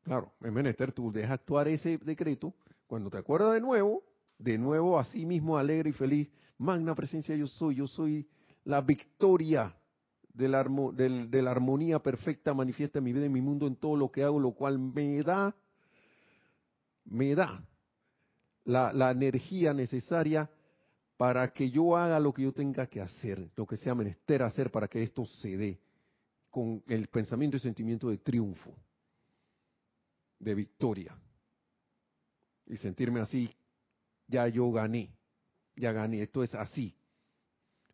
Claro, 0.02 0.32
es 0.40 0.50
menester 0.50 0.90
tú 0.90 1.12
dejas 1.12 1.34
actuar 1.34 1.68
ese 1.68 1.98
decreto. 1.98 2.52
Cuando 2.88 3.10
te 3.10 3.18
acuerdas 3.18 3.54
de 3.54 3.60
nuevo, 3.60 4.02
de 4.38 4.58
nuevo 4.58 4.98
así 4.98 5.24
mismo 5.24 5.56
alegre 5.56 5.90
y 5.90 5.92
feliz, 5.92 6.28
magna 6.58 6.96
presencia 6.96 7.36
yo 7.36 7.46
soy, 7.46 7.76
yo 7.76 7.86
soy 7.86 8.28
la 8.64 8.80
victoria 8.80 9.72
de 10.32 10.48
la, 10.48 10.64
de 10.64 11.40
la 11.40 11.52
armonía 11.52 12.00
perfecta 12.00 12.54
manifiesta 12.54 12.98
en 12.98 13.04
mi 13.04 13.12
vida, 13.12 13.26
en 13.26 13.32
mi 13.32 13.40
mundo, 13.40 13.68
en 13.68 13.76
todo 13.76 13.94
lo 13.94 14.10
que 14.10 14.24
hago, 14.24 14.40
lo 14.40 14.50
cual 14.50 14.80
me 14.80 15.22
da, 15.22 15.54
me 17.04 17.36
da 17.36 17.64
la 18.64 19.12
energía 19.12 19.72
necesaria 19.72 20.50
para 21.16 21.52
que 21.52 21.70
yo 21.70 21.96
haga 21.96 22.18
lo 22.18 22.32
que 22.32 22.42
yo 22.42 22.52
tenga 22.52 22.86
que 22.86 23.00
hacer, 23.00 23.50
lo 23.56 23.66
que 23.66 23.76
sea 23.76 23.94
menester 23.94 24.42
hacer 24.42 24.70
para 24.70 24.88
que 24.88 25.02
esto 25.02 25.24
se 25.24 25.56
dé, 25.56 25.80
con 26.50 26.82
el 26.88 27.08
pensamiento 27.08 27.56
y 27.56 27.60
sentimiento 27.60 28.08
de 28.08 28.18
triunfo, 28.18 28.74
de 30.38 30.54
victoria. 30.54 31.16
Y 32.66 32.76
sentirme 32.78 33.20
así, 33.20 33.50
ya 34.26 34.48
yo 34.48 34.70
gané, 34.72 35.10
ya 35.76 35.92
gané, 35.92 36.22
esto 36.22 36.42
es 36.42 36.54
así. 36.54 36.94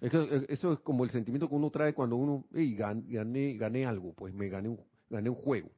eso 0.00 0.72
es 0.72 0.80
como 0.80 1.04
el 1.04 1.10
sentimiento 1.10 1.48
que 1.48 1.54
uno 1.54 1.70
trae 1.70 1.92
cuando 1.92 2.16
uno, 2.16 2.46
hey, 2.54 2.74
gané, 2.74 3.54
gané, 3.54 3.84
algo, 3.84 4.14
pues 4.14 4.32
me 4.32 4.48
gané 4.48 4.68
un, 4.68 4.80
gané 5.08 5.28
un 5.28 5.36
juego. 5.36 5.70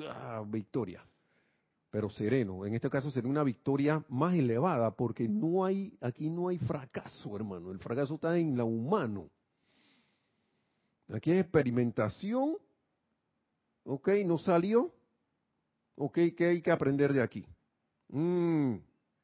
Ah, 0.00 0.44
victoria 0.46 1.04
pero 1.90 2.10
sereno. 2.10 2.66
En 2.66 2.74
este 2.74 2.90
caso 2.90 3.10
sería 3.10 3.30
una 3.30 3.42
victoria 3.42 4.04
más 4.08 4.34
elevada, 4.34 4.90
porque 4.90 5.28
no 5.28 5.64
hay, 5.64 5.96
aquí 6.00 6.28
no 6.28 6.48
hay 6.48 6.58
fracaso, 6.58 7.34
hermano. 7.34 7.70
El 7.70 7.78
fracaso 7.78 8.16
está 8.16 8.36
en 8.36 8.56
lo 8.56 8.66
humano. 8.66 9.30
Aquí 11.08 11.30
hay 11.30 11.38
experimentación. 11.38 12.56
Ok, 13.84 14.08
no 14.26 14.38
salió. 14.38 14.92
Ok, 15.96 16.18
¿qué 16.36 16.46
hay 16.46 16.62
que 16.62 16.70
aprender 16.70 17.12
de 17.12 17.22
aquí? 17.22 17.46
Mm, 18.08 18.76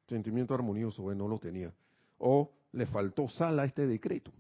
sentimiento 0.09 0.55
armonioso, 0.55 1.03
bueno, 1.03 1.25
no 1.25 1.31
lo 1.31 1.39
tenía. 1.39 1.73
O 2.19 2.51
le 2.73 2.87
faltó 2.87 3.29
sal 3.29 3.59
a 3.61 3.65
este 3.65 3.87
decreto. 3.87 4.33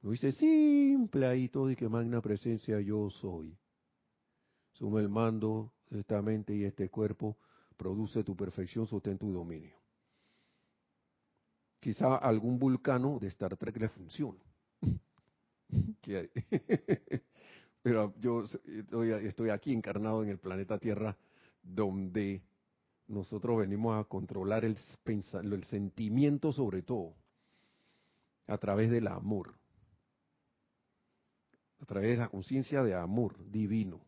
Lo 0.00 0.10
dice 0.10 0.32
simple 0.32 1.26
ahí 1.26 1.48
todo 1.48 1.70
y 1.70 1.76
que 1.76 1.88
magna 1.88 2.20
presencia 2.20 2.80
yo 2.80 3.10
soy. 3.10 3.56
Sumo 4.72 4.98
el 4.98 5.08
mando 5.08 5.72
esta 5.98 6.20
mente 6.22 6.54
y 6.54 6.64
este 6.64 6.88
cuerpo, 6.88 7.36
produce 7.76 8.22
tu 8.24 8.36
perfección, 8.36 8.86
sostén 8.86 9.18
tu 9.18 9.32
dominio. 9.32 9.76
Quizá 11.80 12.16
algún 12.16 12.58
vulcano 12.58 13.18
de 13.18 13.26
Star 13.28 13.56
Trek 13.56 13.76
le 13.76 13.88
funcione. 13.88 14.40
Pero 17.82 18.14
yo 18.20 18.44
estoy 19.22 19.50
aquí 19.50 19.72
encarnado 19.72 20.22
en 20.22 20.28
el 20.28 20.38
planeta 20.38 20.78
Tierra, 20.78 21.16
donde 21.62 22.42
nosotros 23.08 23.58
venimos 23.58 23.98
a 23.98 24.04
controlar 24.08 24.64
el, 24.64 24.78
el 25.04 25.64
sentimiento 25.64 26.52
sobre 26.52 26.82
todo, 26.82 27.14
a 28.46 28.58
través 28.58 28.90
del 28.90 29.08
amor, 29.08 29.54
a 31.80 31.84
través 31.86 32.08
de 32.08 32.14
esa 32.14 32.28
conciencia 32.28 32.82
de 32.82 32.94
amor 32.94 33.34
divino. 33.50 34.00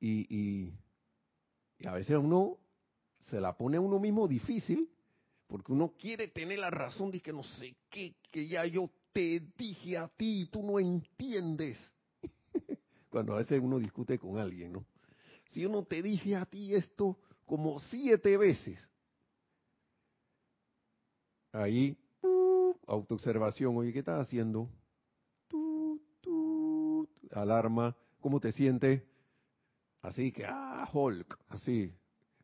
Y, 0.00 0.72
a 1.84 1.92
veces 1.92 2.16
uno 2.16 2.58
se 3.30 3.40
la 3.40 3.56
pone 3.56 3.76
a 3.76 3.80
uno 3.80 3.98
mismo 3.98 4.26
difícil 4.26 4.90
porque 5.46 5.72
uno 5.72 5.94
quiere 5.98 6.28
tener 6.28 6.58
la 6.58 6.70
razón 6.70 7.10
de 7.10 7.20
que 7.20 7.32
no 7.32 7.42
sé 7.42 7.76
qué, 7.88 8.14
que 8.30 8.46
ya 8.46 8.64
yo 8.66 8.90
te 9.12 9.40
dije 9.56 9.98
a 9.98 10.08
ti 10.08 10.42
y 10.42 10.46
tú 10.46 10.62
no 10.62 10.78
entiendes. 10.78 11.78
Cuando 13.10 13.34
a 13.34 13.38
veces 13.38 13.60
uno 13.60 13.78
discute 13.78 14.18
con 14.18 14.38
alguien, 14.38 14.72
¿no? 14.72 14.84
Si 15.46 15.66
uno 15.66 15.84
te 15.84 16.02
dije 16.02 16.36
a 16.36 16.44
ti 16.44 16.74
esto 16.74 17.18
como 17.44 17.80
siete 17.80 18.36
veces, 18.36 18.78
ahí, 21.50 21.98
uh, 22.22 22.72
autoobservación, 22.86 23.76
oye, 23.76 23.92
¿qué 23.92 23.98
estás 23.98 24.20
haciendo? 24.20 24.70
alarma, 27.32 27.96
¿cómo 28.20 28.40
te 28.40 28.52
sientes? 28.52 29.02
Así 30.02 30.32
que, 30.32 30.44
ah, 30.46 30.88
Hulk, 30.92 31.38
así, 31.48 31.94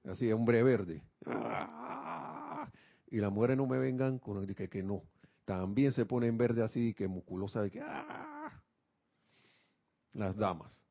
así, 0.05 0.31
hombre 0.31 0.63
verde. 0.63 1.03
Ah, 1.27 2.71
y 3.09 3.19
las 3.19 3.33
mujeres 3.33 3.57
no 3.57 3.67
me 3.67 3.79
vengan 3.79 4.19
con 4.19 4.39
el 4.39 4.55
que, 4.55 4.69
que 4.69 4.83
no. 4.83 5.03
También 5.45 5.93
se 5.93 6.05
pone 6.05 6.27
en 6.27 6.37
verde 6.37 6.63
así, 6.63 6.93
que 6.93 7.09
musculosa, 7.09 7.63
de 7.63 7.71
que, 7.71 7.81
ah, 7.81 8.63
las 10.13 10.37
damas. 10.37 10.83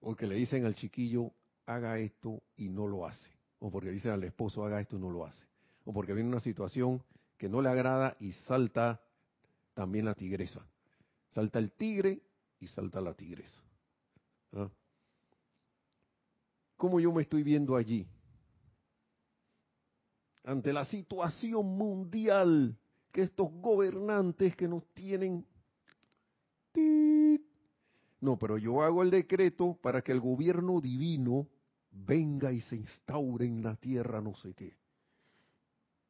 O 0.00 0.16
que 0.16 0.26
le 0.26 0.34
dicen 0.34 0.64
al 0.64 0.74
chiquillo, 0.74 1.32
haga 1.66 1.98
esto 1.98 2.42
y 2.56 2.68
no 2.68 2.86
lo 2.86 3.06
hace. 3.06 3.30
O 3.58 3.70
porque 3.70 3.90
dicen 3.90 4.12
al 4.12 4.24
esposo, 4.24 4.64
haga 4.64 4.80
esto 4.80 4.96
y 4.96 5.00
no 5.00 5.10
lo 5.10 5.26
hace. 5.26 5.46
O 5.84 5.92
porque 5.92 6.14
viene 6.14 6.30
una 6.30 6.40
situación 6.40 7.02
que 7.36 7.48
no 7.48 7.60
le 7.60 7.68
agrada 7.68 8.16
y 8.18 8.32
salta 8.32 9.00
también 9.74 10.06
la 10.06 10.14
tigresa. 10.14 10.66
Salta 11.28 11.58
el 11.58 11.72
tigre 11.72 12.22
y 12.58 12.66
salta 12.66 13.00
la 13.00 13.14
tigresa. 13.14 13.60
¿Ah? 14.52 14.70
¿Cómo 16.76 16.98
yo 17.00 17.12
me 17.12 17.22
estoy 17.22 17.42
viendo 17.42 17.76
allí? 17.76 18.06
Ante 20.44 20.72
la 20.72 20.84
situación 20.86 21.66
mundial 21.66 22.76
que 23.12 23.22
estos 23.22 23.50
gobernantes 23.52 24.56
que 24.56 24.66
nos 24.66 24.86
tienen... 24.94 25.46
No, 28.20 28.38
pero 28.38 28.58
yo 28.58 28.82
hago 28.82 29.02
el 29.02 29.10
decreto 29.10 29.78
para 29.82 30.02
que 30.02 30.12
el 30.12 30.20
gobierno 30.20 30.80
divino 30.80 31.48
venga 31.90 32.52
y 32.52 32.60
se 32.60 32.76
instaure 32.76 33.46
en 33.46 33.62
la 33.62 33.76
tierra 33.76 34.20
no 34.20 34.34
sé 34.36 34.54
qué. 34.54 34.76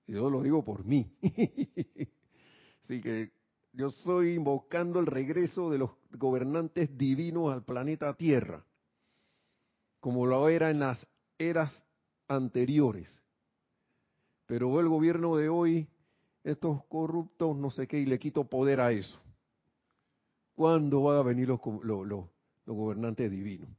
Yo 0.06 0.28
lo 0.28 0.42
digo 0.42 0.64
por 0.64 0.84
mí. 0.84 1.10
Así 2.82 3.00
que 3.00 3.32
yo 3.72 3.88
estoy 3.88 4.34
invocando 4.34 4.98
el 4.98 5.06
regreso 5.06 5.70
de 5.70 5.78
los 5.78 5.92
gobernantes 6.20 6.96
divinos 6.96 7.52
al 7.52 7.64
planeta 7.64 8.14
Tierra, 8.14 8.62
como 9.98 10.26
lo 10.26 10.48
era 10.48 10.70
en 10.70 10.80
las 10.80 11.04
eras 11.38 11.72
anteriores. 12.28 13.22
Pero 14.46 14.78
el 14.78 14.88
gobierno 14.88 15.36
de 15.36 15.48
hoy, 15.48 15.88
estos 16.44 16.84
corruptos, 16.84 17.56
no 17.56 17.70
sé 17.70 17.88
qué, 17.88 17.98
y 17.98 18.06
le 18.06 18.18
quito 18.18 18.44
poder 18.44 18.80
a 18.80 18.92
eso. 18.92 19.18
¿Cuándo 20.54 21.02
van 21.02 21.16
a 21.16 21.22
venir 21.22 21.48
los, 21.48 21.60
los, 21.82 22.26
gobernantes 22.66 23.30
divinos? 23.30 23.70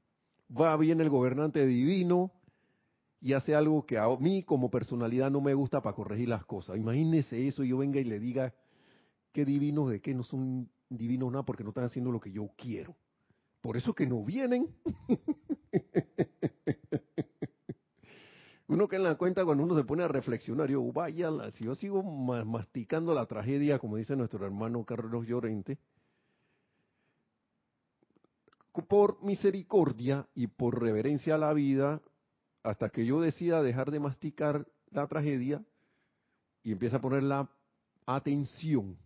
Va 0.49 0.75
bien 0.77 0.99
el 0.99 1.09
gobernante 1.09 1.65
divino 1.65 2.31
y 3.21 3.33
hace 3.33 3.53
algo 3.53 3.85
que 3.85 3.99
a 3.99 4.07
mí 4.17 4.43
como 4.43 4.71
personalidad 4.71 5.29
no 5.29 5.41
me 5.41 5.53
gusta 5.53 5.81
para 5.81 5.95
corregir 5.95 6.29
las 6.29 6.43
cosas. 6.45 6.77
Imagínese 6.77 7.47
eso, 7.47 7.63
yo 7.63 7.77
venga 7.77 7.99
y 7.99 8.03
le 8.03 8.19
diga 8.19 8.53
qué 9.31 9.45
divinos 9.45 9.91
de 9.91 10.01
qué 10.01 10.15
no 10.15 10.23
son 10.23 10.69
divinos 10.97 11.31
nada 11.31 11.43
porque 11.43 11.63
no 11.63 11.69
están 11.69 11.85
haciendo 11.85 12.11
lo 12.11 12.19
que 12.19 12.31
yo 12.31 12.49
quiero. 12.57 12.95
Por 13.61 13.77
eso 13.77 13.93
que 13.93 14.07
no 14.07 14.23
vienen. 14.23 14.67
uno 18.67 18.87
que 18.87 18.95
en 18.95 19.03
la 19.03 19.15
cuenta 19.15 19.45
cuando 19.45 19.63
uno 19.63 19.75
se 19.75 19.83
pone 19.83 20.03
a 20.03 20.07
reflexionar, 20.07 20.69
yo, 20.69 20.83
vaya, 20.91 21.29
si 21.51 21.65
yo 21.65 21.75
sigo 21.75 22.03
masticando 22.03 23.13
la 23.13 23.25
tragedia, 23.25 23.79
como 23.79 23.97
dice 23.97 24.15
nuestro 24.15 24.45
hermano 24.45 24.83
Carlos 24.85 25.27
Llorente, 25.27 25.77
por 28.87 29.21
misericordia 29.23 30.27
y 30.33 30.47
por 30.47 30.81
reverencia 30.81 31.35
a 31.35 31.37
la 31.37 31.53
vida, 31.53 32.01
hasta 32.63 32.89
que 32.89 33.05
yo 33.05 33.19
decida 33.19 33.61
dejar 33.61 33.91
de 33.91 33.99
masticar 33.99 34.67
la 34.89 35.07
tragedia 35.07 35.63
y 36.63 36.71
empieza 36.71 36.97
a 36.97 37.01
poner 37.01 37.23
la 37.23 37.49
atención 38.05 38.97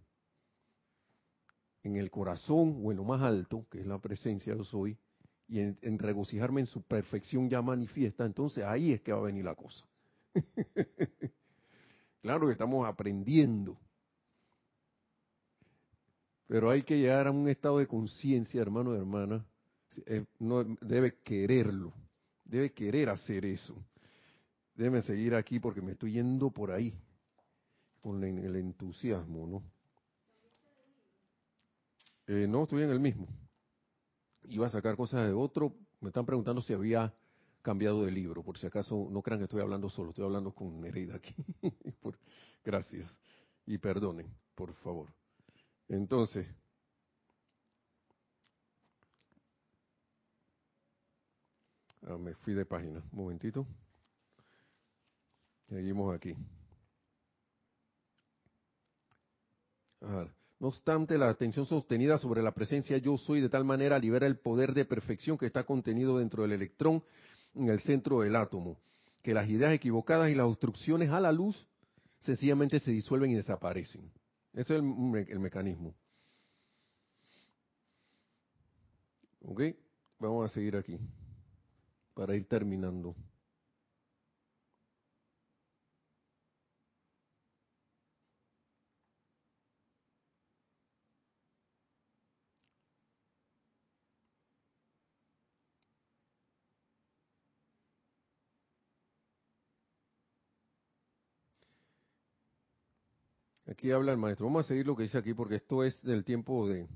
en 1.85 1.97
el 1.97 2.09
corazón 2.09 2.81
o 2.83 2.91
en 2.91 2.97
lo 2.97 3.03
más 3.03 3.21
alto, 3.21 3.67
que 3.69 3.79
es 3.79 3.85
la 3.85 3.99
presencia 3.99 4.55
yo 4.55 4.63
soy, 4.63 4.97
y 5.47 5.59
en, 5.59 5.99
regocijarme 5.99 6.61
en 6.61 6.65
su 6.65 6.81
perfección 6.81 7.47
ya 7.47 7.61
manifiesta, 7.61 8.25
entonces 8.25 8.63
ahí 8.63 8.91
es 8.93 9.01
que 9.01 9.11
va 9.11 9.19
a 9.19 9.23
venir 9.23 9.45
la 9.45 9.53
cosa. 9.53 9.85
claro 12.21 12.47
que 12.47 12.53
estamos 12.53 12.87
aprendiendo, 12.87 13.77
pero 16.47 16.71
hay 16.71 16.81
que 16.81 16.97
llegar 16.97 17.27
a 17.27 17.31
un 17.31 17.47
estado 17.47 17.77
de 17.77 17.87
conciencia, 17.87 18.61
hermano 18.61 18.95
y 18.95 18.97
hermana, 18.97 19.45
eh, 20.07 20.25
no, 20.39 20.63
debe 20.81 21.19
quererlo, 21.23 21.93
debe 22.43 22.73
querer 22.73 23.09
hacer 23.09 23.45
eso. 23.45 23.75
Debe 24.75 25.03
seguir 25.03 25.35
aquí 25.35 25.59
porque 25.59 25.81
me 25.81 25.93
estoy 25.93 26.13
yendo 26.13 26.49
por 26.49 26.71
ahí, 26.71 26.93
con 28.01 28.23
el 28.23 28.55
entusiasmo, 28.57 29.47
¿no? 29.47 29.74
Eh, 32.27 32.47
no, 32.47 32.63
estoy 32.63 32.83
en 32.83 32.89
el 32.89 32.99
mismo 32.99 33.27
iba 34.49 34.67
a 34.67 34.69
sacar 34.69 34.95
cosas 34.95 35.27
de 35.27 35.33
otro. 35.33 35.75
Me 36.01 36.09
están 36.09 36.25
preguntando 36.25 36.61
si 36.61 36.73
había 36.73 37.13
cambiado 37.61 38.03
de 38.05 38.11
libro, 38.11 38.43
por 38.43 38.57
si 38.57 38.67
acaso 38.67 39.07
no 39.09 39.21
crean 39.21 39.39
que 39.39 39.45
estoy 39.45 39.61
hablando 39.61 39.89
solo, 39.89 40.09
estoy 40.09 40.25
hablando 40.25 40.53
con 40.53 40.79
Nereida 40.81 41.15
aquí. 41.15 41.35
gracias 42.63 43.19
y 43.65 43.77
perdonen, 43.77 44.31
por 44.53 44.73
favor. 44.75 45.09
Entonces, 45.87 46.47
ah, 52.03 52.17
me 52.17 52.35
fui 52.35 52.53
de 52.53 52.65
página, 52.65 52.99
un 53.11 53.19
momentito. 53.19 53.65
Seguimos 55.67 56.13
aquí. 56.15 56.35
A 60.01 60.05
ver. 60.07 60.44
No 60.59 60.69
obstante, 60.69 61.17
la 61.17 61.29
atención 61.29 61.65
sostenida 61.65 62.17
sobre 62.17 62.41
la 62.41 62.53
presencia 62.53 62.97
yo 62.97 63.17
soy 63.17 63.41
de 63.41 63.49
tal 63.49 63.65
manera 63.65 63.99
libera 63.99 64.25
el 64.25 64.37
poder 64.37 64.73
de 64.73 64.85
perfección 64.85 65.37
que 65.37 65.45
está 65.45 65.63
contenido 65.65 66.17
dentro 66.17 66.43
del 66.43 66.53
electrón 66.53 67.03
en 67.53 67.69
el 67.69 67.81
centro 67.81 68.21
del 68.21 68.35
átomo, 68.35 68.79
que 69.21 69.33
las 69.33 69.49
ideas 69.49 69.73
equivocadas 69.73 70.29
y 70.29 70.35
las 70.35 70.45
obstrucciones 70.45 71.09
a 71.09 71.19
la 71.19 71.31
luz 71.31 71.67
sencillamente 72.19 72.79
se 72.79 72.91
disuelven 72.91 73.31
y 73.31 73.35
desaparecen. 73.35 74.11
Ese 74.53 74.75
es 74.75 74.81
el, 74.81 75.25
el 75.27 75.39
mecanismo. 75.39 75.93
¿Ok? 79.41 79.61
Vamos 80.19 80.49
a 80.49 80.53
seguir 80.53 80.77
aquí 80.77 80.97
para 82.13 82.35
ir 82.35 82.47
terminando. 82.47 83.15
Aquí 103.67 103.91
habla 103.91 104.11
el 104.11 104.17
maestro. 104.17 104.45
Vamos 104.45 104.65
a 104.65 104.67
seguir 104.67 104.85
lo 104.85 104.95
que 104.95 105.03
dice 105.03 105.17
aquí 105.17 105.33
porque 105.33 105.55
esto 105.55 105.83
es 105.83 105.99
del 106.03 106.23
tiempo 106.23 106.67
de, 106.67 106.87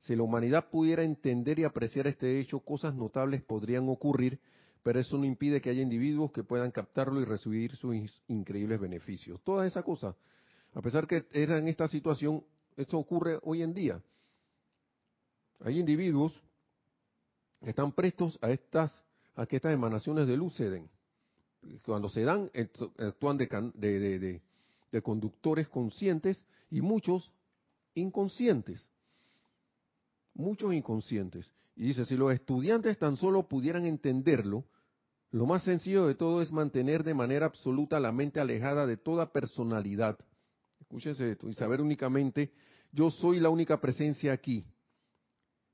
Si 0.00 0.16
la 0.16 0.22
humanidad 0.22 0.70
pudiera 0.70 1.02
entender 1.02 1.58
y 1.58 1.64
apreciar 1.64 2.06
este 2.06 2.40
hecho, 2.40 2.60
cosas 2.60 2.94
notables 2.94 3.42
podrían 3.42 3.88
ocurrir, 3.88 4.40
pero 4.82 4.98
eso 4.98 5.18
no 5.18 5.26
impide 5.26 5.60
que 5.60 5.68
haya 5.68 5.82
individuos 5.82 6.32
que 6.32 6.42
puedan 6.42 6.70
captarlo 6.70 7.20
y 7.20 7.26
recibir 7.26 7.76
sus 7.76 7.94
increíbles 8.26 8.80
beneficios. 8.80 9.42
Todas 9.44 9.66
esas 9.66 9.84
cosas, 9.84 10.16
a 10.72 10.80
pesar 10.80 11.06
que 11.06 11.26
era 11.32 11.58
en 11.58 11.68
esta 11.68 11.86
situación, 11.86 12.42
esto 12.76 12.96
ocurre 12.96 13.38
hoy 13.42 13.62
en 13.62 13.74
día. 13.74 14.02
Hay 15.60 15.78
individuos 15.78 16.32
que 17.62 17.70
están 17.70 17.92
prestos 17.92 18.38
a 18.40 18.50
estas, 18.50 18.90
a 19.34 19.44
que 19.44 19.56
estas 19.56 19.74
emanaciones 19.74 20.26
de 20.26 20.36
luz 20.38 20.54
se 20.54 20.70
den. 20.70 20.88
Cuando 21.84 22.08
se 22.08 22.22
dan, 22.22 22.50
actúan 22.98 23.36
de 23.36 24.40
conductores 25.02 25.68
conscientes 25.68 26.42
y 26.70 26.80
muchos 26.80 27.30
inconscientes 27.94 28.86
muchos 30.34 30.72
inconscientes. 30.74 31.50
Y 31.76 31.84
dice, 31.84 32.04
si 32.04 32.16
los 32.16 32.32
estudiantes 32.32 32.98
tan 32.98 33.16
solo 33.16 33.48
pudieran 33.48 33.86
entenderlo, 33.86 34.64
lo 35.30 35.46
más 35.46 35.62
sencillo 35.62 36.06
de 36.06 36.14
todo 36.14 36.42
es 36.42 36.50
mantener 36.50 37.04
de 37.04 37.14
manera 37.14 37.46
absoluta 37.46 38.00
la 38.00 38.12
mente 38.12 38.40
alejada 38.40 38.86
de 38.86 38.96
toda 38.96 39.32
personalidad. 39.32 40.18
Escúchense 40.80 41.32
esto, 41.32 41.48
y 41.48 41.54
saber 41.54 41.80
únicamente, 41.80 42.52
yo 42.92 43.10
soy 43.10 43.38
la 43.38 43.48
única 43.48 43.80
presencia 43.80 44.32
aquí. 44.32 44.66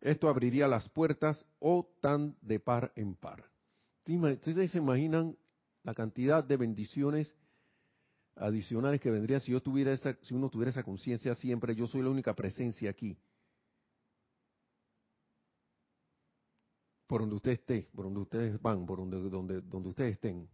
Esto 0.01 0.29
abriría 0.29 0.69
las 0.69 0.89
puertas 0.91 1.45
o 1.59 1.89
tan 2.01 2.37
de 2.43 2.61
par 2.61 2.93
en 2.97 3.15
par. 3.15 3.45
¿Ustedes 4.07 4.71
se 4.71 4.79
imaginan 4.79 5.37
la 5.83 5.95
cantidad 5.95 6.45
de 6.45 6.57
bendiciones 6.57 7.35
adicionales 8.37 9.01
que 9.01 9.11
vendrían 9.11 9.41
si 9.41 9.53
yo 9.53 9.63
tuviera 9.63 9.97
si 9.97 10.35
uno 10.35 10.51
tuviera 10.51 10.71
esa 10.71 10.83
conciencia 10.83 11.35
siempre, 11.35 11.75
yo 11.75 11.87
soy 11.87 12.03
la 12.03 12.11
única 12.11 12.35
presencia 12.35 12.91
aquí? 12.91 13.17
Por 17.07 17.21
donde 17.21 17.37
usted 17.37 17.53
esté, 17.53 17.89
por 17.95 18.05
donde 18.05 18.21
ustedes 18.21 18.61
van, 18.61 18.87
por 18.87 18.99
donde, 18.99 19.21
donde, 19.31 19.61
donde 19.63 19.89
ustedes 19.91 20.13
estén, 20.13 20.49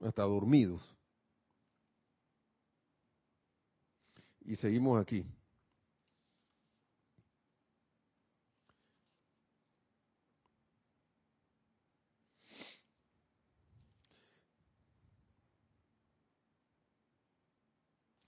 hasta 0.00 0.22
dormidos. 0.22 0.82
Y 4.44 4.56
seguimos 4.56 5.00
aquí. 5.00 5.24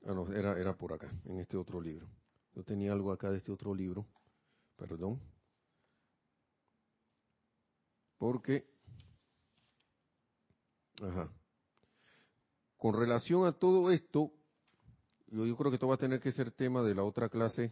Ah, 0.07 0.12
no, 0.14 0.30
era, 0.32 0.59
era 0.59 0.76
por 0.76 0.93
acá, 0.93 1.11
en 1.24 1.39
este 1.41 1.57
otro 1.57 1.80
libro. 1.80 2.07
Yo 2.55 2.62
tenía 2.62 2.93
algo 2.93 3.11
acá 3.12 3.30
de 3.30 3.39
este 3.39 3.51
otro 3.53 3.74
libro, 3.74 4.07
perdón. 4.76 5.20
Porque, 8.25 8.64
ajá, 11.03 11.31
con 12.79 12.95
relación 12.95 13.45
a 13.45 13.53
todo 13.53 13.91
esto, 13.91 14.33
yo, 15.27 15.45
yo 15.45 15.55
creo 15.59 15.70
que 15.70 15.75
esto 15.75 15.89
va 15.89 15.97
a 15.97 15.99
tener 15.99 16.20
que 16.20 16.33
ser 16.33 16.51
tema 16.51 16.83
de 16.83 16.95
la 16.95 17.05
otra 17.05 17.29
clase, 17.29 17.70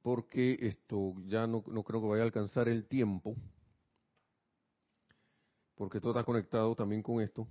porque 0.00 0.56
esto 0.60 1.16
ya 1.26 1.46
no, 1.46 1.62
no 1.66 1.82
creo 1.82 2.00
que 2.00 2.08
vaya 2.08 2.22
a 2.22 2.24
alcanzar 2.24 2.70
el 2.70 2.86
tiempo, 2.86 3.36
porque 5.74 5.98
esto 5.98 6.12
está 6.12 6.24
conectado 6.24 6.74
también 6.74 7.02
con 7.02 7.20
esto, 7.20 7.46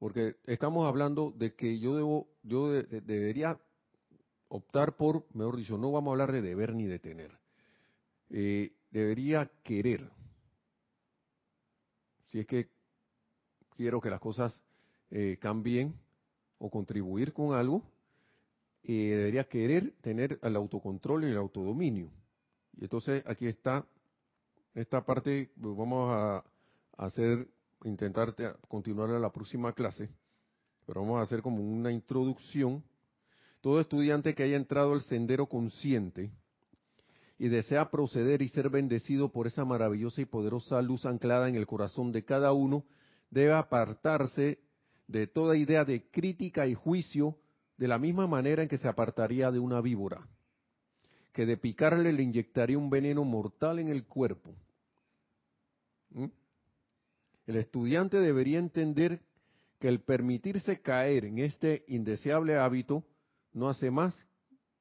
porque 0.00 0.38
estamos 0.46 0.88
hablando 0.88 1.30
de 1.30 1.54
que 1.54 1.78
yo 1.78 1.94
debo, 1.94 2.26
yo 2.42 2.68
debería 2.68 3.60
optar 4.48 4.96
por, 4.96 5.24
mejor 5.36 5.56
dicho, 5.56 5.78
no 5.78 5.92
vamos 5.92 6.10
a 6.10 6.14
hablar 6.14 6.32
de 6.32 6.42
deber 6.42 6.74
ni 6.74 6.86
de 6.86 6.98
tener. 6.98 7.41
Eh, 8.34 8.72
debería 8.90 9.50
querer. 9.62 10.10
Si 12.28 12.40
es 12.40 12.46
que 12.46 12.70
quiero 13.76 14.00
que 14.00 14.08
las 14.08 14.20
cosas 14.20 14.58
eh, 15.10 15.36
cambien 15.38 15.94
o 16.58 16.70
contribuir 16.70 17.34
con 17.34 17.54
algo, 17.54 17.82
eh, 18.84 19.14
debería 19.16 19.44
querer 19.44 19.92
tener 20.00 20.38
el 20.42 20.56
autocontrol 20.56 21.24
y 21.24 21.26
el 21.26 21.36
autodominio. 21.36 22.10
Y 22.78 22.84
entonces 22.84 23.22
aquí 23.26 23.46
está 23.46 23.86
esta 24.74 25.04
parte, 25.04 25.50
vamos 25.56 26.10
a 26.10 26.42
hacer, 26.96 27.46
intentar 27.84 28.34
continuar 28.66 29.10
en 29.10 29.20
la 29.20 29.30
próxima 29.30 29.74
clase, 29.74 30.08
pero 30.86 31.02
vamos 31.02 31.18
a 31.18 31.22
hacer 31.22 31.42
como 31.42 31.62
una 31.62 31.92
introducción. 31.92 32.82
Todo 33.60 33.78
estudiante 33.78 34.34
que 34.34 34.42
haya 34.42 34.56
entrado 34.56 34.94
al 34.94 35.02
sendero 35.02 35.46
consciente 35.46 36.32
y 37.42 37.48
desea 37.48 37.90
proceder 37.90 38.40
y 38.40 38.48
ser 38.48 38.70
bendecido 38.70 39.32
por 39.32 39.48
esa 39.48 39.64
maravillosa 39.64 40.20
y 40.20 40.26
poderosa 40.26 40.80
luz 40.80 41.04
anclada 41.04 41.48
en 41.48 41.56
el 41.56 41.66
corazón 41.66 42.12
de 42.12 42.24
cada 42.24 42.52
uno, 42.52 42.84
debe 43.30 43.52
apartarse 43.52 44.60
de 45.08 45.26
toda 45.26 45.56
idea 45.56 45.84
de 45.84 46.08
crítica 46.08 46.68
y 46.68 46.74
juicio 46.74 47.36
de 47.78 47.88
la 47.88 47.98
misma 47.98 48.28
manera 48.28 48.62
en 48.62 48.68
que 48.68 48.78
se 48.78 48.86
apartaría 48.86 49.50
de 49.50 49.58
una 49.58 49.80
víbora, 49.80 50.24
que 51.32 51.44
de 51.44 51.56
picarle 51.56 52.12
le 52.12 52.22
inyectaría 52.22 52.78
un 52.78 52.88
veneno 52.88 53.24
mortal 53.24 53.80
en 53.80 53.88
el 53.88 54.04
cuerpo. 54.04 54.54
¿Mm? 56.10 56.26
El 57.48 57.56
estudiante 57.56 58.18
debería 58.18 58.60
entender 58.60 59.20
que 59.80 59.88
el 59.88 59.98
permitirse 59.98 60.80
caer 60.80 61.24
en 61.24 61.40
este 61.40 61.84
indeseable 61.88 62.56
hábito 62.56 63.02
no 63.52 63.68
hace 63.68 63.90
más 63.90 64.14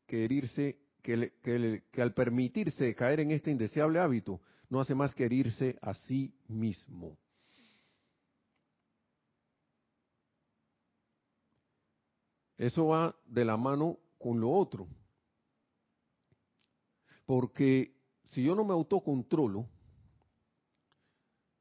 que 0.05 0.25
herirse, 0.25 0.77
que, 1.01 1.31
que 1.91 2.01
al 2.01 2.13
permitirse 2.13 2.95
caer 2.95 3.19
en 3.21 3.31
este 3.31 3.51
indeseable 3.51 3.99
hábito 3.99 4.41
no 4.69 4.79
hace 4.79 4.95
más 4.95 5.13
que 5.13 5.25
herirse 5.25 5.77
a 5.81 5.93
sí 5.93 6.33
mismo. 6.47 7.17
Eso 12.57 12.87
va 12.87 13.15
de 13.25 13.43
la 13.43 13.57
mano 13.57 13.97
con 14.19 14.39
lo 14.39 14.51
otro. 14.51 14.87
Porque 17.25 17.95
si 18.25 18.43
yo 18.43 18.55
no 18.55 18.63
me 18.63 18.73
autocontrolo, 18.73 19.67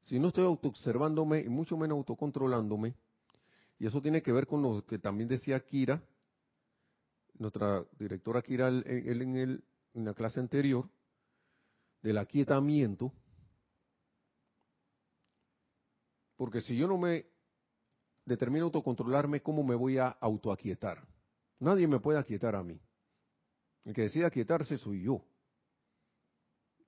si 0.01 0.19
no 0.19 0.27
estoy 0.27 0.45
autoobservándome 0.45 1.39
y 1.41 1.49
mucho 1.49 1.75
menos 1.75 1.97
autocontrolándome, 1.97 2.93
y 3.79 3.87
eso 3.87 4.01
tiene 4.01 4.21
que 4.21 4.31
ver 4.31 4.45
con 4.45 4.61
lo 4.61 4.85
que 4.85 4.99
también 4.99 5.27
decía 5.27 5.59
Kira, 5.65 6.03
nuestra 7.41 7.83
directora 7.97 8.41
Kira, 8.43 8.67
él, 8.67 8.83
en, 8.85 9.35
el, 9.35 9.63
en 9.95 10.05
la 10.05 10.13
clase 10.13 10.39
anterior, 10.39 10.87
del 12.03 12.19
aquietamiento, 12.19 13.11
porque 16.35 16.61
si 16.61 16.77
yo 16.77 16.87
no 16.87 16.97
me 16.97 17.25
determino 18.25 18.65
autocontrolarme, 18.65 19.41
¿cómo 19.41 19.63
me 19.63 19.75
voy 19.75 19.97
a 19.97 20.07
autoaquietar? 20.07 21.07
Nadie 21.59 21.87
me 21.87 21.99
puede 21.99 22.19
aquietar 22.19 22.55
a 22.55 22.63
mí. 22.63 22.79
El 23.85 23.93
que 23.93 24.03
decide 24.03 24.25
aquietarse 24.25 24.77
soy 24.77 25.03
yo. 25.03 25.25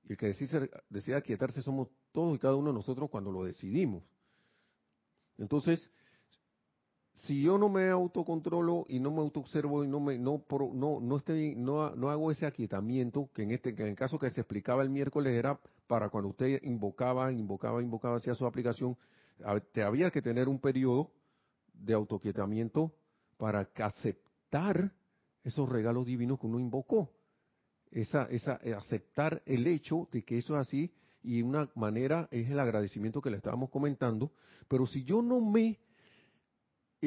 Y 0.04 0.12
el 0.12 0.18
que 0.18 0.28
decide, 0.28 0.70
decide 0.89 1.16
aquietarse 1.16 1.62
somos 1.62 1.89
todos 2.12 2.36
y 2.36 2.39
cada 2.39 2.56
uno 2.56 2.70
de 2.70 2.76
nosotros 2.76 3.10
cuando 3.10 3.32
lo 3.32 3.43
decidimos. 3.43 4.04
Entonces, 5.38 5.89
si 7.26 7.41
yo 7.41 7.57
no 7.57 7.69
me 7.69 7.89
autocontrolo 7.89 8.86
y 8.89 8.99
no 8.99 9.11
me 9.11 9.19
autoobservo 9.19 9.84
y 9.84 9.88
no 9.88 9.99
me 9.99 10.17
no 10.17 10.43
no 10.74 10.99
no 11.01 11.17
estoy 11.17 11.55
no, 11.55 11.95
no 11.95 12.09
hago 12.09 12.32
ese 12.32 12.45
aquietamiento 12.45 13.30
que 13.34 13.43
en 13.43 13.51
este 13.51 13.76
que 13.76 13.84
en 13.84 13.89
el 13.89 13.95
caso 13.95 14.19
que 14.19 14.30
se 14.30 14.41
explicaba 14.41 14.84
el 14.84 14.89
miércoles 14.89 15.34
era 15.34 15.59
para 15.88 16.09
cuando 16.09 16.30
usted 16.30 16.61
invocaba 16.63 17.32
invocaba 17.32 17.82
invocaba 17.82 18.17
hacia 18.17 18.36
su 18.36 18.45
aplicación 18.45 18.97
te 19.71 19.84
había 19.84 20.11
que 20.11 20.21
tener 20.21 20.47
un 20.47 20.59
periodo 20.59 21.11
de 21.74 21.93
autoquietamiento 21.93 22.93
para 23.38 23.69
aceptar 23.78 24.91
esos 25.43 25.67
regalos 25.67 26.05
divinos 26.05 26.39
que 26.39 26.47
uno 26.47 26.59
invocó. 26.59 27.11
Esa, 27.91 28.24
esa, 28.26 28.59
eh, 28.63 28.74
aceptar 28.74 29.43
el 29.45 29.67
hecho 29.67 30.07
de 30.11 30.24
que 30.24 30.38
eso 30.38 30.55
es 30.55 30.67
así 30.67 30.93
y 31.21 31.41
una 31.41 31.69
manera 31.76 32.28
es 32.32 32.49
el 32.49 32.59
agradecimiento 32.59 33.21
que 33.21 33.30
le 33.30 33.38
estábamos 33.38 33.69
comentando, 33.69 34.32
pero 34.67 34.88
si 34.88 35.03
yo 35.03 35.21
no 35.21 35.41
me 35.41 35.80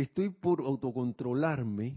estoy 0.03 0.31
por 0.31 0.61
autocontrolarme, 0.61 1.97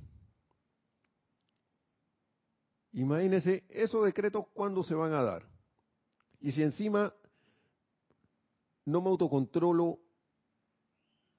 imagínense 2.93 3.65
esos 3.69 4.05
decretos 4.05 4.45
cuándo 4.53 4.83
se 4.83 4.95
van 4.95 5.13
a 5.13 5.23
dar. 5.23 5.43
Y 6.39 6.51
si 6.51 6.63
encima 6.63 7.13
no 8.85 9.01
me 9.01 9.09
autocontrolo 9.09 9.99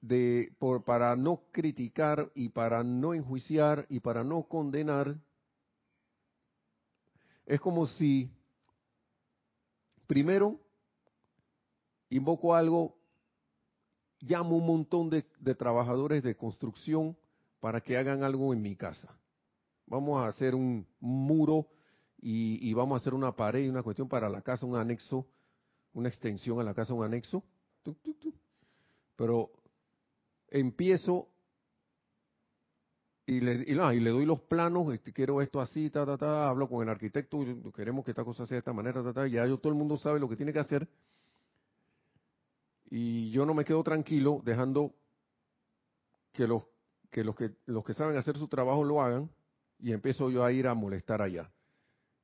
de, 0.01 0.53
por, 0.59 0.83
para 0.83 1.15
no 1.15 1.43
criticar 1.51 2.31
y 2.35 2.49
para 2.49 2.83
no 2.83 3.13
enjuiciar 3.13 3.85
y 3.89 3.99
para 3.99 4.23
no 4.23 4.43
condenar, 4.43 5.19
es 7.45 7.59
como 7.59 7.87
si 7.87 8.31
primero 10.05 10.59
invoco 12.09 12.53
algo, 12.53 13.00
llamo 14.21 14.55
un 14.55 14.65
montón 14.65 15.09
de, 15.09 15.23
trabajadores 15.55 16.23
de 16.23 16.35
construcción 16.35 17.17
para 17.59 17.81
que 17.81 17.97
hagan 17.97 18.23
algo 18.23 18.53
en 18.53 18.61
mi 18.61 18.75
casa. 18.75 19.15
Vamos 19.85 20.23
a 20.23 20.27
hacer 20.27 20.55
un 20.55 20.87
muro 20.99 21.67
y, 22.21 22.73
vamos 22.73 22.95
a 22.95 23.01
hacer 23.01 23.13
una 23.13 23.35
pared 23.35 23.65
y 23.65 23.69
una 23.69 23.83
cuestión 23.83 24.07
para 24.07 24.29
la 24.29 24.41
casa, 24.41 24.65
un 24.65 24.75
anexo, 24.75 25.27
una 25.93 26.07
extensión 26.07 26.59
a 26.59 26.63
la 26.63 26.73
casa, 26.73 26.93
un 26.93 27.03
anexo. 27.03 27.43
Pero 29.15 29.51
empiezo 30.47 31.27
y 33.25 33.39
le, 33.39 33.63
y, 33.67 33.97
y 33.97 33.99
le 33.99 34.09
doy 34.09 34.25
los 34.25 34.41
planos, 34.41 34.93
este, 34.93 35.13
quiero 35.13 35.41
esto 35.41 35.61
así, 35.61 35.89
ta, 35.89 36.05
ta, 36.05 36.17
ta, 36.17 36.49
hablo 36.49 36.67
con 36.67 36.83
el 36.83 36.89
arquitecto, 36.89 37.39
queremos 37.73 38.03
que 38.03 38.11
esta 38.11 38.25
cosa 38.25 38.45
sea 38.45 38.55
de 38.55 38.59
esta 38.59 38.73
manera, 38.73 39.03
ta, 39.03 39.13
ta, 39.13 39.27
ya 39.27 39.45
yo, 39.45 39.57
todo 39.57 39.71
el 39.71 39.77
mundo 39.77 39.95
sabe 39.97 40.19
lo 40.19 40.27
que 40.27 40.35
tiene 40.35 40.51
que 40.51 40.59
hacer. 40.59 40.87
Y 42.91 43.31
yo 43.31 43.45
no 43.45 43.53
me 43.53 43.63
quedo 43.63 43.81
tranquilo 43.83 44.41
dejando 44.43 44.93
que 46.33 46.45
los 46.45 46.63
que 47.09 47.23
los 47.23 47.35
que 47.35 47.51
los 47.65 47.83
que 47.83 47.93
saben 47.93 48.17
hacer 48.17 48.37
su 48.37 48.47
trabajo 48.47 48.83
lo 48.83 49.01
hagan 49.01 49.29
y 49.79 49.93
empiezo 49.93 50.29
yo 50.29 50.43
a 50.43 50.51
ir 50.51 50.67
a 50.67 50.73
molestar 50.73 51.21
allá, 51.21 51.49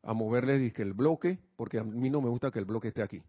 a 0.03 0.13
moverles 0.13 0.77
el 0.77 0.93
bloque, 0.93 1.39
porque 1.55 1.79
a 1.79 1.83
mí 1.83 2.09
no 2.09 2.21
me 2.21 2.29
gusta 2.29 2.51
que 2.51 2.59
el 2.59 2.65
bloque 2.65 2.89
esté 2.89 3.01
aquí. 3.01 3.23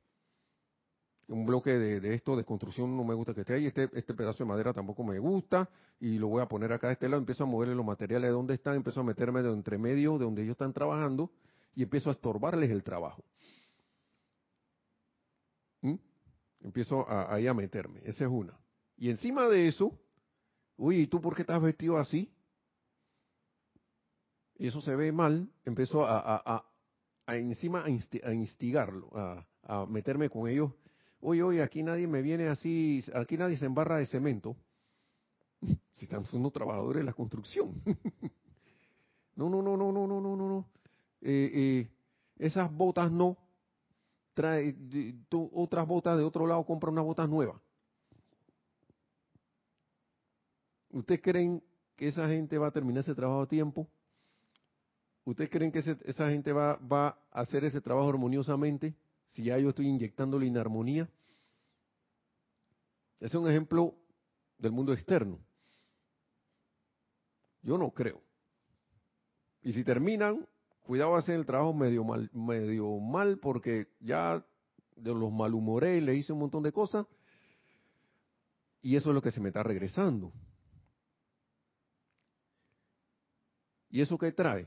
Un 1.29 1.47
bloque 1.47 1.71
de, 1.71 2.15
esto 2.15 2.37
de 2.37 2.45
construcción 2.45 2.97
no 2.97 3.05
me 3.05 3.15
gusta 3.15 3.35
que 3.35 3.41
esté 3.41 3.55
ahí, 3.55 3.67
este, 3.67 3.89
este 3.93 4.15
pedazo 4.15 4.45
de 4.45 4.49
madera 4.49 4.73
tampoco 4.73 5.05
me 5.05 5.19
gusta, 5.19 5.69
y 6.01 6.19
lo 6.19 6.29
voy 6.29 6.43
a 6.43 6.47
poner 6.47 6.73
acá 6.73 6.89
a 6.89 6.93
este 6.93 7.09
lado, 7.09 7.21
empiezo 7.21 7.45
a 7.45 7.47
moverle 7.47 7.75
los 7.75 7.85
materiales 7.85 8.29
de 8.29 8.33
donde 8.33 8.55
están, 8.55 8.77
empiezo 8.77 9.01
a 9.01 9.05
meterme 9.05 9.43
de 9.43 9.53
entre 9.53 9.79
medio 9.79 10.19
de 10.19 10.25
donde 10.25 10.43
ellos 10.43 10.53
están 10.53 10.73
trabajando, 10.73 11.31
y 11.75 11.83
empiezo 11.83 12.09
a 12.09 12.13
estorbarles 12.13 12.71
el 12.71 12.83
trabajo. 12.83 13.23
¿Mm? 15.83 15.95
Empiezo 16.61 17.09
a, 17.09 17.35
ahí 17.35 17.47
a 17.47 17.55
meterme, 17.55 18.01
esa 18.05 18.25
es 18.25 18.31
una. 18.31 18.59
Y 18.97 19.11
encima 19.11 19.49
de 19.49 19.69
eso, 19.69 19.99
uy, 20.77 21.03
¿y 21.03 21.07
tú 21.07 21.21
por 21.21 21.35
qué 21.35 21.43
estás 21.43 21.63
vestido 21.63 21.97
así? 21.99 22.33
Y 24.57 24.67
eso 24.67 24.81
se 24.81 24.97
ve 24.97 25.13
mal, 25.13 25.49
empiezo 25.65 26.05
a, 26.05 26.19
a, 26.19 26.65
a 27.27 27.37
encima 27.37 27.85
a 27.85 28.33
instigarlo, 28.33 29.11
a 29.63 29.87
meterme 29.87 30.29
con 30.29 30.49
ellos 30.49 30.73
oye, 31.21 31.43
oye, 31.43 31.63
aquí 31.63 31.83
nadie 31.83 32.07
me 32.07 32.23
viene 32.23 32.49
así, 32.49 33.05
aquí 33.15 33.37
nadie 33.37 33.57
se 33.57 33.67
embarra 33.67 33.99
de 33.99 34.07
cemento. 34.07 34.57
Si 35.93 36.05
estamos 36.05 36.33
unos 36.33 36.53
trabajadores 36.53 37.01
de 37.01 37.05
la 37.05 37.13
construcción. 37.13 37.83
No, 39.35 39.49
no, 39.49 39.63
no, 39.63 39.77
no, 39.77 39.93
no, 39.93 40.05
no, 40.09 40.21
no, 40.21 40.37
no, 40.37 40.49
no. 40.49 40.69
Eh, 41.21 41.51
eh, 41.55 41.89
esas 42.41 42.73
botas 42.73 43.09
no. 43.09 43.37
Trae 44.39 44.73
otras 45.53 45.85
botas 45.89 46.17
de 46.17 46.23
otro 46.23 46.47
lado, 46.47 46.65
compra 46.65 46.91
unas 46.91 47.05
botas 47.05 47.29
nuevas. 47.29 47.61
¿Ustedes 50.91 51.21
creen 51.21 51.61
que 51.97 52.07
esa 52.07 52.29
gente 52.29 52.57
va 52.57 52.69
a 52.69 52.71
terminar 52.71 53.01
ese 53.01 53.17
trabajo 53.17 53.43
a 53.43 53.49
tiempo? 53.49 53.89
¿Ustedes 55.25 55.51
creen 55.51 55.73
que 55.73 55.81
esa 55.81 56.31
gente 56.31 56.53
va, 56.53 56.77
va 56.77 57.19
a 57.33 57.41
hacer 57.41 57.65
ese 57.65 57.81
trabajo 57.81 58.11
armoniosamente? 58.11 58.95
si 59.29 59.45
ya 59.45 59.59
yo 59.59 59.71
estoy 59.71 59.89
inyectándole 59.89 60.47
inarmonía? 60.47 61.09
Ese 63.21 63.37
es 63.37 63.43
un 63.43 63.51
ejemplo 63.51 63.97
del 64.59 64.73
mundo 64.73 64.93
externo. 64.93 65.39
Yo 67.63 67.77
no 67.77 67.91
creo. 67.91 68.23
Y 69.63 69.73
si 69.73 69.85
terminan, 69.85 70.47
cuidado 70.89 71.17
hacer 71.17 71.35
el 71.35 71.45
trabajo 71.45 71.75
medio 71.75 72.03
mal, 72.03 72.31
medio 72.33 72.99
mal 72.99 73.39
porque 73.41 73.89
ya 74.01 74.43
de 74.97 75.13
los 75.13 75.31
malhumoré 75.31 75.99
y 75.99 76.01
le 76.01 76.15
hice 76.15 76.33
un 76.33 76.39
montón 76.39 76.63
de 76.63 76.73
cosas 76.73 77.07
y 78.81 78.97
eso 78.97 79.11
es 79.11 79.15
lo 79.15 79.21
que 79.21 79.31
se 79.31 79.39
me 79.39 79.49
está 79.49 79.63
regresando. 79.63 80.33
¿Y 83.91 84.01
eso 84.01 84.17
qué 84.17 84.33
trae? 84.33 84.67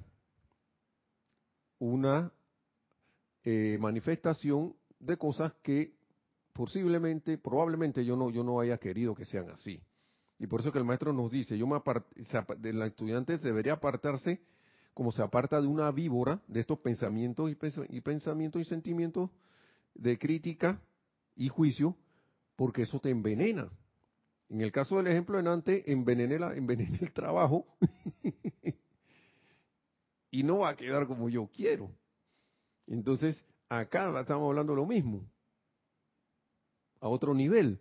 una 1.80 2.32
eh, 3.44 3.78
manifestación 3.80 4.76
de 5.00 5.18
cosas 5.18 5.54
que 5.64 5.96
posiblemente, 6.54 7.40
probablemente 7.40 8.06
yo 8.06 8.16
no, 8.16 8.30
yo 8.30 8.44
no 8.44 8.60
haya 8.60 8.78
querido 8.78 9.16
que 9.16 9.26
sean 9.26 9.50
así. 9.50 9.82
Y 10.38 10.46
por 10.46 10.60
eso 10.60 10.72
que 10.72 10.78
el 10.78 10.86
maestro 10.86 11.14
nos 11.14 11.32
dice, 11.32 11.58
yo 11.58 11.66
me 11.66 11.82
de 12.60 12.74
la 12.74 12.86
estudiante 12.86 13.40
debería 13.40 13.74
apartarse 13.74 14.40
como 14.94 15.12
se 15.12 15.24
aparta 15.24 15.62
de 15.62 15.68
una 15.68 15.92
víbora 15.92 16.42
de 16.48 16.60
estos 16.60 16.80
pensamientos 16.80 17.50
y, 17.50 18.02
pensamientos 18.02 18.62
y 18.62 18.66
sentimientos 18.66 19.30
de 19.94 20.18
crítica 20.18 20.82
y 21.36 21.50
juicio, 21.50 21.96
porque 22.56 22.84
eso 22.84 23.00
te 23.00 23.10
envenena. 23.10 23.70
En 24.50 24.62
el 24.62 24.72
caso 24.72 24.98
del 24.98 25.08
ejemplo 25.08 25.38
de 25.38 25.44
Nante, 25.44 25.92
envenené, 25.92 26.38
la, 26.38 26.54
el 26.54 27.14
trabajo 27.14 27.66
y 30.32 30.44
no 30.44 30.60
va 30.60 30.70
a 30.70 30.76
quedar 30.76 31.08
como 31.08 31.30
yo 31.30 31.48
quiero. 31.48 31.90
Entonces, 32.88 33.42
acá 33.70 34.20
estamos 34.20 34.50
hablando 34.50 34.76
lo 34.76 34.86
mismo, 34.86 35.26
a 37.00 37.08
otro 37.08 37.34
nivel. 37.34 37.80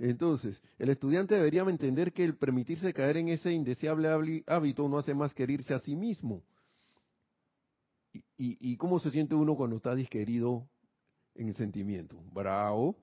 Entonces, 0.00 0.62
el 0.78 0.88
estudiante 0.88 1.34
debería 1.34 1.60
entender 1.60 2.14
que 2.14 2.24
el 2.24 2.34
permitirse 2.34 2.94
caer 2.94 3.18
en 3.18 3.28
ese 3.28 3.52
indeseable 3.52 4.42
hábito 4.46 4.88
no 4.88 4.96
hace 4.96 5.12
más 5.12 5.34
que 5.34 5.42
herirse 5.42 5.74
a 5.74 5.78
sí 5.78 5.94
mismo. 5.94 6.42
¿Y, 8.38 8.76
cómo 8.78 8.98
se 8.98 9.10
siente 9.10 9.34
uno 9.34 9.54
cuando 9.54 9.76
está 9.76 9.94
disquerido 9.94 10.66
en 11.34 11.48
el 11.48 11.54
sentimiento? 11.54 12.18
Bravo, 12.32 12.96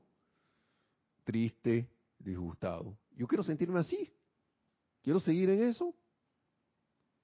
triste, 1.24 1.88
disgustado. 2.18 2.98
Yo 3.16 3.28
quiero 3.28 3.44
sentirme 3.44 3.80
así. 3.80 4.12
¿Quiero 5.04 5.20
seguir 5.20 5.52
en 5.52 5.62
eso? 5.62 5.94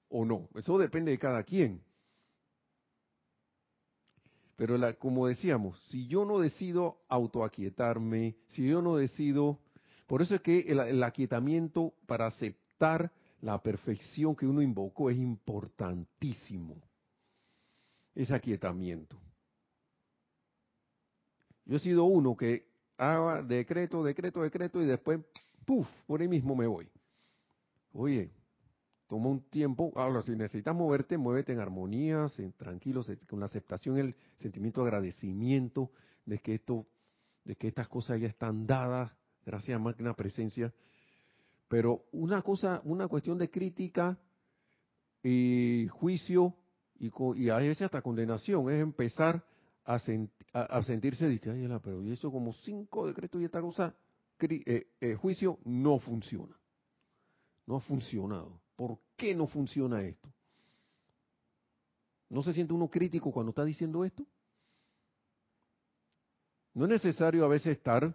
¿O 0.08 0.24
no? 0.24 0.48
Eso 0.54 0.78
depende 0.78 1.10
de 1.10 1.18
cada 1.18 1.42
quien. 1.42 1.82
Pero 4.54 4.78
la, 4.78 4.94
como 4.94 5.26
decíamos, 5.26 5.80
si 5.88 6.06
yo 6.06 6.24
no 6.24 6.38
decido 6.38 7.00
autoaquietarme, 7.08 8.36
si 8.46 8.68
yo 8.68 8.80
no 8.80 8.96
decido, 8.96 9.58
por 10.06 10.22
eso 10.22 10.34
es 10.34 10.40
que 10.42 10.60
el, 10.60 11.02
aquietamiento 11.02 11.94
para 12.06 12.26
aceptar 12.26 13.10
la 13.40 13.62
perfección 13.62 14.36
que 14.36 14.46
uno 14.46 14.60
invocó 14.60 15.10
es 15.10 15.16
importantísimo. 15.16 16.80
Ese 18.14 18.34
aquietamiento. 18.34 19.16
Yo 21.64 21.76
he 21.76 21.80
sido 21.80 22.04
uno 22.04 22.36
que 22.36 22.68
haga 22.98 23.42
decreto, 23.42 24.04
decreto, 24.04 24.42
decreto 24.42 24.82
y 24.82 24.86
después, 24.86 25.20
¡puf!, 25.64 25.88
por 26.06 26.20
ahí 26.20 26.28
mismo 26.28 26.54
me 26.54 26.66
voy. 26.66 26.88
Oye, 27.92 28.30
toma 29.08 29.28
un 29.28 29.40
tiempo, 29.48 29.92
ahora 29.96 30.22
si 30.22 30.32
necesitas 30.32 30.74
moverte, 30.74 31.16
muévete 31.16 31.52
en 31.52 31.60
armonía, 31.60 32.26
tranquilo, 32.56 33.02
con 33.28 33.40
la 33.40 33.46
aceptación, 33.46 33.98
el 33.98 34.14
sentimiento 34.36 34.82
de 34.82 34.88
agradecimiento 34.88 35.90
de 36.26 36.38
que 36.38 36.54
esto, 36.54 36.86
de 37.44 37.56
que 37.56 37.68
estas 37.68 37.88
cosas 37.88 38.20
ya 38.20 38.28
están 38.28 38.66
dadas, 38.66 39.10
gracias 39.44 39.76
a 39.76 39.78
magna 39.78 40.14
presencia. 40.14 40.72
Pero 41.68 42.04
una 42.12 42.42
cosa, 42.42 42.80
una 42.84 43.08
cuestión 43.08 43.38
de 43.38 43.50
crítica 43.50 44.18
y 45.22 45.88
juicio 45.90 46.54
y, 46.98 47.10
y 47.36 47.48
a 47.50 47.56
veces 47.56 47.82
hasta 47.82 48.02
condenación 48.02 48.70
es 48.70 48.80
empezar 48.80 49.44
a, 49.84 49.98
sentirse 50.82 51.28
de 51.28 51.40
ay, 51.50 51.80
pero 51.82 52.02
y 52.02 52.12
eso 52.12 52.30
como 52.30 52.52
cinco 52.52 53.06
decretos 53.06 53.40
y 53.40 53.44
esta 53.44 53.60
cosa, 53.60 53.94
eh, 54.40 54.86
eh, 55.00 55.14
juicio 55.14 55.58
no 55.64 55.98
funciona. 55.98 56.56
No 57.66 57.76
ha 57.76 57.80
funcionado. 57.80 58.60
¿Por 58.76 58.98
qué 59.16 59.34
no 59.34 59.46
funciona 59.46 60.02
esto? 60.02 60.28
¿No 62.28 62.42
se 62.42 62.52
siente 62.52 62.72
uno 62.72 62.88
crítico 62.88 63.30
cuando 63.30 63.50
está 63.50 63.64
diciendo 63.64 64.04
esto? 64.04 64.26
No 66.74 66.84
es 66.84 66.90
necesario 66.90 67.44
a 67.44 67.48
veces 67.48 67.76
estar 67.76 68.14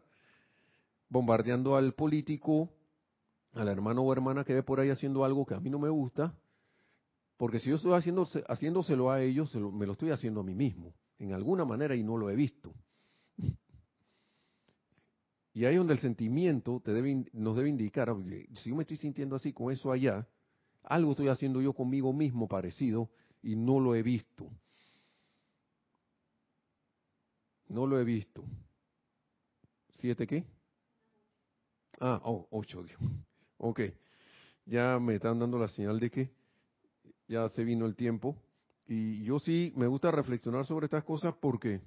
bombardeando 1.09 1.75
al 1.75 1.93
político, 1.93 2.69
al 3.53 3.67
hermano 3.67 4.03
o 4.03 4.13
hermana 4.13 4.43
que 4.43 4.53
ve 4.53 4.63
por 4.63 4.79
ahí 4.79 4.89
haciendo 4.89 5.25
algo 5.25 5.45
que 5.45 5.55
a 5.55 5.59
mí 5.59 5.69
no 5.69 5.79
me 5.79 5.89
gusta, 5.89 6.33
porque 7.37 7.59
si 7.59 7.69
yo 7.69 7.75
estoy 7.75 7.93
haciendo, 7.93 8.27
haciéndoselo 8.47 9.11
a 9.11 9.21
ellos, 9.21 9.53
me 9.55 9.85
lo 9.85 9.93
estoy 9.93 10.11
haciendo 10.11 10.41
a 10.41 10.43
mí 10.43 10.53
mismo, 10.53 10.93
en 11.17 11.33
alguna 11.33 11.65
manera 11.65 11.95
y 11.95 12.03
no 12.03 12.17
lo 12.17 12.29
he 12.29 12.35
visto. 12.35 12.73
Y 15.51 15.65
ahí 15.65 15.75
donde 15.75 15.93
el 15.93 15.99
sentimiento 15.99 16.79
te 16.85 16.93
debe, 16.93 17.25
nos 17.33 17.57
debe 17.57 17.67
indicar, 17.69 18.15
si 18.53 18.69
yo 18.69 18.75
me 18.75 18.83
estoy 18.83 18.95
sintiendo 18.95 19.35
así 19.35 19.51
con 19.51 19.73
eso 19.73 19.91
allá, 19.91 20.25
algo 20.83 21.11
estoy 21.11 21.27
haciendo 21.27 21.59
yo 21.59 21.73
conmigo 21.73 22.13
mismo 22.13 22.47
parecido 22.47 23.09
y 23.41 23.55
no 23.55 23.79
lo 23.79 23.95
he 23.95 24.03
visto. 24.03 24.49
No 27.67 27.87
lo 27.87 27.99
he 27.99 28.03
visto. 28.03 28.45
¿Siete 29.93 30.25
qué? 30.27 30.45
Ah, 31.99 32.21
oh, 32.23 32.47
ocho. 32.51 32.83
Ok. 33.57 33.81
Ya 34.65 34.99
me 34.99 35.15
están 35.15 35.39
dando 35.39 35.57
la 35.57 35.67
señal 35.67 35.99
de 35.99 36.09
que 36.09 36.29
ya 37.27 37.49
se 37.49 37.63
vino 37.63 37.85
el 37.85 37.95
tiempo. 37.95 38.35
Y 38.87 39.23
yo 39.23 39.39
sí 39.39 39.73
me 39.75 39.87
gusta 39.87 40.11
reflexionar 40.11 40.65
sobre 40.65 40.85
estas 40.85 41.03
cosas 41.03 41.35
porque 41.39 41.81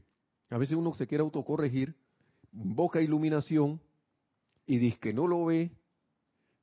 a 0.50 0.58
veces 0.58 0.76
uno 0.76 0.94
se 0.94 1.06
quiere 1.06 1.22
autocorregir, 1.22 1.96
boca 2.52 3.00
iluminación 3.00 3.80
y 4.66 4.78
dice 4.78 4.98
que 5.00 5.12
no 5.12 5.26
lo 5.26 5.46
ve, 5.46 5.72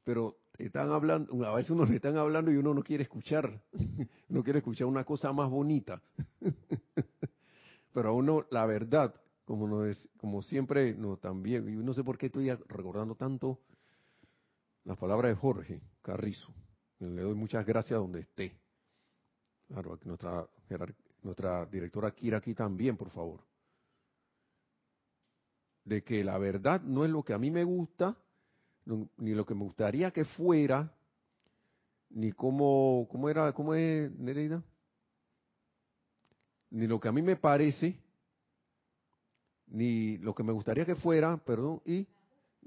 pero 0.03 0.37
están 0.57 0.91
hablando, 0.91 1.45
a 1.45 1.55
veces 1.55 1.71
uno 1.71 1.85
le 1.85 1.95
están 1.95 2.17
hablando 2.17 2.51
y 2.51 2.57
uno 2.57 2.73
no 2.73 2.83
quiere 2.83 3.03
escuchar, 3.03 3.61
no 4.29 4.43
quiere 4.43 4.59
escuchar 4.59 4.87
una 4.87 5.03
cosa 5.03 5.33
más 5.33 5.49
bonita. 5.49 6.01
Pero 7.93 8.09
a 8.09 8.11
uno, 8.13 8.45
la 8.51 8.65
verdad, 8.65 9.15
como, 9.49 9.67
no 9.67 9.83
es, 9.83 9.97
como 10.17 10.43
siempre, 10.43 10.93
no 10.93 11.17
también, 11.17 11.83
no 11.83 11.91
sé 11.95 12.03
por 12.03 12.19
qué 12.19 12.27
estoy 12.27 12.51
recordando 12.51 13.15
tanto 13.15 13.57
las 14.83 14.95
palabras 14.95 15.31
de 15.31 15.41
Jorge 15.41 15.81
Carrizo. 16.03 16.53
Le 16.99 17.23
doy 17.23 17.33
muchas 17.33 17.65
gracias 17.65 17.99
donde 17.99 18.19
esté. 18.19 18.55
Claro, 19.67 19.97
nuestra, 20.05 20.47
nuestra 21.23 21.65
directora 21.65 22.11
Kira 22.11 22.37
aquí 22.37 22.53
también, 22.53 22.95
por 22.95 23.09
favor. 23.09 23.39
De 25.83 26.03
que 26.03 26.23
la 26.23 26.37
verdad 26.37 26.83
no 26.83 27.03
es 27.03 27.09
lo 27.09 27.23
que 27.23 27.33
a 27.33 27.39
mí 27.39 27.49
me 27.49 27.63
gusta, 27.63 28.15
ni 29.17 29.33
lo 29.33 29.47
que 29.47 29.55
me 29.55 29.63
gustaría 29.63 30.11
que 30.11 30.25
fuera, 30.25 30.93
ni 32.11 32.33
cómo, 32.33 33.07
cómo 33.09 33.27
era, 33.29 33.51
cómo 33.53 33.73
es 33.73 34.11
Nereida, 34.11 34.61
ni 36.69 36.85
lo 36.85 36.99
que 36.99 37.07
a 37.07 37.11
mí 37.11 37.23
me 37.23 37.35
parece, 37.35 37.99
ni 39.69 40.17
lo 40.17 40.33
que 40.33 40.43
me 40.43 40.53
gustaría 40.53 40.85
que 40.85 40.95
fuera, 40.95 41.37
perdón, 41.37 41.81
y 41.85 42.07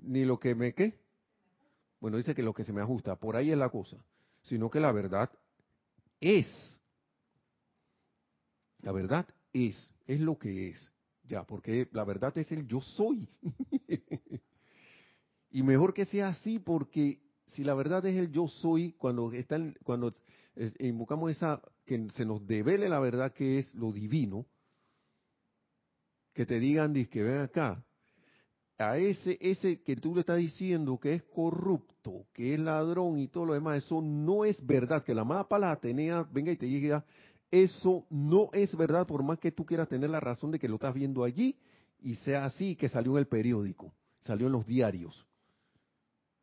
ni 0.03 0.25
lo 0.25 0.39
que 0.39 0.55
me 0.55 0.75
qué. 0.75 0.99
Bueno, 2.01 2.17
dice 2.17 2.35
que 2.35 2.43
lo 2.43 2.53
que 2.53 2.65
se 2.65 2.73
me 2.73 2.81
ajusta, 2.81 3.17
por 3.17 3.37
ahí 3.37 3.51
es 3.51 3.59
la 3.59 3.69
cosa, 3.69 4.05
sino 4.43 4.71
que 4.71 4.81
la 4.81 4.93
verdad 4.93 5.31
es. 6.21 6.49
La 8.81 8.93
verdad 8.93 9.27
es, 9.53 9.77
es 10.07 10.21
lo 10.21 10.39
que 10.39 10.71
es. 10.71 10.91
Ya, 11.25 11.45
porque 11.45 11.89
la 11.93 12.05
verdad 12.05 12.37
es 12.37 12.51
el 12.51 12.67
yo 12.67 12.81
soy. 12.81 13.29
Y 15.53 15.63
mejor 15.63 15.93
que 15.93 16.07
sea 16.07 16.29
así 16.29 16.59
porque 16.59 17.21
si 17.47 17.63
la 17.63 17.75
verdad 17.75 18.05
es 18.07 18.17
el 18.17 18.33
yo 18.33 18.49
soy, 18.49 18.93
cuando 18.93 19.31
están, 19.33 19.77
cuando 19.85 20.15
invocamos 20.79 21.31
esa, 21.31 21.61
que 21.85 22.09
se 22.11 22.25
nos 22.25 22.47
devele 22.47 22.89
la 22.89 22.99
verdad 22.99 23.33
que 23.33 23.59
es 23.59 23.75
lo 23.75 23.93
divino, 23.93 24.47
que 26.33 26.47
te 26.47 26.59
digan, 26.59 26.93
que 27.07 27.23
ven 27.23 27.41
acá, 27.41 27.85
a 28.79 28.97
ese, 28.99 29.39
ese 29.41 29.83
que 29.83 29.97
tú 29.97 30.15
le 30.15 30.21
estás 30.21 30.39
diciendo 30.39 30.99
que 30.99 31.15
es 31.15 31.23
corrupto, 31.23 32.27
que 32.33 32.55
es 32.55 32.61
ladrón 32.61 33.19
y 33.19 33.29
todo 33.29 33.47
lo 33.47 33.55
demás, 33.55 33.85
eso 33.85 34.01
no 34.01 34.45
es 34.45 34.65
verdad, 34.65 35.05
que 35.05 35.15
la 35.15 35.23
amada 35.23 35.47
la 35.59 35.73
Atenea 35.73 36.27
venga 36.33 36.53
y 36.53 36.57
te 36.57 36.67
diga, 36.67 37.05
eso 37.51 38.07
no 38.11 38.49
es 38.53 38.75
verdad, 38.77 39.07
por 39.07 39.23
más 39.23 39.39
que 39.39 39.53
tú 39.53 39.65
quieras 39.65 39.89
tener 39.89 40.11
la 40.11 40.21
razón 40.21 40.51
de 40.51 40.59
que 40.59 40.69
lo 40.69 40.77
estás 40.77 40.95
viendo 40.95 41.23
allí 41.23 41.57
y 42.01 42.15
sea 42.17 42.45
así, 42.47 42.75
que 42.75 42.89
salió 42.89 43.13
en 43.13 43.19
el 43.19 43.27
periódico, 43.27 43.93
salió 44.21 44.47
en 44.47 44.53
los 44.53 44.67
diarios. 44.67 45.27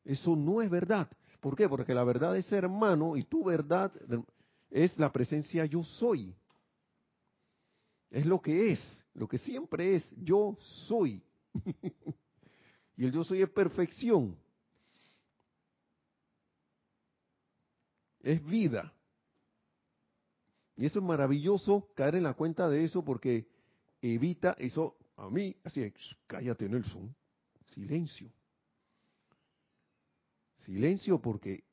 Eso 0.05 0.35
no 0.35 0.61
es 0.61 0.69
verdad. 0.69 1.09
¿Por 1.39 1.55
qué? 1.55 1.67
Porque 1.67 1.93
la 1.93 2.03
verdad 2.03 2.37
es 2.37 2.51
hermano 2.51 3.17
y 3.17 3.23
tu 3.23 3.43
verdad 3.43 3.91
es 4.69 4.97
la 4.97 5.11
presencia 5.11 5.65
yo 5.65 5.83
soy. 5.83 6.35
Es 8.09 8.25
lo 8.25 8.41
que 8.41 8.71
es, 8.71 9.05
lo 9.13 9.27
que 9.27 9.37
siempre 9.37 9.95
es, 9.95 10.15
yo 10.17 10.57
soy. 10.87 11.23
y 12.97 13.05
el 13.05 13.11
yo 13.11 13.23
soy 13.23 13.41
es 13.41 13.49
perfección. 13.49 14.37
Es 18.21 18.43
vida. 18.43 18.93
Y 20.75 20.85
eso 20.85 20.99
es 20.99 21.05
maravilloso 21.05 21.89
caer 21.93 22.15
en 22.15 22.23
la 22.23 22.33
cuenta 22.33 22.69
de 22.69 22.83
eso 22.83 23.03
porque 23.03 23.47
evita 24.01 24.55
eso 24.57 24.95
a 25.17 25.29
mí, 25.29 25.53
así 25.65 25.81
es, 25.81 25.93
cállate 26.25 26.69
Nelson, 26.69 27.13
silencio. 27.65 28.31
Silencio 30.55 31.19
porque 31.21 31.65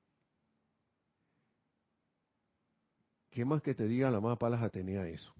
¿qué 3.30 3.44
más 3.44 3.62
que 3.62 3.74
te 3.74 3.86
diga 3.86 4.10
la 4.10 4.20
más 4.20 4.36
palas 4.38 4.62
Atenea 4.62 5.06
eso? 5.06 5.32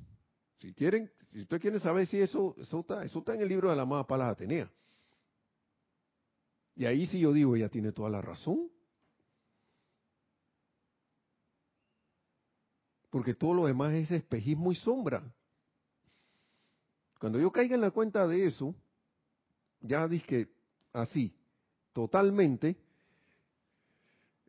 Si 0.59 0.73
quieren, 0.73 1.11
si 1.31 1.43
ustedes 1.43 1.61
quieren 1.61 1.81
saber 1.81 2.07
si 2.07 2.19
eso, 2.19 2.55
eso 2.59 2.81
está, 2.81 3.05
eso 3.05 3.19
está 3.19 3.35
en 3.35 3.43
el 3.43 3.49
libro 3.49 3.71
de 3.71 3.77
la 3.77 3.83
amada 3.83 4.07
Palas 4.07 4.33
Atenea. 4.33 4.71
Y 6.75 6.85
ahí 6.87 7.07
sí 7.07 7.21
yo 7.21 7.33
digo, 7.33 7.57
ella 7.57 7.69
tiene 7.69 7.93
toda 7.93 8.11
la 8.11 8.21
razón. 8.21 8.71
Porque 13.11 13.35
todo 13.35 13.55
lo 13.55 13.67
demás 13.67 13.93
es 13.95 14.11
espejismo 14.11 14.73
y 14.73 14.75
sombra. 14.77 15.23
Cuando 17.19 17.39
yo 17.39 17.51
caiga 17.51 17.75
en 17.75 17.81
la 17.81 17.91
cuenta 17.91 18.27
de 18.27 18.47
eso, 18.47 18.75
ya 19.81 20.07
dije 20.07 20.49
así, 20.93 21.35
totalmente, 21.93 22.77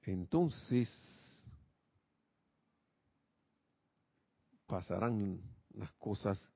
entonces 0.04 0.90
pasarán 4.66 5.42
las 5.78 5.92
cosas 5.94 6.52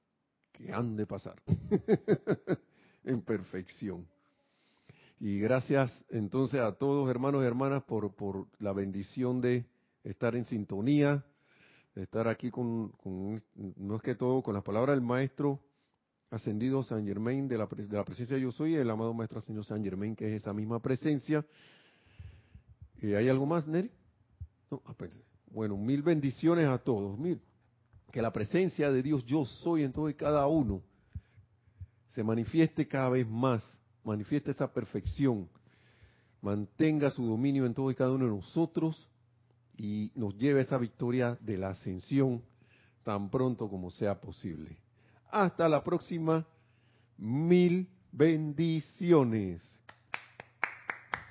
que 0.51 0.71
han 0.71 0.95
de 0.95 1.05
pasar 1.05 1.41
en 3.03 3.21
perfección. 3.21 4.07
Y 5.19 5.39
gracias 5.39 5.91
entonces 6.09 6.59
a 6.59 6.73
todos 6.73 7.09
hermanos 7.09 7.43
y 7.43 7.47
hermanas 7.47 7.83
por, 7.83 8.13
por 8.15 8.47
la 8.59 8.73
bendición 8.73 9.39
de 9.39 9.65
estar 10.03 10.35
en 10.35 10.45
sintonía, 10.45 11.23
de 11.95 12.03
estar 12.03 12.27
aquí 12.27 12.49
con, 12.49 12.91
no 13.77 13.95
es 13.95 14.01
que 14.01 14.15
todo, 14.15 14.41
con 14.41 14.55
las 14.55 14.63
palabras 14.63 14.95
del 14.95 15.05
maestro 15.05 15.59
ascendido 16.31 16.81
San 16.81 17.05
Germain 17.05 17.47
de 17.47 17.57
la, 17.57 17.67
de 17.67 17.97
la 17.97 18.05
presencia 18.05 18.37
de 18.37 18.41
yo 18.41 18.51
soy, 18.51 18.75
el 18.75 18.89
amado 18.89 19.13
maestro 19.13 19.39
ascendido 19.39 19.63
San 19.63 19.83
Germain, 19.83 20.15
que 20.15 20.27
es 20.27 20.41
esa 20.41 20.53
misma 20.53 20.79
presencia. 20.79 21.45
¿Y 23.01 23.13
hay 23.13 23.27
algo 23.29 23.45
más, 23.45 23.67
Neri? 23.67 23.91
No, 24.71 24.81
bueno, 25.47 25.75
mil 25.77 26.01
bendiciones 26.01 26.67
a 26.67 26.77
todos. 26.77 27.19
Mil, 27.19 27.41
que 28.11 28.21
la 28.21 28.31
presencia 28.31 28.91
de 28.91 29.01
Dios 29.01 29.25
yo 29.25 29.45
soy 29.45 29.83
en 29.83 29.91
todo 29.91 30.09
y 30.09 30.13
cada 30.13 30.47
uno 30.47 30.81
se 32.09 32.23
manifieste 32.23 32.87
cada 32.87 33.09
vez 33.09 33.27
más 33.27 33.63
manifiesta 34.03 34.51
esa 34.51 34.71
perfección, 34.71 35.49
mantenga 36.41 37.09
su 37.11 37.25
dominio 37.25 37.65
en 37.65 37.73
todo 37.73 37.91
y 37.91 37.95
cada 37.95 38.11
uno 38.11 38.25
de 38.25 38.31
nosotros 38.31 39.07
y 39.77 40.11
nos 40.15 40.37
lleve 40.37 40.59
a 40.59 40.63
esa 40.63 40.77
victoria 40.77 41.37
de 41.41 41.57
la 41.57 41.69
ascensión 41.69 42.43
tan 43.03 43.29
pronto 43.29 43.69
como 43.69 43.91
sea 43.91 44.19
posible. 44.19 44.77
Hasta 45.29 45.69
la 45.69 45.83
próxima. 45.83 46.45
Mil 47.17 47.87
bendiciones. 48.11 49.63